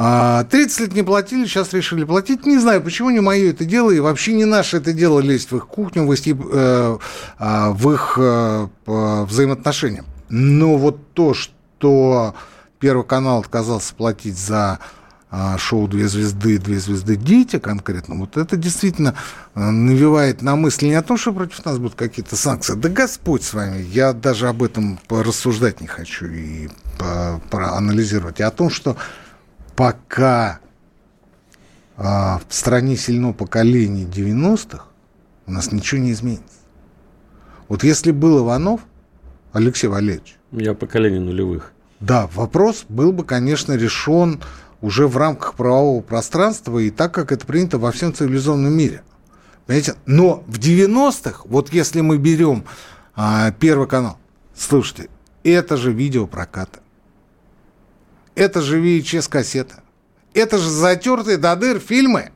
30 0.00 0.80
а, 0.80 0.82
лет 0.82 0.94
не 0.94 1.02
платили, 1.02 1.44
сейчас 1.46 1.72
решили 1.72 2.04
платить. 2.04 2.46
Не 2.46 2.58
знаю, 2.58 2.82
почему 2.82 3.10
не 3.10 3.20
мое 3.20 3.50
это 3.50 3.64
дело, 3.64 3.90
и 3.90 4.00
вообще 4.00 4.32
не 4.32 4.44
наше 4.44 4.78
это 4.78 4.92
дело 4.92 5.20
лезть 5.20 5.50
в 5.50 5.56
их 5.56 5.66
кухню, 5.66 6.06
в 6.06 6.12
их, 6.12 6.26
а, 6.58 6.98
их 7.92 8.18
взаимоотношения. 9.30 10.04
Но 10.28 10.76
вот 10.76 11.12
то, 11.12 11.34
что 11.34 12.34
Первый 12.80 13.04
канал 13.04 13.40
отказался 13.40 13.94
платить 13.94 14.38
за 14.38 14.78
а, 15.30 15.58
шоу 15.58 15.86
«Две 15.86 16.08
звезды», 16.08 16.56
«Две 16.56 16.80
звезды 16.80 17.14
дети» 17.14 17.58
конкретно, 17.58 18.14
вот 18.14 18.38
это 18.38 18.56
действительно 18.56 19.14
а, 19.54 19.70
навевает 19.70 20.40
на 20.40 20.56
мысли 20.56 20.86
не 20.86 20.94
о 20.94 21.02
том, 21.02 21.18
что 21.18 21.34
против 21.34 21.62
нас 21.66 21.76
будут 21.76 21.94
какие-то 21.94 22.36
санкции. 22.36 22.74
Да 22.74 22.88
Господь 22.88 23.42
с 23.42 23.52
вами, 23.52 23.82
я 23.82 24.14
даже 24.14 24.48
об 24.48 24.62
этом 24.62 24.98
рассуждать 25.10 25.82
не 25.82 25.86
хочу 25.86 26.26
и 26.26 26.68
проанализировать, 27.50 28.40
а 28.40 28.48
о 28.48 28.50
том, 28.50 28.70
что 28.70 28.96
пока 29.76 30.60
а, 31.96 32.40
в 32.48 32.54
стране 32.54 32.96
сильно 32.96 33.32
поколение 33.32 34.06
90-х, 34.06 34.84
у 35.46 35.52
нас 35.52 35.72
ничего 35.72 36.00
не 36.00 36.12
изменится. 36.12 36.44
Вот 37.68 37.84
если 37.84 38.10
был 38.10 38.44
Иванов, 38.44 38.80
Алексей 39.52 39.88
Валерьевич... 39.88 40.36
Я 40.52 40.74
поколение 40.74 41.20
нулевых. 41.20 41.72
Да, 42.00 42.28
вопрос 42.34 42.84
был 42.88 43.12
бы, 43.12 43.24
конечно, 43.24 43.74
решен 43.74 44.40
уже 44.80 45.06
в 45.06 45.16
рамках 45.16 45.54
правового 45.54 46.00
пространства 46.00 46.78
и 46.78 46.90
так, 46.90 47.12
как 47.12 47.32
это 47.32 47.46
принято 47.46 47.78
во 47.78 47.92
всем 47.92 48.14
цивилизованном 48.14 48.72
мире. 48.72 49.02
Понимаете? 49.66 49.94
Но 50.06 50.42
в 50.46 50.58
90-х, 50.58 51.42
вот 51.44 51.72
если 51.72 52.00
мы 52.00 52.16
берем 52.16 52.64
а, 53.14 53.52
Первый 53.52 53.86
канал, 53.86 54.16
слушайте, 54.56 55.10
это 55.44 55.76
же 55.76 55.92
видеопрокаты. 55.92 56.80
Это 58.40 58.62
же 58.62 58.80
VHS-кассеты. 58.80 59.74
Это 60.32 60.56
же 60.56 60.70
затертые 60.70 61.36
до 61.36 61.54
дыр 61.56 61.78
фильмы. 61.78 62.30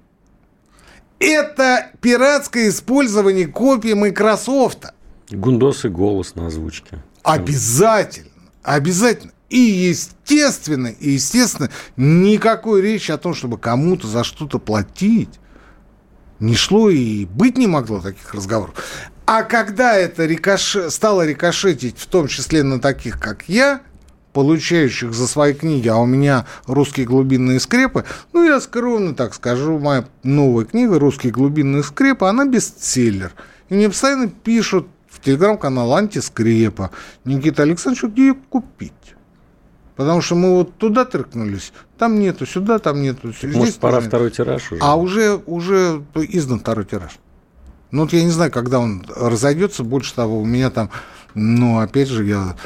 Это 1.19 1.93
пиратское 2.03 2.69
использование 2.69 3.47
копий 3.47 3.95
Microsoft. 3.95 4.85
Гундос 5.31 5.87
и 5.87 5.89
голос 5.89 6.35
на 6.35 6.49
озвучке. 6.49 7.03
Обязательно. 7.23 8.29
Обязательно. 8.63 9.33
И 9.49 9.59
естественно, 9.59 10.89
и 10.89 11.13
естественно, 11.13 11.71
никакой 11.97 12.83
речи 12.83 13.11
о 13.11 13.17
том, 13.17 13.33
чтобы 13.33 13.57
кому-то 13.57 14.07
за 14.07 14.25
что-то 14.25 14.59
платить, 14.59 15.41
не 16.39 16.55
шло 16.55 16.91
и 16.91 17.25
быть 17.25 17.57
не 17.57 17.67
могло 17.67 18.01
таких 18.01 18.35
разговоров. 18.35 18.75
А 19.25 19.43
когда 19.43 19.97
это 19.97 20.27
рикош... 20.27 20.77
стало 20.91 21.25
рикошетить, 21.25 21.97
в 21.97 22.07
том 22.09 22.29
числе 22.29 22.63
на 22.63 22.79
таких, 22.79 23.19
как 23.19 23.49
я, 23.49 23.81
получающих 24.35 25.15
за 25.15 25.27
свои 25.27 25.55
книги, 25.55 25.89
а 25.89 25.97
у 25.97 26.05
меня 26.05 26.45
русские 26.67 27.07
глубинные 27.07 27.61
скрепы, 27.61 28.05
ну, 28.33 28.45
я 28.45 28.61
скромно 28.61 29.15
так 29.15 29.33
скажу, 29.33 29.79
моя 29.79 30.07
новая 30.25 30.67
книга 30.67 30.99
«Русские 30.99 31.33
глубинные 31.33 31.85
скрепы», 31.85 32.27
она 32.27 32.45
бестселлер. 32.45 33.33
И 33.69 33.75
мне 33.75 33.89
постоянно 33.89 34.29
пишут 34.29 34.89
в 35.09 35.21
телеграм-канал 35.21 35.95
«Антискрепа». 35.95 36.91
Никита 37.25 37.63
Александрович, 37.63 38.13
где 38.13 38.27
ее 38.27 38.35
купить? 38.51 38.93
Потому 39.95 40.21
что 40.21 40.35
мы 40.35 40.51
вот 40.57 40.77
туда 40.79 41.05
тыркнулись, 41.05 41.73
там 41.97 42.19
нету, 42.19 42.45
сюда 42.45 42.81
там 42.81 43.01
нету. 43.01 43.33
Здесь 43.33 43.55
Может, 43.55 43.77
пора 43.77 43.99
нет. 43.99 44.09
второй 44.09 44.33
тираж 44.33 44.73
уже? 44.73 44.81
А 44.83 44.97
уже, 44.97 45.41
уже 45.47 46.03
издан 46.17 46.59
второй 46.59 46.85
тираж. 46.85 47.13
Ну, 47.93 48.03
вот 48.03 48.13
я 48.13 48.25
не 48.25 48.31
знаю, 48.31 48.51
когда 48.51 48.81
он 48.81 49.07
разойдется. 49.15 49.85
Больше 49.85 50.13
того, 50.13 50.41
у 50.41 50.45
меня 50.45 50.71
там, 50.71 50.91
ну, 51.35 51.79
опять 51.79 52.09
же, 52.09 52.25
я 52.25 52.57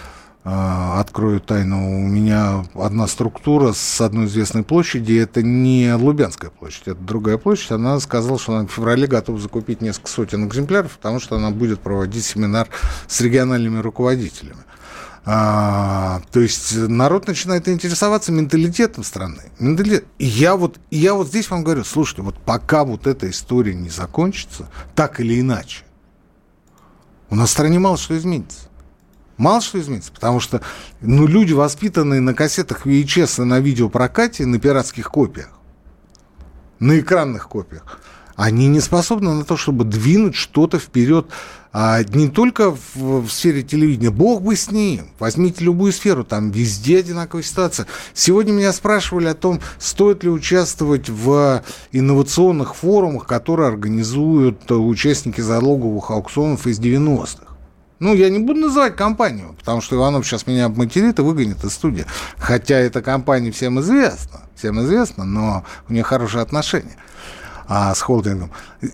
открою 0.44 1.40
тайну, 1.40 2.04
у 2.04 2.06
меня 2.06 2.64
одна 2.74 3.06
структура 3.06 3.72
с 3.72 4.00
одной 4.00 4.26
известной 4.26 4.62
площади, 4.62 5.14
это 5.18 5.42
не 5.42 5.92
Лубянская 5.94 6.50
площадь, 6.50 6.84
это 6.86 7.00
другая 7.00 7.36
площадь. 7.38 7.72
Она 7.72 8.00
сказала, 8.00 8.38
что 8.38 8.56
она 8.56 8.66
в 8.66 8.70
феврале 8.70 9.06
готова 9.06 9.38
закупить 9.38 9.82
несколько 9.82 10.08
сотен 10.08 10.46
экземпляров, 10.46 10.96
потому 10.96 11.20
что 11.20 11.36
она 11.36 11.50
будет 11.50 11.80
проводить 11.80 12.24
семинар 12.24 12.68
с 13.06 13.20
региональными 13.20 13.80
руководителями. 13.80 14.62
А, 15.30 16.22
то 16.32 16.40
есть 16.40 16.74
народ 16.74 17.26
начинает 17.26 17.68
интересоваться 17.68 18.32
менталитетом 18.32 19.04
страны. 19.04 19.52
Менталитет. 19.58 20.06
Я 20.18 20.56
вот, 20.56 20.80
я 20.90 21.12
вот 21.12 21.28
здесь 21.28 21.50
вам 21.50 21.64
говорю, 21.64 21.84
слушайте, 21.84 22.22
вот 22.22 22.38
пока 22.38 22.84
вот 22.84 23.06
эта 23.06 23.28
история 23.28 23.74
не 23.74 23.90
закончится, 23.90 24.70
так 24.94 25.20
или 25.20 25.38
иначе, 25.38 25.84
у 27.28 27.34
нас 27.34 27.50
в 27.50 27.52
стране 27.52 27.78
мало 27.78 27.98
что 27.98 28.16
изменится. 28.16 28.67
Мало 29.38 29.60
что 29.60 29.80
изменится, 29.80 30.12
потому 30.12 30.40
что 30.40 30.60
ну, 31.00 31.26
люди, 31.26 31.52
воспитанные 31.52 32.20
на 32.20 32.34
кассетах 32.34 32.86
VHS 32.86 33.42
и 33.42 33.44
на 33.46 33.60
видеопрокате, 33.60 34.44
на 34.44 34.58
пиратских 34.58 35.10
копиях, 35.10 35.50
на 36.80 36.98
экранных 37.00 37.48
копиях, 37.48 38.00
они 38.36 38.68
не 38.68 38.80
способны 38.80 39.32
на 39.32 39.44
то, 39.44 39.56
чтобы 39.56 39.84
двинуть 39.84 40.34
что-то 40.34 40.78
вперед 40.78 41.28
а 41.72 42.02
не 42.02 42.28
только 42.28 42.70
в, 42.70 43.20
в 43.20 43.30
сфере 43.30 43.62
телевидения. 43.62 44.10
Бог 44.10 44.42
бы 44.42 44.56
с 44.56 44.70
ним. 44.70 45.10
Возьмите 45.18 45.64
любую 45.64 45.92
сферу, 45.92 46.24
там 46.24 46.50
везде 46.50 46.98
одинаковая 46.98 47.42
ситуация. 47.42 47.86
Сегодня 48.14 48.52
меня 48.52 48.72
спрашивали 48.72 49.26
о 49.26 49.34
том, 49.34 49.60
стоит 49.78 50.24
ли 50.24 50.30
участвовать 50.30 51.08
в 51.08 51.62
инновационных 51.92 52.74
форумах, 52.74 53.26
которые 53.26 53.68
организуют 53.68 54.70
участники 54.70 55.40
залоговых 55.40 56.10
аукционов 56.10 56.66
из 56.66 56.80
90-х. 56.80 57.57
Ну, 57.98 58.14
я 58.14 58.30
не 58.30 58.38
буду 58.38 58.60
называть 58.60 58.96
компанию, 58.96 59.54
потому 59.58 59.80
что 59.80 59.96
Иванов 59.96 60.26
сейчас 60.26 60.46
меня 60.46 60.66
обматерит 60.66 61.18
и 61.18 61.22
выгонит 61.22 61.64
из 61.64 61.72
студии. 61.72 62.06
Хотя 62.36 62.76
эта 62.76 63.02
компания 63.02 63.50
всем 63.50 63.80
известна, 63.80 64.42
всем 64.54 64.80
известна, 64.80 65.24
но 65.24 65.64
у 65.88 65.92
нее 65.92 66.04
хорошие 66.04 66.42
отношения 66.42 66.96
а, 67.68 67.94
с 67.94 68.00
холдингом. 68.00 68.50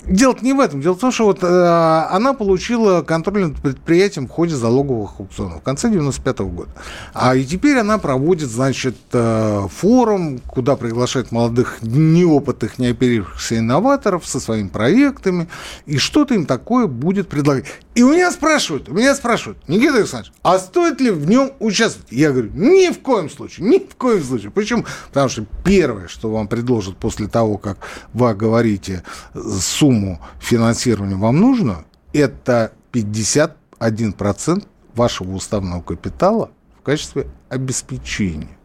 Дело 0.07 0.37
не 0.43 0.53
в 0.53 0.61
этом. 0.61 0.81
Дело 0.81 0.95
в 0.95 0.99
том, 0.99 1.13
что 1.13 1.27
вот 1.27 1.39
а, 1.43 2.09
она 2.11 2.33
получила 2.33 3.03
контроль 3.03 3.47
над 3.47 3.63
предприятием 3.63 4.27
в 4.27 4.31
ходе 4.31 4.57
залоговых 4.57 5.21
аукционов 5.21 5.61
в 5.61 5.63
конце 5.63 5.89
95 5.91 6.41
-го 6.41 6.51
года. 6.51 6.71
А 7.15 7.37
и 7.37 7.45
теперь 7.45 7.79
она 7.79 7.99
проводит, 7.99 8.51
значит, 8.51 8.97
а, 9.13 9.69
форум, 9.69 10.41
куда 10.41 10.77
приглашает 10.77 11.31
молодых, 11.31 11.79
неопытных, 11.83 12.79
неоперившихся 12.79 13.59
инноваторов 13.59 14.27
со 14.27 14.41
своими 14.41 14.69
проектами, 14.69 15.49
и 15.87 15.99
что-то 15.99 16.35
им 16.35 16.45
такое 16.45 16.87
будет 16.87 17.29
предлагать. 17.29 17.67
И 17.95 18.03
у 18.03 18.13
меня 18.13 18.33
спрашивают, 18.33 18.89
у 18.89 18.93
меня 18.93 19.15
спрашивают, 19.15 19.59
Никита 19.69 19.99
Александрович, 19.99 20.33
а 20.43 20.59
стоит 20.59 21.01
ли 21.01 21.13
в 21.13 21.29
нем 21.29 21.53
участвовать? 21.61 22.11
Я 22.11 22.33
говорю, 22.33 22.51
ни 22.55 22.91
в 22.93 22.99
коем 22.99 23.31
случае, 23.31 23.69
ни 23.69 23.79
в 23.79 23.95
коем 23.95 24.23
случае. 24.25 24.51
Почему? 24.51 24.85
Потому 25.09 25.29
что 25.29 25.45
первое, 25.65 26.09
что 26.09 26.33
вам 26.33 26.49
предложат 26.49 26.97
после 26.97 27.29
того, 27.29 27.57
как 27.57 27.79
вы 28.13 28.29
говорите 28.65 29.03
сумму 29.35 30.21
финансирования 30.41 31.17
вам 31.17 31.39
нужно, 31.39 31.85
это 32.13 32.73
51% 32.93 34.67
вашего 34.95 35.33
уставного 35.33 35.83
капитала 35.83 36.51
в 36.79 36.83
качестве 36.83 37.27
обеспечения. 37.49 38.57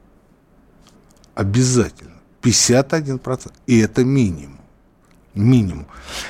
Обязательно. 1.36 2.14
51%. 2.42 3.52
И 3.68 3.80
это 3.80 4.04
минимум 4.06 4.60
минимум. 5.36 5.86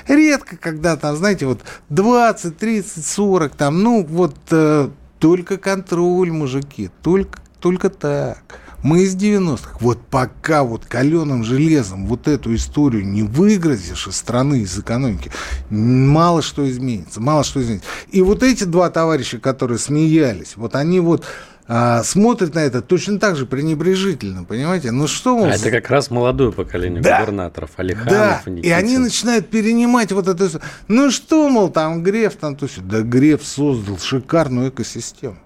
Редко, 0.08 0.58
когда 0.58 0.96
там, 0.96 1.16
знаете, 1.16 1.48
вот 1.48 1.62
20, 1.90 2.58
30, 2.58 3.06
40, 3.06 3.56
там, 3.56 3.82
ну, 3.82 4.06
вот 4.06 4.36
э, 4.52 4.90
только 5.18 5.58
контроль, 5.58 6.32
мужики, 6.32 6.92
только, 7.02 7.40
только 7.60 7.90
так. 7.90 8.60
Мы 8.82 9.04
из 9.04 9.16
90-х. 9.16 9.78
Вот 9.80 10.00
пока 10.10 10.64
вот 10.64 10.86
каленым 10.86 11.44
железом 11.44 12.06
вот 12.08 12.28
эту 12.28 12.56
историю 12.56 13.06
не 13.06 13.24
выгрозишь 13.24 14.08
из 14.08 14.16
страны, 14.16 14.62
из 14.62 14.78
экономики, 14.78 15.32
мало 15.70 16.42
что 16.42 16.70
изменится, 16.70 17.20
мало 17.20 17.44
что 17.44 17.62
изменится. 17.62 17.88
И 18.12 18.22
вот 18.22 18.44
эти 18.44 18.64
два 18.64 18.90
товарища, 18.90 19.40
которые 19.40 19.80
смеялись, 19.80 20.54
вот 20.56 20.76
они 20.76 21.00
вот 21.00 21.26
а, 21.72 22.02
смотрят 22.04 22.56
на 22.56 22.60
это 22.60 22.82
точно 22.82 23.20
так 23.20 23.36
же 23.36 23.46
пренебрежительно, 23.46 24.44
понимаете? 24.44 24.90
Ну 24.90 25.08
что 25.08 25.38
мол... 25.38 25.46
А 25.46 25.50
это 25.50 25.70
как 25.70 25.88
раз 25.92 26.10
молодое 26.10 26.52
поколение 26.52 27.00
да. 27.00 27.20
губернаторов, 27.20 27.70
Алиханов 27.78 28.10
да. 28.10 28.42
и 28.48 28.62
и 28.62 28.70
они 28.72 28.98
начинают 28.98 29.50
перенимать 29.50 30.12
вот 30.12 30.28
это. 30.28 30.50
Ну 30.88 31.12
что, 31.12 31.48
мол, 31.48 31.70
там 31.70 32.02
Греф, 32.02 32.38
там 32.38 32.56
то 32.56 32.66
все. 32.66 32.82
Да 32.82 33.02
Греф 33.02 33.46
создал 33.46 34.00
шикарную 34.00 34.70
экосистему. 34.70 35.38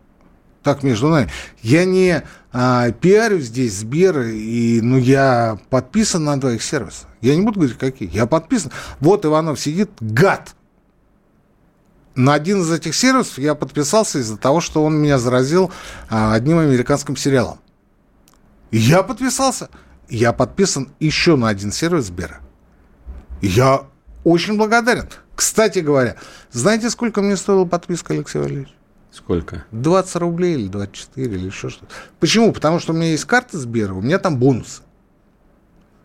Так 0.64 0.82
между 0.82 1.10
нами. 1.10 1.30
Я 1.62 1.84
не 1.84 2.24
а, 2.54 2.92
пиарю 2.92 3.40
здесь 3.40 3.80
Сбер, 3.80 4.22
и, 4.22 4.80
ну, 4.82 4.98
я 4.98 5.58
подписан 5.70 6.24
на 6.24 6.40
двоих 6.40 6.62
сервисах. 6.62 7.08
Я 7.20 7.36
не 7.36 7.42
буду 7.42 7.60
говорить, 7.60 7.78
какие. 7.78 8.10
Я 8.10 8.28
подписан. 8.28 8.72
Вот 9.00 9.26
Иванов 9.26 9.60
сидит, 9.60 9.90
гад 10.00 10.56
на 12.16 12.36
один 12.36 12.62
из 12.62 12.72
этих 12.72 12.96
сервисов 12.96 13.40
я 13.40 13.56
подписался 13.56 14.20
из-за 14.20 14.38
того, 14.38 14.62
что 14.62 14.84
он 14.84 14.96
меня 14.96 15.18
заразил 15.18 15.72
а, 16.10 16.34
одним 16.34 16.60
американским 16.60 17.16
сериалом. 17.16 17.60
я 18.72 19.02
подписался. 19.04 19.70
Я 20.10 20.32
подписан 20.32 20.90
еще 21.00 21.36
на 21.36 21.48
один 21.48 21.72
сервис 21.72 22.06
Сбера. 22.06 22.40
Я 23.42 23.88
очень 24.24 24.58
благодарен. 24.58 25.10
Кстати 25.36 25.80
говоря, 25.80 26.18
знаете, 26.52 26.92
сколько 26.92 27.22
мне 27.22 27.36
стоила 27.36 27.66
подписка, 27.66 28.14
Алексей 28.14 28.40
Валерьевич? 28.40 28.74
Сколько? 29.14 29.64
20 29.72 30.16
рублей 30.16 30.56
или 30.56 30.68
24 30.68 31.36
или 31.36 31.46
еще 31.46 31.70
что-то. 31.70 31.92
Почему? 32.20 32.52
Потому 32.52 32.80
что 32.80 32.94
у 32.94 32.96
меня 32.96 33.12
есть 33.12 33.26
карта 33.26 33.60
Сбера, 33.60 33.94
у 33.94 34.02
меня 34.02 34.18
там 34.18 34.38
бонусы. 34.38 34.82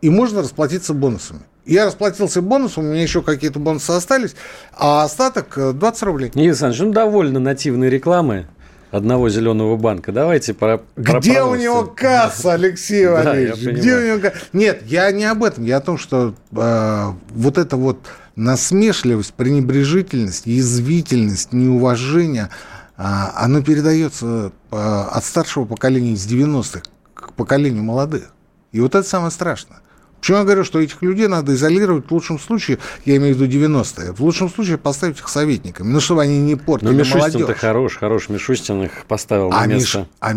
И 0.03 0.11
можно 0.11 0.43
расплатиться 0.43 0.93
бонусами. 0.93 1.41
Я 1.65 1.87
расплатился 1.87 2.43
бонусом, 2.43 2.85
у 2.85 2.89
меня 2.89 3.03
еще 3.03 3.23
какие-то 3.23 3.59
бонусы 3.59 3.91
остались, 3.91 4.37
а 4.75 5.05
остаток 5.05 5.55
20 5.57 6.03
э, 6.03 6.07
рублей. 6.07 6.27
Никита 6.29 6.49
Александрович, 6.49 6.83
ну 6.83 6.93
довольно 6.93 7.41
нативной 7.41 7.89
рекламы 7.89 8.47
одного 8.91 9.29
зеленого 9.29 9.77
банка. 9.77 10.13
Давайте 10.13 10.55
про, 10.55 10.79
про 10.79 11.19
Где 11.19 11.43
у 11.43 11.55
него 11.55 11.85
касса, 11.85 12.55
Алексей 12.55 13.07
Валерьевич? 13.07 13.65
Да, 13.65 13.73
Где 13.73 13.97
у 13.97 14.07
него 14.07 14.21
касса? 14.21 14.39
Нет, 14.53 14.83
я 14.87 15.11
не 15.13 15.25
об 15.25 15.45
этом. 15.45 15.65
Я 15.65 15.79
о 15.79 15.81
том, 15.81 15.99
что 15.99 16.35
э, 16.53 17.07
вот 17.31 17.59
эта 17.59 17.77
вот 17.77 17.99
насмешливость, 18.37 19.35
пренебрежительность, 19.35 20.47
язвительность, 20.47 21.53
неуважение, 21.53 22.51
оно 22.99 23.63
передается 23.63 24.53
э, 24.73 24.77
от 24.77 25.25
старшего 25.25 25.65
поколения 25.65 26.13
из 26.13 26.27
90-х 26.27 26.83
к 27.15 27.33
поколению 27.35 27.85
молодых. 27.85 28.31
И 28.73 28.81
вот 28.81 28.97
это 28.97 29.09
самое 29.09 29.31
страшное. 29.31 29.79
Почему 30.19 30.39
я 30.39 30.45
говорю, 30.45 30.65
что 30.65 30.81
этих 30.81 31.01
людей 31.01 31.29
надо 31.29 31.55
изолировать 31.55 32.09
в 32.09 32.11
лучшем 32.11 32.41
случае, 32.41 32.79
я 33.05 33.17
имею 33.17 33.37
в 33.37 33.41
виду 33.41 33.67
90-е, 33.67 34.13
в 34.13 34.21
лучшем 34.21 34.51
случае 34.51 34.79
поставить 34.79 35.21
их 35.21 35.29
советниками, 35.29 35.87
ну, 35.87 36.01
чтобы 36.01 36.23
они 36.23 36.41
не 36.41 36.57
портили 36.57 36.89
Но 36.89 36.95
Мишустин-то 36.95 37.55
хорош, 37.55 37.97
хорош, 37.97 38.29
Мишустин 38.29 38.83
их 38.83 39.05
поставил 39.07 39.53
а 39.53 39.61
на 39.61 39.67
место. 39.67 39.99
Миш, 39.99 40.09
а 40.19 40.33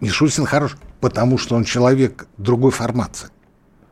Мишустин 0.00 0.46
хорош, 0.46 0.76
потому 1.00 1.38
что 1.38 1.56
он 1.56 1.64
человек 1.64 2.28
другой 2.36 2.70
формации. 2.70 3.30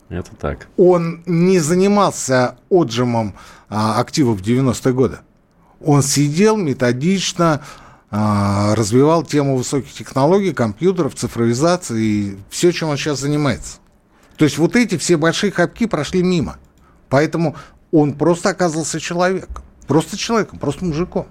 Это 0.09 0.31
так. 0.37 0.69
Он 0.77 1.23
не 1.27 1.59
занимался 1.59 2.59
отжимом 2.71 3.35
а, 3.69 3.99
активов 3.99 4.39
в 4.39 4.43
90-е 4.43 4.93
годы. 4.93 5.19
Он 5.81 6.03
сидел 6.03 6.57
методично, 6.57 7.55
а, 7.55 7.84
развивал 8.15 9.25
тему 9.25 9.57
высоких 9.57 9.93
технологий, 9.93 10.53
компьютеров, 10.53 11.15
цифровизации 11.15 12.05
и 12.05 12.37
все, 12.51 12.71
чем 12.71 12.91
он 12.91 12.97
сейчас 12.97 13.21
занимается. 13.21 13.79
То 14.37 14.45
есть 14.45 14.59
вот 14.59 14.77
эти 14.77 14.97
все 14.99 15.17
большие 15.17 15.51
хапки 15.51 15.87
прошли 15.87 16.23
мимо. 16.23 16.59
Поэтому 17.09 17.57
он 17.91 18.15
просто 18.15 18.51
оказался 18.51 19.01
человеком. 19.01 19.65
Просто 19.87 20.17
человеком, 20.17 20.59
просто 20.59 20.85
мужиком. 20.85 21.27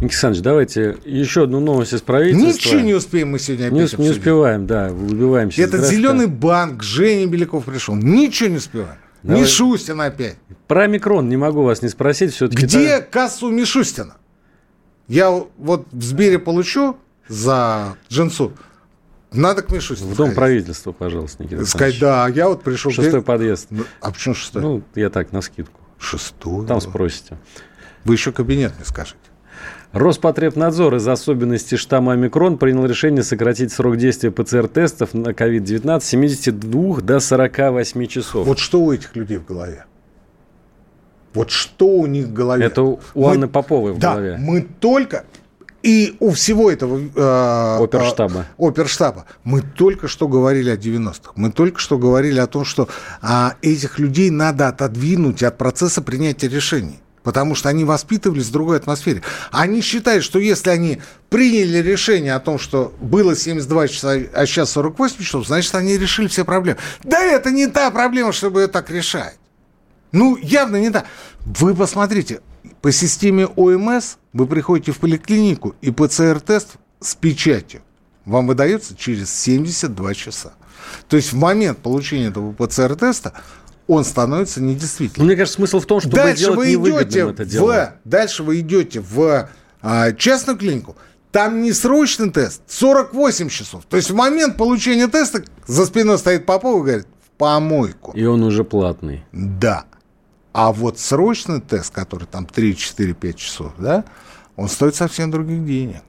Никита 0.00 0.28
Александрович, 0.28 0.44
давайте 0.44 0.96
еще 1.04 1.44
одну 1.44 1.58
новость 1.60 1.92
из 1.92 2.02
правительства. 2.02 2.46
Ничего 2.46 2.80
не 2.80 2.94
успеем 2.94 3.30
мы 3.30 3.40
сегодня 3.40 3.66
опять 3.66 3.98
Не, 3.98 4.04
не 4.04 4.10
успеваем, 4.10 4.66
да, 4.66 4.92
убиваемся. 4.92 5.60
Этот 5.60 5.84
зеленый 5.86 6.26
банк, 6.26 6.84
Женя 6.84 7.26
Беляков 7.26 7.64
пришел. 7.64 7.96
Ничего 7.96 8.48
не 8.48 8.56
успеваем. 8.58 8.98
Давай. 9.24 9.42
Мишустин 9.42 10.00
опять. 10.00 10.36
Про 10.68 10.86
микрон 10.86 11.28
не 11.28 11.36
могу 11.36 11.62
вас 11.62 11.82
не 11.82 11.88
спросить. 11.88 12.32
Все-таки 12.32 12.64
Где 12.64 12.98
так... 12.98 13.10
кассу 13.10 13.50
Мишустина? 13.50 14.16
Я 15.08 15.30
вот 15.30 15.86
в 15.90 16.02
Сбере 16.02 16.38
получу 16.38 16.96
за 17.28 17.96
джинсу 18.10 18.52
надо 19.32 19.62
к 19.62 19.70
Мишустину 19.70 20.12
В 20.12 20.16
дом 20.16 20.34
правительства, 20.34 20.92
пожалуйста, 20.92 21.42
Никита 21.42 21.66
Сказать, 21.66 21.98
да, 21.98 22.28
я 22.28 22.48
вот 22.48 22.62
пришел... 22.62 22.90
Шестой 22.90 23.22
подъезд. 23.22 23.66
Ну, 23.70 23.84
а 24.00 24.10
почему 24.10 24.34
шестой? 24.34 24.62
Ну, 24.62 24.82
я 24.94 25.10
так, 25.10 25.32
на 25.32 25.42
скидку. 25.42 25.80
Шестой? 25.98 26.66
Там 26.66 26.80
спросите. 26.80 27.36
Вы 28.04 28.14
еще 28.14 28.32
кабинет 28.32 28.72
мне 28.76 28.86
скажете. 28.86 29.18
Роспотребнадзор 29.92 30.96
из 30.96 31.08
особенностей 31.08 31.76
штамма 31.76 32.12
омикрон 32.12 32.58
принял 32.58 32.84
решение 32.86 33.22
сократить 33.22 33.72
срок 33.72 33.96
действия 33.96 34.30
ПЦР-тестов 34.30 35.14
на 35.14 35.30
COVID-19 35.30 36.00
с 36.00 36.04
72 36.04 37.00
до 37.00 37.20
48 37.20 38.06
часов. 38.06 38.46
Вот 38.46 38.58
что 38.58 38.80
у 38.80 38.92
этих 38.92 39.16
людей 39.16 39.38
в 39.38 39.46
голове? 39.46 39.86
Вот 41.34 41.50
что 41.50 41.86
у 41.86 42.06
них 42.06 42.26
в 42.26 42.32
голове? 42.32 42.66
Это 42.66 42.82
у 42.82 43.00
мы, 43.14 43.32
Анны 43.32 43.48
Поповой 43.48 43.92
в 43.92 43.98
да, 43.98 44.12
голове. 44.12 44.36
мы 44.38 44.62
только 44.62 45.24
и 45.82 46.16
у 46.18 46.32
всего 46.32 46.70
этого 46.70 46.98
э, 46.98 47.84
оперштаба. 47.84 48.46
Э, 48.58 48.68
оперштаба 48.68 49.26
мы 49.44 49.62
только 49.62 50.08
что 50.08 50.26
говорили 50.26 50.70
о 50.70 50.76
90-х. 50.76 51.32
Мы 51.36 51.52
только 51.52 51.78
что 51.78 51.98
говорили 51.98 52.40
о 52.40 52.46
том, 52.46 52.64
что 52.64 52.88
э, 53.22 53.50
этих 53.62 53.98
людей 53.98 54.30
надо 54.30 54.68
отодвинуть 54.68 55.42
от 55.42 55.56
процесса 55.56 56.02
принятия 56.02 56.48
решений. 56.48 57.00
Потому 57.22 57.54
что 57.54 57.68
они 57.68 57.84
воспитывались 57.84 58.46
в 58.46 58.52
другой 58.52 58.78
атмосфере. 58.78 59.22
Они 59.50 59.80
считают, 59.82 60.24
что 60.24 60.38
если 60.38 60.70
они 60.70 61.00
приняли 61.28 61.78
решение 61.78 62.34
о 62.34 62.40
том, 62.40 62.58
что 62.58 62.94
было 63.00 63.36
72 63.36 63.88
часа, 63.88 64.16
а 64.32 64.46
сейчас 64.46 64.70
48 64.70 65.22
часов, 65.22 65.46
значит, 65.46 65.74
они 65.74 65.98
решили 65.98 66.26
все 66.28 66.44
проблемы. 66.44 66.78
Да 67.04 67.20
это 67.22 67.50
не 67.50 67.66
та 67.66 67.90
проблема, 67.90 68.32
чтобы 68.32 68.62
ее 68.62 68.66
так 68.68 68.90
решать. 68.90 69.36
Ну, 70.12 70.36
явно 70.36 70.76
не 70.76 70.90
та. 70.90 71.04
Вы 71.44 71.74
посмотрите, 71.74 72.40
по 72.80 72.92
системе 72.92 73.46
ОМС 73.46 74.16
вы 74.32 74.46
приходите 74.46 74.92
в 74.92 74.98
поликлинику, 74.98 75.74
и 75.80 75.90
ПЦР-тест 75.90 76.76
с 77.00 77.14
печатью 77.14 77.82
вам 78.24 78.46
выдается 78.46 78.96
через 78.96 79.34
72 79.34 80.14
часа. 80.14 80.52
То 81.08 81.16
есть 81.16 81.32
в 81.32 81.36
момент 81.36 81.78
получения 81.78 82.26
этого 82.26 82.52
ПЦР-теста 82.52 83.32
он 83.86 84.04
становится 84.04 84.60
недействительным. 84.62 85.26
Мне 85.26 85.36
кажется, 85.36 85.56
смысл 85.56 85.80
в 85.80 85.86
том, 85.86 86.00
чтобы 86.00 86.16
дальше 86.16 86.52
вы 86.52 86.74
идете 86.74 87.20
это 87.20 87.44
дело. 87.44 87.94
В, 88.04 88.08
дальше 88.08 88.42
вы 88.42 88.60
идете 88.60 89.00
в 89.00 89.48
а, 89.80 90.12
частную 90.12 90.58
клинику, 90.58 90.96
там 91.32 91.62
не 91.62 91.72
срочный 91.72 92.30
тест, 92.30 92.62
48 92.68 93.48
часов. 93.48 93.84
То 93.88 93.96
есть 93.96 94.10
в 94.10 94.14
момент 94.14 94.56
получения 94.56 95.08
теста 95.08 95.42
за 95.66 95.86
спиной 95.86 96.18
стоит 96.18 96.46
Попов 96.46 96.80
и 96.80 96.84
говорит, 96.84 97.06
в 97.24 97.30
помойку. 97.38 98.12
И 98.12 98.24
он 98.24 98.42
уже 98.42 98.64
платный. 98.64 99.24
Да. 99.32 99.84
А 100.52 100.72
вот 100.72 100.98
срочный 100.98 101.60
тест, 101.60 101.92
который 101.92 102.24
там 102.24 102.46
3, 102.46 102.76
4, 102.76 103.14
5 103.14 103.36
часов, 103.36 103.72
да, 103.78 104.04
он 104.56 104.68
стоит 104.68 104.94
совсем 104.94 105.30
других 105.30 105.64
денег. 105.64 106.02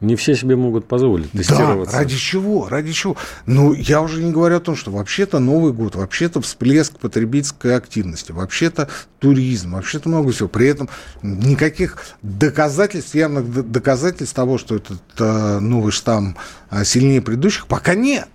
Не 0.00 0.14
все 0.14 0.36
себе 0.36 0.54
могут 0.54 0.86
позволить 0.86 1.32
тестироваться. 1.32 1.92
Да, 1.92 1.98
ради 1.98 2.16
чего? 2.16 2.68
Ради 2.68 2.92
чего? 2.92 3.16
Ну, 3.46 3.72
я 3.72 4.00
уже 4.00 4.22
не 4.22 4.30
говорю 4.30 4.58
о 4.58 4.60
том, 4.60 4.76
что 4.76 4.92
вообще-то 4.92 5.40
Новый 5.40 5.72
год, 5.72 5.96
вообще-то 5.96 6.40
всплеск 6.40 6.96
потребительской 7.00 7.74
активности, 7.74 8.30
вообще-то 8.30 8.88
туризм, 9.18 9.72
вообще-то 9.72 10.08
много 10.08 10.30
всего. 10.30 10.48
При 10.48 10.68
этом 10.68 10.88
никаких 11.22 11.98
доказательств, 12.22 13.16
явных 13.16 13.72
доказательств 13.72 14.36
того, 14.36 14.56
что 14.56 14.76
этот 14.76 15.02
э, 15.18 15.58
новый 15.58 15.90
штамм 15.90 16.36
э, 16.70 16.84
сильнее 16.84 17.20
предыдущих, 17.20 17.66
пока 17.66 17.96
нет. 17.96 18.28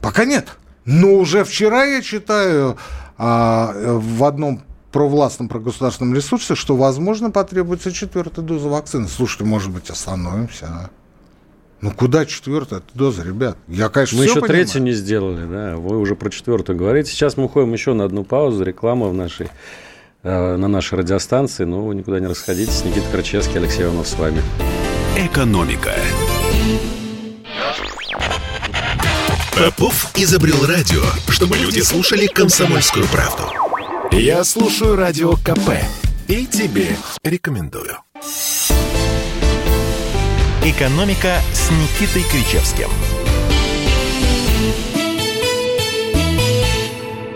Пока 0.00 0.24
нет. 0.24 0.56
Но 0.84 1.14
уже 1.14 1.42
вчера 1.42 1.84
я 1.84 2.00
читаю 2.00 2.76
э, 3.22 3.98
в 3.98 4.24
одном 4.24 4.62
провластном, 4.92 5.48
прогосударственном 5.48 6.14
ресурсе, 6.14 6.54
что, 6.54 6.76
возможно, 6.76 7.30
потребуется 7.30 7.92
четвертая 7.92 8.44
доза 8.44 8.68
вакцины. 8.68 9.08
Слушайте, 9.08 9.44
может 9.44 9.70
быть, 9.70 9.88
остановимся, 9.90 10.66
а? 10.66 10.90
Ну, 11.80 11.90
куда 11.90 12.26
четвертая 12.26 12.80
доза, 12.94 13.24
ребят? 13.24 13.56
Я, 13.66 13.88
конечно, 13.88 14.16
Мы 14.16 14.24
еще 14.24 14.34
понимаю. 14.34 14.52
третью 14.52 14.82
не 14.82 14.92
сделали, 14.92 15.46
да. 15.46 15.76
Вы 15.76 15.98
уже 15.98 16.14
про 16.14 16.30
четвертую 16.30 16.78
говорите. 16.78 17.10
Сейчас 17.10 17.36
мы 17.36 17.44
уходим 17.44 17.72
еще 17.72 17.92
на 17.92 18.04
одну 18.04 18.22
паузу. 18.22 18.62
Реклама 18.62 19.08
в 19.08 19.14
нашей, 19.14 19.48
э, 20.22 20.56
на 20.56 20.68
нашей 20.68 20.98
радиостанции. 20.98 21.64
Но 21.64 21.84
вы 21.84 21.96
никуда 21.96 22.20
не 22.20 22.28
расходитесь. 22.28 22.84
Никита 22.84 23.06
Крачевский, 23.10 23.58
Алексей 23.58 23.82
Иванов 23.82 24.06
с 24.06 24.14
вами. 24.16 24.40
Экономика. 25.18 25.92
Попов 29.62 30.10
изобрел 30.16 30.66
радио, 30.66 31.04
чтобы 31.28 31.56
люди 31.56 31.78
слушали 31.82 32.26
комсомольскую 32.26 33.06
правду. 33.06 33.44
Я 34.10 34.42
слушаю 34.42 34.96
радио 34.96 35.36
КП 35.36 35.78
и 36.26 36.46
тебе 36.46 36.96
рекомендую. 37.22 37.96
«Экономика» 40.64 41.40
с 41.52 41.70
Никитой 41.70 42.24
Кричевским. 42.24 42.88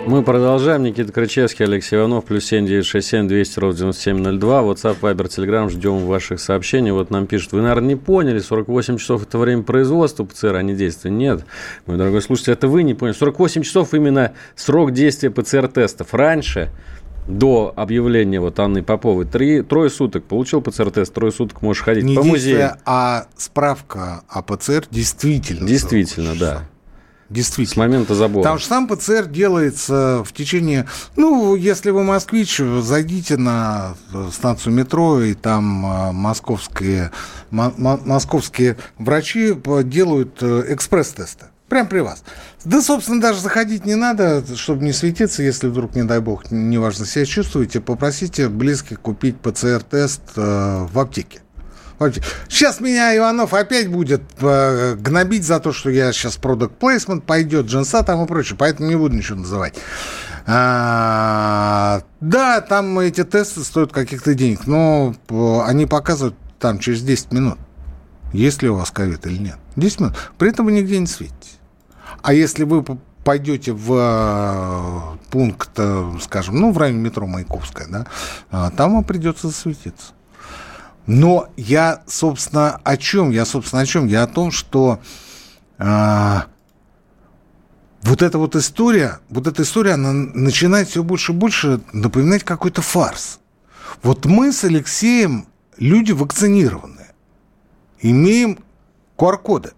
Мы 0.06 0.22
продолжаем. 0.22 0.84
Никита 0.84 1.12
Крычевский, 1.12 1.64
Алексей 1.64 1.96
Иванов, 1.96 2.26
плюс 2.26 2.44
семь 2.44 2.64
девять 2.64 2.86
шесть 2.86 3.08
семь 3.08 3.26
двести 3.26 3.58
ровно 3.58 3.76
девяносто 3.76 4.02
семь 4.02 4.18
ноль 4.18 4.38
два. 4.38 4.62
WhatsApp, 4.62 4.98
Viber, 5.00 5.26
Telegram. 5.26 5.68
Ждем 5.68 6.06
ваших 6.06 6.38
сообщений. 6.38 6.92
Вот 6.92 7.10
нам 7.10 7.26
пишут, 7.26 7.52
вы, 7.52 7.62
наверное, 7.62 7.88
не 7.88 7.96
поняли, 7.96 8.38
48 8.38 8.98
часов 8.98 9.24
это 9.24 9.36
время 9.36 9.64
производства 9.64 10.24
ПЦР, 10.24 10.54
а 10.54 10.62
не 10.62 10.76
действия. 10.76 11.10
Нет, 11.10 11.44
мой 11.86 11.96
дорогой 11.96 12.22
слушатель, 12.22 12.52
это 12.52 12.68
вы 12.68 12.84
не 12.84 12.94
поняли. 12.94 13.16
48 13.16 13.62
часов 13.62 13.94
именно 13.94 14.32
срок 14.54 14.92
действия 14.92 15.30
ПЦР-тестов. 15.30 16.14
Раньше 16.14 16.70
до 17.26 17.72
объявления 17.74 18.38
вот 18.38 18.60
Анны 18.60 18.84
Поповой 18.84 19.24
три, 19.24 19.62
трое 19.62 19.90
суток 19.90 20.22
получил 20.22 20.60
ПЦР-тест, 20.60 21.12
трое 21.12 21.32
суток 21.32 21.62
можешь 21.62 21.82
ходить 21.82 22.04
Не 22.04 22.14
по 22.14 22.22
музеям. 22.22 22.76
а 22.84 23.26
справка 23.36 24.22
о 24.28 24.42
ПЦР 24.42 24.84
действительно. 24.88 25.66
Действительно, 25.66 26.36
да. 26.38 26.62
С 27.28 27.32
Действительно. 27.34 27.86
момента 27.86 28.14
забора. 28.14 28.42
Потому 28.42 28.58
что 28.58 28.68
сам 28.68 28.86
ПЦР 28.88 29.26
делается 29.26 30.22
в 30.24 30.32
течение... 30.32 30.86
Ну, 31.16 31.56
если 31.56 31.90
вы 31.90 32.04
москвич, 32.04 32.58
зайдите 32.58 33.36
на 33.36 33.94
станцию 34.32 34.74
метро, 34.74 35.20
и 35.20 35.34
там 35.34 35.84
э, 35.84 36.12
московские, 36.12 37.10
мо- 37.50 37.74
мо- 37.76 38.00
московские 38.04 38.76
врачи 38.98 39.56
делают 39.84 40.38
э, 40.40 40.66
экспресс-тесты. 40.68 41.46
Прям 41.68 41.88
при 41.88 41.98
вас. 41.98 42.22
Да, 42.64 42.80
собственно, 42.80 43.20
даже 43.20 43.40
заходить 43.40 43.84
не 43.84 43.96
надо, 43.96 44.44
чтобы 44.56 44.84
не 44.84 44.92
светиться, 44.92 45.42
если 45.42 45.66
вдруг, 45.66 45.96
не 45.96 46.04
дай 46.04 46.20
бог, 46.20 46.52
неважно 46.52 47.06
себя 47.06 47.24
чувствуете, 47.24 47.80
попросите 47.80 48.48
близких 48.48 49.00
купить 49.00 49.36
ПЦР-тест 49.40 50.20
э, 50.36 50.86
в 50.88 50.96
аптеке. 50.96 51.40
Сейчас 52.48 52.80
меня 52.80 53.16
Иванов 53.16 53.54
опять 53.54 53.88
будет 53.88 54.22
э, 54.40 54.96
гнобить 54.96 55.44
за 55.44 55.60
то, 55.60 55.72
что 55.72 55.88
я 55.88 56.12
сейчас 56.12 56.36
продукт 56.36 56.76
плейсмент 56.78 57.24
пойдет, 57.24 57.66
джинса 57.66 58.02
там 58.02 58.24
и 58.24 58.26
прочее, 58.26 58.56
поэтому 58.58 58.88
не 58.88 58.96
буду 58.96 59.16
ничего 59.16 59.38
называть. 59.38 59.74
А, 60.46 62.02
да, 62.20 62.60
там 62.60 62.98
эти 62.98 63.24
тесты 63.24 63.64
стоят 63.64 63.92
каких-то 63.92 64.34
денег, 64.34 64.66
но 64.66 65.14
э, 65.28 65.60
они 65.64 65.86
показывают 65.86 66.36
там 66.60 66.78
через 66.78 67.02
10 67.02 67.32
минут, 67.32 67.58
есть 68.32 68.62
ли 68.62 68.68
у 68.68 68.76
вас 68.76 68.90
ковид 68.90 69.26
или 69.26 69.38
нет. 69.38 69.56
10 69.76 70.00
минут. 70.00 70.14
При 70.38 70.50
этом 70.50 70.66
вы 70.66 70.72
нигде 70.72 70.98
не 70.98 71.06
светитесь. 71.06 71.58
А 72.22 72.34
если 72.34 72.64
вы 72.64 72.84
пойдете 73.24 73.72
в 73.72 73.92
э, 73.92 75.30
пункт, 75.30 75.80
скажем, 76.20 76.60
ну, 76.60 76.72
в 76.72 76.78
районе 76.78 76.98
метро 76.98 77.26
Маяковская, 77.26 77.88
да, 77.88 78.70
там 78.76 78.94
вам 78.94 79.04
придется 79.04 79.48
засветиться. 79.48 80.12
Но 81.06 81.48
я, 81.56 82.02
собственно, 82.06 82.80
о 82.82 82.96
чем? 82.96 83.30
Я, 83.30 83.44
собственно, 83.44 83.82
о 83.82 83.86
чем? 83.86 84.06
Я 84.06 84.24
о 84.24 84.26
том, 84.26 84.50
что 84.50 85.00
а, 85.78 86.46
вот 88.02 88.22
эта 88.22 88.38
вот 88.38 88.56
история, 88.56 89.20
вот 89.28 89.46
эта 89.46 89.62
история, 89.62 89.92
она 89.92 90.12
начинает 90.12 90.88
все 90.88 91.02
больше 91.02 91.32
и 91.32 91.34
больше 91.34 91.80
напоминать 91.92 92.44
какой-то 92.44 92.82
фарс. 92.82 93.40
Вот 94.02 94.24
мы 94.24 94.52
с 94.52 94.64
Алексеем 94.64 95.46
люди 95.78 96.12
вакцинированные, 96.12 97.12
имеем 98.00 98.58
QR-коды, 99.16 99.72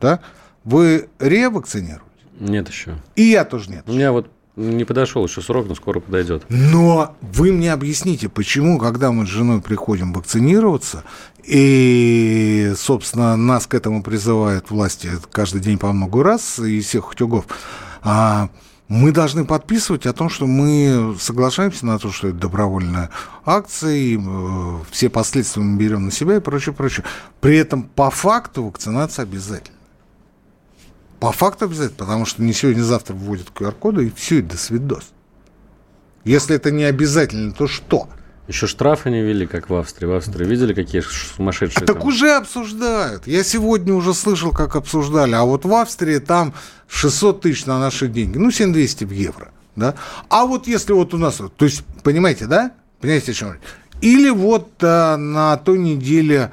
да? 0.00 0.20
Вы 0.64 1.08
ревакцинировали? 1.18 2.02
Нет 2.40 2.68
еще. 2.68 2.96
И 3.14 3.22
я 3.22 3.44
тоже 3.44 3.70
нет. 3.70 3.84
У 3.86 3.92
меня 3.92 4.12
вот 4.12 4.30
не 4.56 4.84
подошел 4.84 5.24
еще 5.26 5.42
срок, 5.42 5.68
но 5.68 5.74
скоро 5.74 6.00
подойдет. 6.00 6.44
Но 6.48 7.14
вы 7.20 7.52
мне 7.52 7.72
объясните, 7.72 8.28
почему, 8.28 8.78
когда 8.78 9.12
мы 9.12 9.26
с 9.26 9.28
женой 9.28 9.60
приходим 9.60 10.12
вакцинироваться, 10.12 11.04
и, 11.44 12.72
собственно, 12.76 13.36
нас 13.36 13.66
к 13.66 13.74
этому 13.74 14.02
призывают 14.02 14.70
власти 14.70 15.10
каждый 15.30 15.60
день 15.60 15.78
по 15.78 15.92
много 15.92 16.24
раз 16.24 16.58
из 16.58 16.86
всех 16.86 17.10
утюгов, 17.10 17.46
а 18.02 18.48
мы 18.88 19.12
должны 19.12 19.44
подписывать 19.44 20.06
о 20.06 20.12
том, 20.12 20.30
что 20.30 20.46
мы 20.46 21.16
соглашаемся 21.20 21.84
на 21.86 21.98
то, 21.98 22.10
что 22.10 22.28
это 22.28 22.38
добровольная 22.38 23.10
акция, 23.44 23.94
и 23.94 24.16
э, 24.16 24.78
все 24.90 25.10
последствия 25.10 25.62
мы 25.62 25.76
берем 25.76 26.04
на 26.04 26.12
себя 26.12 26.36
и 26.36 26.40
прочее, 26.40 26.72
прочее. 26.72 27.04
При 27.40 27.56
этом 27.56 27.82
по 27.82 28.10
факту 28.10 28.64
вакцинация 28.64 29.24
обязательна. 29.24 29.75
По 31.20 31.32
факту 31.32 31.64
обязательно, 31.64 31.98
потому 31.98 32.26
что 32.26 32.42
не 32.42 32.52
сегодня, 32.52 32.80
не 32.80 32.84
завтра 32.84 33.14
вводят 33.14 33.48
QR-коды, 33.54 34.06
и 34.06 34.12
все, 34.14 34.38
и 34.38 34.42
до 34.42 34.56
свидос. 34.56 35.04
Если 36.24 36.56
это 36.56 36.70
не 36.70 36.84
обязательно, 36.84 37.52
то 37.52 37.66
что? 37.66 38.08
Еще 38.48 38.66
штрафы 38.68 39.10
не 39.10 39.22
ввели, 39.22 39.46
как 39.46 39.70
в 39.70 39.74
Австрии. 39.74 40.06
В 40.06 40.14
Австрии 40.14 40.46
видели, 40.46 40.72
какие 40.72 41.00
сумасшедшие 41.00 41.82
А 41.82 41.86
так 41.86 41.98
там? 41.98 42.06
уже 42.06 42.32
обсуждают. 42.32 43.26
Я 43.26 43.42
сегодня 43.42 43.92
уже 43.92 44.14
слышал, 44.14 44.52
как 44.52 44.76
обсуждали. 44.76 45.34
А 45.34 45.42
вот 45.44 45.64
в 45.64 45.74
Австрии 45.74 46.18
там 46.18 46.54
600 46.88 47.40
тысяч 47.40 47.66
на 47.66 47.80
наши 47.80 48.06
деньги. 48.06 48.38
Ну, 48.38 48.50
7200 48.52 49.04
в 49.04 49.10
евро. 49.10 49.50
Да? 49.74 49.94
А 50.28 50.46
вот 50.46 50.68
если 50.68 50.92
вот 50.92 51.12
у 51.12 51.18
нас... 51.18 51.40
То 51.56 51.64
есть, 51.64 51.84
понимаете, 52.04 52.46
да? 52.46 52.72
Понимаете, 53.00 53.32
о 53.32 53.34
чем 53.34 53.52
речь? 53.52 53.62
Или 54.00 54.30
вот 54.30 54.70
а, 54.82 55.16
на 55.16 55.56
той 55.56 55.78
неделе 55.78 56.52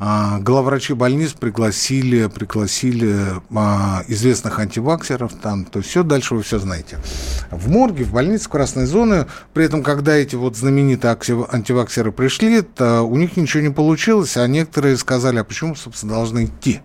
главврачи 0.00 0.94
больниц 0.94 1.32
пригласили, 1.32 2.26
пригласили 2.28 3.34
а, 3.54 4.02
известных 4.08 4.58
антиваксеров, 4.58 5.34
там, 5.34 5.66
то 5.66 5.82
все, 5.82 6.02
дальше 6.02 6.34
вы 6.34 6.42
все 6.42 6.58
знаете. 6.58 6.98
В 7.50 7.68
морге, 7.68 8.04
в 8.04 8.12
больнице, 8.12 8.46
в 8.46 8.48
красной 8.48 8.86
зоне, 8.86 9.26
при 9.52 9.66
этом, 9.66 9.82
когда 9.82 10.14
эти 10.14 10.36
вот 10.36 10.56
знаменитые 10.56 11.12
антиваксеры 11.52 12.12
пришли, 12.12 12.62
то 12.62 13.02
у 13.02 13.16
них 13.16 13.36
ничего 13.36 13.62
не 13.62 13.68
получилось, 13.68 14.38
а 14.38 14.46
некоторые 14.46 14.96
сказали, 14.96 15.38
а 15.38 15.44
почему, 15.44 15.74
собственно, 15.74 16.14
должны 16.14 16.46
идти? 16.46 16.80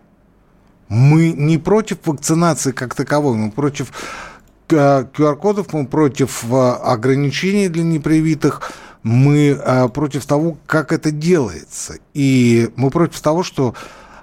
Мы 0.90 1.32
не 1.32 1.58
против 1.58 2.00
вакцинации 2.06 2.74
как 2.74 2.96
таковой, 2.96 3.38
мы 3.38 3.50
против 3.50 3.94
э, 4.70 5.06
QR-кодов, 5.06 5.72
мы 5.72 5.88
против 5.88 6.44
э, 6.52 6.72
ограничений 6.84 7.70
для 7.70 7.84
непривитых, 7.84 8.74
мы 9.06 9.50
э, 9.50 9.88
против 9.90 10.26
того, 10.26 10.58
как 10.66 10.92
это 10.92 11.12
делается. 11.12 12.00
И 12.16 12.72
мы 12.76 12.90
против 12.90 13.22
того, 13.22 13.44
что 13.44 13.76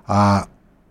а, 0.08 0.46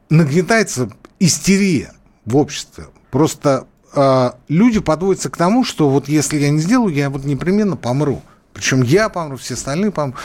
нагнетается 0.10 0.90
истерия 1.20 1.92
в 2.24 2.38
обществе. 2.38 2.86
Просто 3.10 3.68
а, 3.94 4.38
люди 4.48 4.80
подводятся 4.80 5.30
к 5.30 5.36
тому, 5.36 5.66
что 5.66 5.90
вот 5.90 6.08
если 6.08 6.40
я 6.40 6.52
не 6.52 6.60
сделаю, 6.60 6.94
я 6.94 7.10
вот 7.10 7.26
непременно 7.26 7.76
помру. 7.76 8.22
Причем 8.54 8.82
я 8.82 9.10
помру, 9.10 9.36
все 9.36 9.56
остальные 9.56 9.92
помрут. 9.92 10.16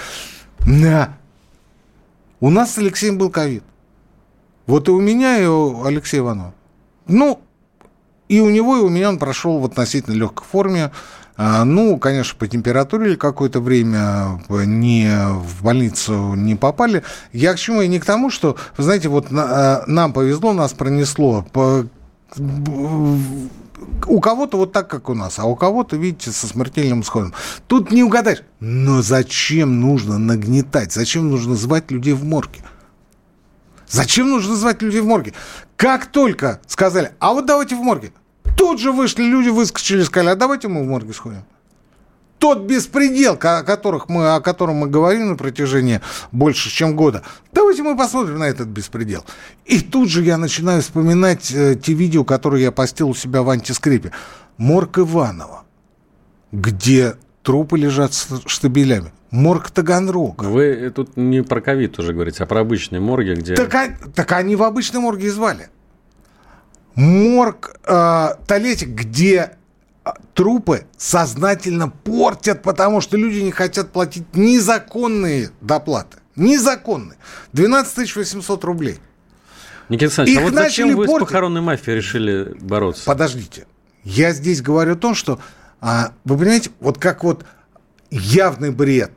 Да. 0.61 1.17
У 2.39 2.51
нас 2.51 2.73
с 2.73 2.79
Алексеем 2.79 3.19
был 3.19 3.31
ковид. 3.31 3.65
Вот 4.69 4.87
и 4.87 4.93
у 4.93 5.01
меня, 5.01 5.41
и 5.41 5.47
у 5.47 5.85
Алексея 5.85 6.21
Иванова. 6.21 6.55
Ну, 7.09 7.41
и 8.29 8.39
у 8.39 8.49
него, 8.49 8.77
и 8.77 8.81
у 8.83 8.89
меня 8.91 9.09
он 9.09 9.19
прошел 9.19 9.59
в 9.59 9.65
относительно 9.65 10.15
легкой 10.15 10.47
форме. 10.47 10.93
А, 11.39 11.65
Ну, 11.65 11.99
конечно, 11.99 12.37
по 12.39 12.47
температуре 12.49 13.17
какое-то 13.17 13.61
время 13.61 14.41
не 14.49 15.11
в 15.29 15.63
больницу 15.63 16.35
не 16.35 16.55
попали. 16.55 17.03
Я 17.33 17.53
к 17.55 17.59
чему? 17.59 17.83
И 17.83 17.89
не 17.89 17.99
к 18.01 18.05
тому, 18.05 18.31
что, 18.31 18.57
вы 18.77 18.85
знаете, 18.85 19.09
вот 19.09 19.31
на- 19.31 19.45
а, 19.45 19.85
нам 19.87 20.13
повезло, 20.13 20.53
нас 20.53 20.73
пронесло. 20.73 21.45
По- 21.53 21.87
у 24.07 24.21
кого-то 24.21 24.57
вот 24.59 24.73
так, 24.73 24.89
как 24.89 25.09
у 25.09 25.15
нас, 25.15 25.39
а 25.39 25.45
у 25.45 25.55
кого-то, 25.57 25.97
видите, 25.97 26.31
со 26.31 26.47
смертельным 26.47 27.01
исходом. 27.03 27.35
Тут 27.67 27.91
не 27.93 28.03
угадаешь. 28.03 28.43
Но 28.61 29.03
зачем 29.03 29.81
нужно 29.81 30.19
нагнетать? 30.19 30.93
Зачем 30.93 31.31
нужно 31.31 31.55
звать 31.55 31.91
людей 31.91 32.13
в 32.15 32.25
морге? 32.25 32.61
Зачем 33.89 34.31
нужно 34.31 34.57
звать 34.57 34.83
людей 34.83 35.01
в 35.01 35.07
морге? 35.07 35.33
Как 35.77 36.07
только 36.07 36.61
сказали, 36.67 37.13
а 37.21 37.33
вот 37.33 37.47
давайте 37.47 37.77
в 37.77 37.81
морге, 37.81 38.13
тут 38.57 38.81
же 38.81 38.93
вышли 38.93 39.23
люди, 39.23 39.49
выскочили, 39.49 40.03
сказали, 40.03 40.31
а 40.31 40.37
давайте 40.37 40.69
мы 40.69 40.83
в 40.83 40.87
морге 40.87 41.13
сходим 41.13 41.45
тот 42.39 42.63
беспредел, 42.63 43.35
о, 43.35 43.63
которых 43.63 44.09
мы, 44.09 44.35
о 44.35 44.41
котором 44.41 44.77
мы 44.77 44.89
говорим 44.89 45.31
на 45.31 45.37
протяжении 45.37 46.01
больше, 46.33 46.71
чем 46.71 46.95
года. 46.95 47.23
Давайте 47.53 47.83
мы 47.83 47.97
посмотрим 47.97 48.39
на 48.39 48.45
этот 48.45 48.69
беспредел. 48.69 49.25
И 49.65 49.81
тут 49.81 50.09
же 50.09 50.23
я 50.23 50.37
начинаю 50.37 50.83
вспоминать 50.83 51.51
э, 51.53 51.75
те 51.75 51.93
видео, 51.93 52.25
которые 52.25 52.65
я 52.65 52.73
постил 52.73 53.09
у 53.09 53.15
себя 53.15 53.43
в 53.43 53.51
антискрипе. 53.51 54.13
Морг 54.59 54.99
Иванова, 54.99 55.65
где 56.53 57.15
трупы 57.43 57.79
лежат 57.79 58.13
штабелями. 58.47 59.13
Морг 59.31 59.71
Таганрога. 59.71 60.45
Вы 60.45 60.91
тут 60.95 61.17
не 61.17 61.43
про 61.43 61.61
ковид 61.61 61.99
уже 61.99 62.13
говорите, 62.13 62.45
а 62.45 62.47
про 62.47 62.61
обычные 62.61 63.01
морги, 63.01 63.35
где... 63.35 63.55
Так, 63.55 63.99
так 64.15 64.33
они 64.33 64.57
в 64.57 64.63
обычной 64.63 65.01
морге 65.01 65.27
и 65.27 65.31
звали. 65.31 65.69
Морг 66.97 67.77
э, 67.85 68.29
Толетик, 68.47 68.89
где 68.89 69.53
а, 70.03 70.15
трупы 70.35 70.87
сознательно 70.97 71.89
портят, 71.89 72.63
потому 72.63 73.01
что 73.01 73.17
люди 73.17 73.41
не 73.41 73.53
хотят 73.53 73.93
платить 73.93 74.35
незаконные 74.35 75.51
доплаты. 75.61 76.19
Незаконные. 76.37 77.19
12 77.53 78.17
800 78.17 78.65
рублей. 78.65 78.99
Никита 79.89 80.23
Александрович, 80.23 80.39
а 80.39 80.43
вот 80.43 80.55
зачем 80.55 80.89
вы 80.97 81.07
портить... 81.07 81.17
с 81.17 81.21
похоронной 81.21 81.61
мафией 81.61 81.97
решили 81.97 82.57
бороться? 82.61 83.05
Подождите. 83.05 83.67
Я 84.03 84.33
здесь 84.33 84.63
говорю 84.63 84.95
о 84.95 84.97
том, 84.97 85.15
что, 85.15 85.39
а, 85.81 86.13
вы 86.25 86.39
понимаете, 86.39 86.71
вот 86.81 86.99
как 86.99 87.25
вот 87.25 87.45
явный 88.11 88.71
бред 88.71 89.13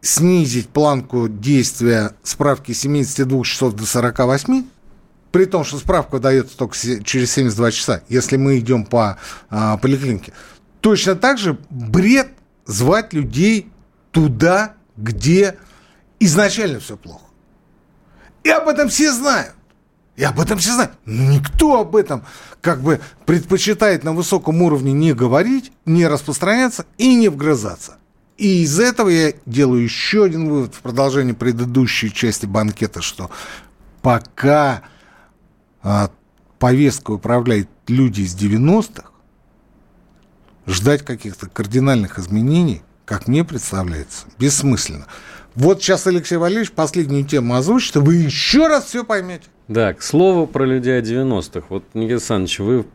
снизить 0.00 0.68
планку 0.68 1.28
действия 1.28 2.12
справки 2.22 2.72
72 2.72 3.44
часов 3.44 3.74
до 3.74 3.86
48, 3.86 4.64
при 5.32 5.46
том, 5.46 5.64
что 5.64 5.78
справка 5.78 6.18
дается 6.18 6.56
только 6.56 6.76
через 6.76 7.32
72 7.32 7.70
часа, 7.72 8.02
если 8.08 8.36
мы 8.36 8.58
идем 8.58 8.84
по 8.84 9.18
а, 9.50 9.78
поликлинике. 9.78 10.32
Точно 10.80 11.16
так 11.16 11.38
же 11.38 11.58
бред 11.70 12.28
звать 12.66 13.12
людей 13.12 13.70
туда, 14.10 14.74
где 14.96 15.56
изначально 16.20 16.80
все 16.80 16.96
плохо. 16.96 17.24
И 18.44 18.50
об 18.50 18.68
этом 18.68 18.88
все 18.88 19.12
знают. 19.12 19.54
И 20.16 20.24
об 20.24 20.38
этом 20.38 20.58
все 20.58 20.74
знают. 20.74 20.92
Никто 21.06 21.80
об 21.80 21.96
этом 21.96 22.24
как 22.60 22.82
бы 22.82 23.00
предпочитает 23.24 24.04
на 24.04 24.12
высоком 24.12 24.60
уровне 24.60 24.92
не 24.92 25.14
говорить, 25.14 25.72
не 25.86 26.06
распространяться 26.06 26.84
и 26.98 27.14
не 27.14 27.28
вгрызаться. 27.28 27.96
И 28.36 28.62
из 28.62 28.78
этого 28.78 29.08
я 29.08 29.32
делаю 29.46 29.82
еще 29.82 30.24
один 30.24 30.48
вывод 30.48 30.74
в 30.74 30.80
продолжении 30.80 31.32
предыдущей 31.32 32.12
части 32.12 32.44
банкета, 32.44 33.00
что 33.00 33.30
пока 34.02 34.82
а, 35.82 36.10
повесткой 36.58 37.16
управляют 37.16 37.68
люди 37.88 38.22
из 38.22 38.36
90-х, 38.36 39.10
ждать 40.66 41.02
каких-то 41.02 41.48
кардинальных 41.48 42.18
изменений, 42.18 42.82
как 43.04 43.26
мне 43.26 43.44
представляется, 43.44 44.26
бессмысленно. 44.38 45.06
Вот 45.54 45.82
сейчас 45.82 46.06
Алексей 46.06 46.36
Валерьевич 46.36 46.72
последнюю 46.72 47.24
тему 47.24 47.56
озвучит, 47.56 47.96
и 47.96 47.98
вы 47.98 48.14
еще 48.16 48.68
раз 48.68 48.86
все 48.86 49.04
поймете. 49.04 49.44
Да, 49.68 49.92
к 49.92 50.02
слову 50.02 50.46
про 50.46 50.64
людей 50.64 51.00
90-х. 51.00 51.66
Вот, 51.68 51.84
Никита 51.94 52.14
Александрович, 52.14 52.58
вы 52.60 52.86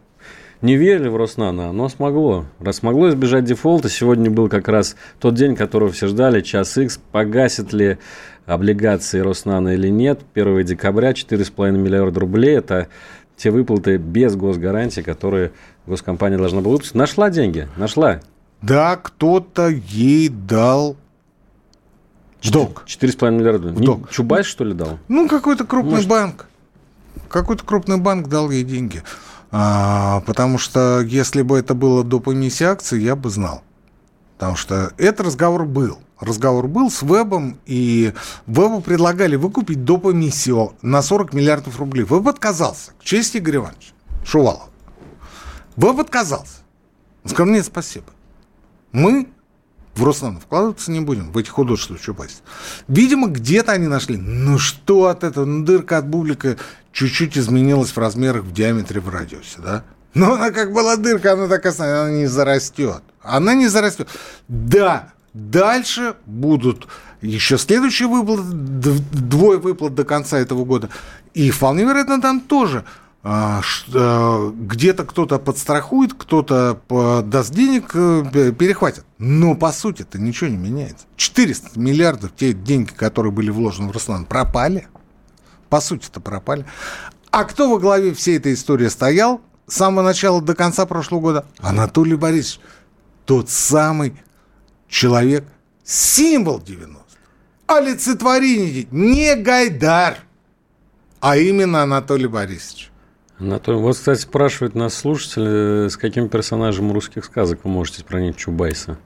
не 0.62 0.76
верили 0.76 1.08
в 1.08 1.16
Роснано, 1.16 1.70
оно 1.70 1.90
смогло. 1.90 2.46
Раз 2.60 2.78
смогло 2.78 3.10
избежать 3.10 3.46
дефолта, 3.46 3.90
сегодня 3.90 4.32
был 4.32 4.50
как 4.50 4.68
раз 4.68 4.96
тот 5.20 5.36
день, 5.36 5.56
которого 5.56 5.92
все 5.92 6.08
ждали, 6.08 6.42
час 6.42 6.78
X, 6.78 7.00
погасит 7.12 7.74
ли 7.74 7.98
облигации 8.46 9.20
Роснано 9.20 9.70
или 9.70 9.90
нет. 9.90 10.22
1 10.34 10.66
декабря 10.66 11.12
4,5 11.12 11.72
миллиарда 11.72 12.20
рублей– 12.20 12.58
это 12.58 12.88
те 13.36 13.52
выплаты 13.52 13.98
без 13.98 14.36
госгарантии, 14.36 15.02
которые 15.02 15.52
госкомпания 15.86 16.38
должна 16.38 16.62
была 16.62 16.74
выпустить. 16.74 16.96
Нашла 16.96 17.30
деньги? 17.30 17.68
Нашла. 17.78 18.20
Да, 18.62 18.96
кто-то 18.96 19.68
ей 19.68 20.30
дал 20.30 20.98
долг. 22.52 22.84
4,5 22.88 23.32
миллиарда. 23.32 23.70
Долг. 23.70 24.10
Чубайс, 24.10 24.46
что 24.46 24.64
ли, 24.64 24.74
дал? 24.74 24.98
Ну, 25.08 25.28
какой-то 25.28 25.66
крупный 25.66 25.92
Может... 25.92 26.10
банк. 26.10 26.48
Какой-то 27.30 27.64
крупный 27.64 27.98
банк 27.98 28.28
дал 28.28 28.50
ей 28.50 28.64
деньги. 28.64 29.04
А, 29.52 30.22
потому 30.26 30.58
что 30.58 31.02
если 31.02 31.42
бы 31.42 31.58
это 31.58 31.74
было 31.74 32.04
до 32.04 32.20
помеси 32.20 32.64
акций, 32.64 33.02
я 33.02 33.16
бы 33.16 33.30
знал. 33.30 33.64
Потому 34.38 34.56
что 34.56 34.92
этот 34.98 35.28
разговор 35.28 35.66
был. 35.66 36.00
Разговор 36.20 36.68
был 36.68 36.90
с 36.90 37.04
Вебом, 37.04 37.60
и 37.66 38.14
Вебу 38.48 38.82
предлагали 38.82 39.36
выкупить 39.36 39.84
доп. 39.84 40.08
эмиссию 40.08 40.74
на 40.82 41.02
40 41.02 41.34
миллиардов 41.34 41.80
рублей. 41.80 42.04
Веб 42.04 42.28
отказался, 42.28 42.92
к 43.00 43.04
чести 43.04 43.38
Игоря 43.38 43.58
Ивановича 43.58 43.94
Шувалова. 44.26 44.70
Веб 45.76 46.00
отказался. 46.00 46.60
Он 47.24 47.30
сказал, 47.30 47.54
нет, 47.54 47.66
спасибо. 47.66 48.08
Мы 48.92 49.28
в 49.98 50.04
Роснано 50.04 50.40
вкладываться 50.40 50.92
не 50.92 51.00
будем, 51.00 51.32
в 51.32 51.38
эти 51.38 51.50
художественные 51.50 52.02
Чубайс. 52.02 52.42
Видимо, 52.88 53.28
где-то 53.28 53.72
они 53.72 53.88
нашли. 53.88 54.18
Ну 54.18 54.58
что 54.58 55.08
от 55.08 55.24
этого? 55.24 55.46
Ну, 55.46 55.66
дырка 55.66 55.98
от 55.98 56.08
бублика 56.08 56.58
чуть-чуть 56.92 57.38
изменилась 57.38 57.90
в 57.90 57.98
размерах, 57.98 58.44
в 58.44 58.54
диаметре, 58.54 59.00
в 59.00 59.10
радиусе, 59.10 59.60
да? 59.60 59.84
Но 60.14 60.34
она 60.34 60.52
как 60.52 60.74
была 60.74 60.96
дырка, 60.96 61.34
она 61.34 61.48
так 61.48 61.66
остается, 61.66 62.04
она 62.04 62.12
не 62.12 62.28
зарастет. 62.28 63.04
Она 63.22 63.54
не 63.54 63.68
зарастет. 63.68 64.08
Да, 64.48 65.14
дальше 65.34 66.16
будут 66.26 66.88
еще 67.22 67.58
следующие 67.58 68.08
выплаты, 68.08 68.44
двое 69.12 69.60
выплат 69.60 69.96
до 69.96 70.06
конца 70.06 70.38
этого 70.38 70.66
года. 70.66 70.90
И 71.34 71.52
вполне 71.52 71.84
вероятно, 71.84 72.22
там 72.22 72.40
тоже 72.40 72.84
где-то 73.24 75.04
кто-то 75.04 75.40
подстрахует, 75.40 76.14
кто-то 76.14 76.80
даст 77.26 77.54
денег, 77.54 77.92
э, 77.94 78.54
перехватит. 78.58 79.06
Но 79.18 79.56
по 79.56 79.72
сути 79.72 80.04
это 80.04 80.18
ничего 80.18 80.50
не 80.50 80.58
меняется. 80.58 81.06
400 81.18 81.78
миллиардов, 81.78 82.32
те 82.36 82.54
деньги, 82.54 82.92
которые 82.92 83.34
были 83.34 83.50
вложены 83.50 83.90
в 83.90 83.92
Руслан, 83.92 84.26
пропали. 84.26 84.88
По 85.70 85.82
сути-то 85.82 86.22
пропали. 86.22 86.66
А 87.32 87.44
кто 87.44 87.70
во 87.70 87.80
главе 87.80 88.14
всей 88.14 88.38
этой 88.38 88.54
истории 88.54 88.88
стоял? 88.88 89.42
с 89.68 89.76
самого 89.76 90.04
начала 90.04 90.42
до 90.42 90.56
конца 90.56 90.86
прошлого 90.86 91.20
года 91.20 91.46
Анатолий 91.60 92.16
Борисович. 92.16 92.62
Тот 93.26 93.50
самый 93.50 94.16
человек, 94.88 95.44
символ 95.84 96.62
90 96.62 97.04
олицетворение, 97.68 98.88
не 98.92 99.36
Гайдар, 99.36 100.20
а 101.20 101.36
именно 101.36 101.84
Анатолий 101.84 102.28
Борисович. 102.28 102.92
Анатолий, 103.40 103.80
вот, 103.80 103.96
кстати, 103.96 104.22
спрашивает 104.22 104.74
нас 104.74 104.96
слушатель, 104.96 105.90
с 105.90 105.98
каким 105.98 106.28
персонажем 106.28 106.92
русских 106.92 107.26
сказок 107.26 107.60
вы 107.64 107.70
можете 107.70 108.04
сравнить 108.08 108.36
Чубайса? 108.36 108.98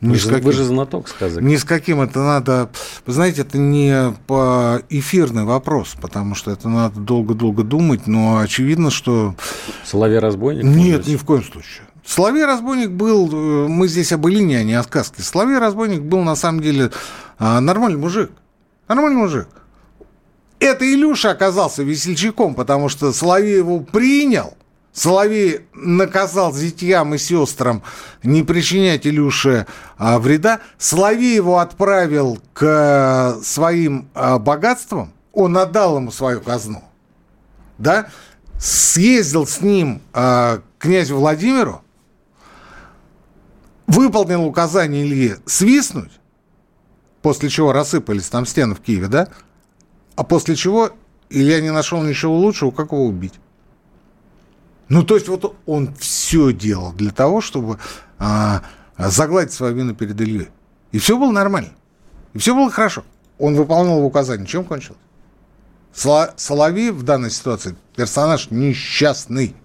Ни 0.00 0.14
вы, 0.14 0.30
каким, 0.30 0.44
вы 0.44 0.52
же 0.52 0.64
знаток 0.64 1.08
сказок. 1.08 1.42
Ни 1.42 1.56
с 1.56 1.64
каким 1.64 2.00
это 2.02 2.20
надо... 2.20 2.70
Вы 3.06 3.12
знаете, 3.12 3.42
это 3.42 3.56
не 3.56 4.14
по 4.26 4.82
эфирный 4.90 5.44
вопрос, 5.44 5.96
потому 6.00 6.34
что 6.34 6.50
это 6.50 6.68
надо 6.68 7.00
долго-долго 7.00 7.62
думать, 7.62 8.06
но 8.06 8.38
очевидно, 8.38 8.90
что... 8.90 9.34
Соловей-разбойник? 9.84 10.64
Нет, 10.64 11.06
ни 11.06 11.16
в 11.16 11.24
коем 11.24 11.42
случае. 11.42 11.86
Соловей-разбойник 12.04 12.90
был... 12.90 13.28
Э, 13.32 13.68
мы 13.68 13.88
здесь 13.88 14.12
об 14.12 14.26
Илине, 14.28 14.58
а 14.58 14.62
не 14.64 14.74
о 14.74 14.82
сказке. 14.82 15.22
Соловей-разбойник 15.22 16.02
был, 16.02 16.22
на 16.22 16.36
самом 16.36 16.60
деле, 16.60 16.90
а, 17.38 17.60
нормальный 17.60 17.98
мужик. 17.98 18.30
Нормальный 18.88 19.18
мужик. 19.18 19.48
Это 20.58 20.84
Илюша 20.90 21.30
оказался 21.30 21.82
весельчаком, 21.82 22.54
потому 22.54 22.88
что 22.88 23.12
Соловей 23.12 23.58
его 23.58 23.80
принял– 23.80 24.54
Соловей 24.96 25.66
наказал 25.74 26.54
зятьям 26.54 27.14
и 27.14 27.18
сестрам 27.18 27.82
не 28.22 28.42
причинять 28.42 29.06
Илюше 29.06 29.66
а, 29.98 30.18
вреда. 30.18 30.60
Соловей 30.78 31.34
его 31.34 31.58
отправил 31.58 32.38
к 32.54 32.62
а, 32.64 33.38
своим 33.44 34.08
а, 34.14 34.38
богатствам. 34.38 35.12
Он 35.34 35.58
отдал 35.58 35.98
ему 35.98 36.10
свою 36.10 36.40
казну. 36.40 36.82
Да? 37.76 38.08
Съездил 38.58 39.46
с 39.46 39.60
ним 39.60 40.00
а, 40.14 40.62
князю 40.78 41.16
Владимиру, 41.16 41.82
выполнил 43.86 44.46
указание 44.46 45.04
Ильи 45.04 45.34
свистнуть, 45.44 46.12
после 47.20 47.50
чего 47.50 47.72
рассыпались 47.72 48.30
там 48.30 48.46
стены 48.46 48.74
в 48.74 48.80
Киеве, 48.80 49.08
да? 49.08 49.28
А 50.16 50.24
после 50.24 50.56
чего 50.56 50.90
Илья 51.28 51.60
не 51.60 51.70
нашел 51.70 52.02
ничего 52.02 52.36
лучшего, 52.36 52.70
как 52.70 52.92
его 52.92 53.06
убить. 53.06 53.34
Ну, 54.88 55.02
то 55.02 55.14
есть 55.14 55.28
вот 55.28 55.56
он 55.66 55.94
все 55.94 56.52
делал 56.52 56.92
для 56.92 57.10
того, 57.10 57.40
чтобы 57.40 57.78
а, 58.18 58.62
загладить 58.98 59.52
свою 59.52 59.74
вину 59.74 59.94
перед 59.94 60.20
Ильей. 60.20 60.48
И 60.92 60.98
все 60.98 61.18
было 61.18 61.32
нормально. 61.32 61.70
И 62.34 62.38
все 62.38 62.54
было 62.54 62.70
хорошо. 62.70 63.04
Он 63.38 63.54
выполнял 63.54 64.02
указания. 64.04 64.46
Чем 64.46 64.64
кончилось? 64.64 64.98
Соловей 65.92 66.90
в 66.90 67.02
данной 67.02 67.30
ситуации 67.30 67.74
персонаж 67.96 68.50
несчастный. 68.50 69.56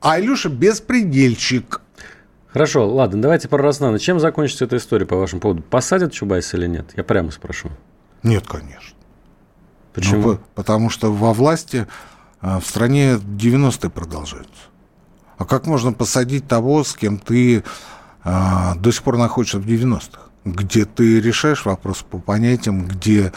А 0.00 0.20
Илюша 0.20 0.48
беспредельщик. 0.48 1.80
Хорошо, 2.48 2.88
ладно, 2.88 3.22
давайте 3.22 3.48
про 3.48 3.62
Роснана. 3.62 3.98
Чем 3.98 4.18
закончится 4.18 4.64
эта 4.64 4.76
история 4.76 5.06
по 5.06 5.16
вашему 5.16 5.40
поводу? 5.40 5.62
Посадят 5.62 6.12
Чубайса 6.12 6.56
или 6.56 6.66
нет? 6.66 6.86
Я 6.96 7.04
прямо 7.04 7.30
спрошу. 7.30 7.70
Нет, 8.22 8.46
конечно. 8.46 8.96
Почему? 9.92 10.32
Ну, 10.32 10.38
потому 10.54 10.90
что 10.90 11.12
во 11.12 11.32
власти 11.32 11.86
а, 12.40 12.60
в 12.60 12.66
стране 12.66 13.14
90-е 13.14 13.90
продолжаются. 13.90 14.62
А 15.36 15.44
как 15.44 15.66
можно 15.66 15.92
посадить 15.92 16.46
того, 16.46 16.84
с 16.84 16.94
кем 16.94 17.18
ты 17.18 17.64
а, 18.22 18.74
до 18.76 18.92
сих 18.92 19.02
пор 19.02 19.16
находишься 19.16 19.58
в 19.58 19.66
90-х? 19.66 20.20
Где 20.44 20.84
ты 20.84 21.20
решаешь 21.20 21.64
вопрос 21.64 22.04
по 22.08 22.18
понятиям, 22.18 22.86
где 22.86 23.32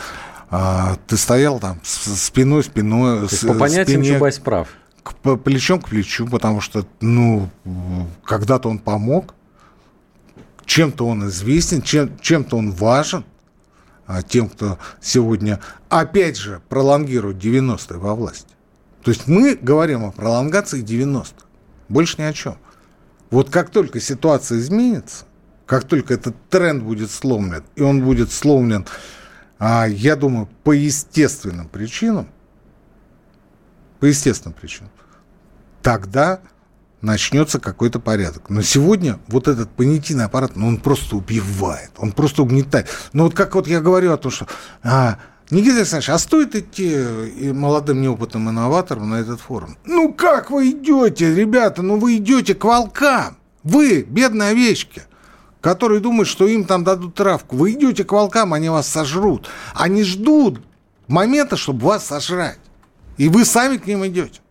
а, 0.49 0.95
ты 1.07 1.17
стоял 1.17 1.59
там 1.59 1.79
спиной, 1.83 2.63
спиной... 2.63 3.27
То 3.27 3.33
есть 3.33 3.47
по 3.47 3.53
понятиям 3.53 4.01
спине... 4.01 4.15
Чубайс 4.15 4.39
прав? 4.39 4.67
к, 5.03 5.37
плечом 5.37 5.81
к 5.81 5.89
плечу, 5.89 6.27
потому 6.27 6.61
что, 6.61 6.85
ну, 7.01 7.49
когда-то 8.23 8.69
он 8.69 8.79
помог, 8.79 9.35
чем-то 10.65 11.05
он 11.05 11.27
известен, 11.27 11.81
чем, 11.81 12.17
чем-то 12.19 12.57
он 12.57 12.71
важен, 12.71 13.25
тем, 14.27 14.49
кто 14.49 14.79
сегодня, 15.01 15.59
опять 15.89 16.37
же, 16.37 16.61
пролонгирует 16.69 17.37
90-е 17.37 17.99
во 17.99 18.15
власти. 18.15 18.53
То 19.03 19.11
есть 19.11 19.27
мы 19.27 19.55
говорим 19.55 20.05
о 20.05 20.11
пролонгации 20.11 20.83
90-х, 20.83 21.45
больше 21.89 22.21
ни 22.21 22.25
о 22.25 22.33
чем. 22.33 22.57
Вот 23.29 23.49
как 23.49 23.69
только 23.69 23.99
ситуация 23.99 24.59
изменится, 24.59 25.25
как 25.65 25.85
только 25.85 26.13
этот 26.13 26.35
тренд 26.49 26.83
будет 26.83 27.11
сломлен, 27.11 27.63
и 27.75 27.81
он 27.81 28.03
будет 28.03 28.31
сломлен, 28.31 28.85
а, 29.59 29.87
я 29.87 30.15
думаю, 30.15 30.47
по 30.63 30.71
естественным 30.71 31.67
причинам, 31.67 32.27
по 33.99 34.05
естественным 34.05 34.53
причинам, 34.53 34.91
тогда 35.81 36.41
начнется 37.03 37.59
какой-то 37.59 37.99
порядок. 37.99 38.49
Но 38.49 38.61
сегодня 38.61 39.19
вот 39.27 39.47
этот 39.47 39.69
понятийный 39.69 40.25
аппарат, 40.25 40.55
ну, 40.55 40.67
он 40.67 40.77
просто 40.77 41.17
убивает, 41.17 41.91
он 41.97 42.13
просто 42.13 42.41
угнетает. 42.41 42.87
Ну, 43.11 43.25
вот 43.25 43.35
как 43.35 43.53
вот 43.55 43.67
я 43.67 43.81
говорю 43.81 44.13
о 44.13 44.17
том, 44.17 44.31
что... 44.31 44.47
А, 44.81 45.17
Никита 45.51 45.77
Александрович, 45.77 46.09
а 46.09 46.17
стоит 46.17 46.55
идти 46.55 46.95
молодым 47.51 48.01
неопытным 48.01 48.49
инноваторам 48.49 49.09
на 49.09 49.15
этот 49.15 49.41
форум? 49.41 49.77
Ну, 49.85 50.13
как 50.13 50.49
вы 50.49 50.71
идете, 50.71 51.35
ребята? 51.35 51.81
Ну, 51.81 51.97
вы 51.97 52.17
идете 52.17 52.55
к 52.55 52.63
волкам. 52.63 53.37
Вы, 53.63 54.03
бедные 54.03 54.49
овечки 54.49 55.03
которые 55.61 56.01
думают, 56.01 56.27
что 56.27 56.45
им 56.45 56.65
там 56.65 56.83
дадут 56.83 57.15
травку. 57.15 57.55
Вы 57.55 57.71
идете 57.71 58.03
к 58.03 58.11
волкам, 58.11 58.53
они 58.53 58.67
вас 58.67 58.85
сожрут. 58.85 59.49
Они 59.73 60.03
ждут 60.03 60.59
момента, 61.07 61.55
чтобы 61.55 61.85
вас 61.87 62.05
сожрать. 62.05 62.59
И 63.15 63.29
вы 63.29 63.45
сами 63.45 63.77
к 63.77 63.87
ним 63.87 64.05
идете. 64.05 64.41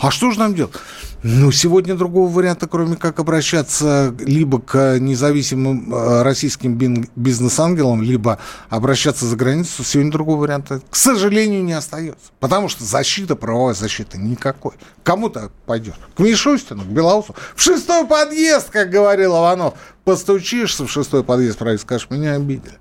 А 0.00 0.10
что 0.10 0.30
же 0.30 0.38
нам 0.38 0.54
делать? 0.54 0.74
Ну, 1.22 1.52
сегодня 1.52 1.94
другого 1.94 2.30
варианта, 2.30 2.66
кроме 2.66 2.96
как 2.96 3.18
обращаться 3.18 4.14
либо 4.20 4.58
к 4.58 4.98
независимым 4.98 5.92
э, 5.92 6.22
российским 6.22 6.78
бизнес-ангелам, 7.14 8.02
либо 8.02 8.38
обращаться 8.70 9.26
за 9.26 9.36
границу, 9.36 9.84
сегодня 9.84 10.12
другого 10.12 10.40
варианта, 10.40 10.80
к 10.88 10.96
сожалению, 10.96 11.62
не 11.62 11.74
остается. 11.74 12.30
Потому 12.40 12.70
что 12.70 12.84
защита, 12.84 13.36
правовая 13.36 13.74
защита 13.74 14.16
никакой. 14.16 14.72
Кому-то 15.02 15.50
пойдешь. 15.66 15.94
К 16.16 16.20
Мишустину, 16.20 16.84
к 16.84 16.88
Белоусу. 16.88 17.34
В 17.54 17.60
шестой 17.60 18.06
подъезд, 18.06 18.70
как 18.70 18.88
говорил 18.88 19.36
Иванов. 19.36 19.74
Постучишься 20.04 20.86
в 20.86 20.90
шестой 20.90 21.22
подъезд, 21.22 21.58
правильно 21.58 21.80
скажешь, 21.80 22.08
меня 22.08 22.34
обидели. 22.34 22.78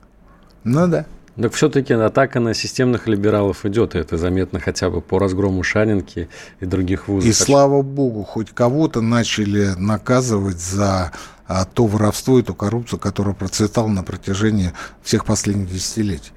Ну 0.63 0.87
да. 0.87 1.05
Так 1.41 1.53
все-таки 1.53 1.93
атака 1.93 2.41
на 2.41 2.53
системных 2.53 3.07
либералов 3.07 3.65
идет, 3.65 3.95
и 3.95 3.99
это 3.99 4.17
заметно 4.17 4.59
хотя 4.59 4.89
бы 4.89 4.99
по 4.99 5.19
разгрому 5.19 5.63
Шанинки 5.63 6.27
и 6.59 6.65
других 6.65 7.07
вузов. 7.07 7.29
И 7.29 7.33
слава 7.33 7.81
богу, 7.81 8.23
хоть 8.23 8.49
кого-то 8.51 8.99
начали 8.99 9.69
наказывать 9.77 10.59
за 10.59 11.13
а, 11.47 11.63
то 11.63 11.85
воровство 11.85 12.39
и 12.39 12.43
ту 12.43 12.53
коррупцию, 12.53 12.99
которая 12.99 13.33
процветала 13.33 13.87
на 13.87 14.03
протяжении 14.03 14.73
всех 15.01 15.25
последних 15.25 15.71
десятилетий. 15.71 16.31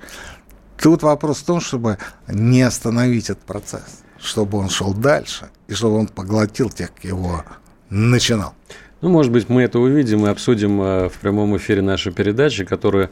Тут 0.80 1.02
вопрос 1.02 1.38
в 1.38 1.44
том, 1.46 1.60
чтобы 1.60 1.98
не 2.28 2.62
остановить 2.62 3.28
этот 3.28 3.42
процесс, 3.42 4.02
чтобы 4.18 4.58
он 4.58 4.68
шел 4.68 4.94
дальше, 4.94 5.50
и 5.66 5.74
чтобы 5.74 5.96
он 5.96 6.06
поглотил 6.06 6.70
тех, 6.70 6.94
кто 6.94 7.08
его 7.08 7.44
начинал. 7.90 8.54
Ну, 9.02 9.08
может 9.08 9.32
быть, 9.32 9.48
мы 9.48 9.62
это 9.62 9.80
увидим 9.80 10.26
и 10.26 10.30
обсудим 10.30 10.80
э, 10.80 11.08
в 11.08 11.14
прямом 11.14 11.56
эфире 11.56 11.82
нашей 11.82 12.12
передачи, 12.12 12.64
которую 12.64 13.10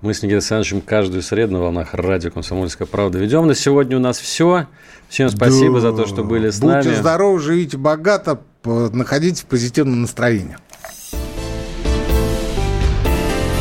мы 0.00 0.14
с 0.14 0.22
Никитой 0.22 0.38
Александровичем 0.38 0.80
каждую 0.80 1.22
среду 1.22 1.54
на 1.54 1.60
волнах 1.60 1.94
радио 1.94 2.30
«Комсомольская 2.30 2.86
правда» 2.86 3.18
ведем. 3.18 3.46
На 3.46 3.54
сегодня 3.54 3.96
у 3.96 4.00
нас 4.00 4.18
все. 4.18 4.66
Всем 5.08 5.28
спасибо 5.28 5.80
да. 5.80 5.90
за 5.90 5.92
то, 5.92 6.06
что 6.06 6.22
были 6.22 6.50
с 6.50 6.60
Будьте 6.60 6.72
нами. 6.72 6.84
Будьте 6.84 7.00
здоровы, 7.00 7.40
живите 7.40 7.76
богато, 7.76 8.40
находитесь 8.64 9.42
в 9.42 9.46
позитивном 9.46 10.02
настроении. 10.02 10.56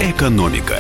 Экономика. 0.02 0.78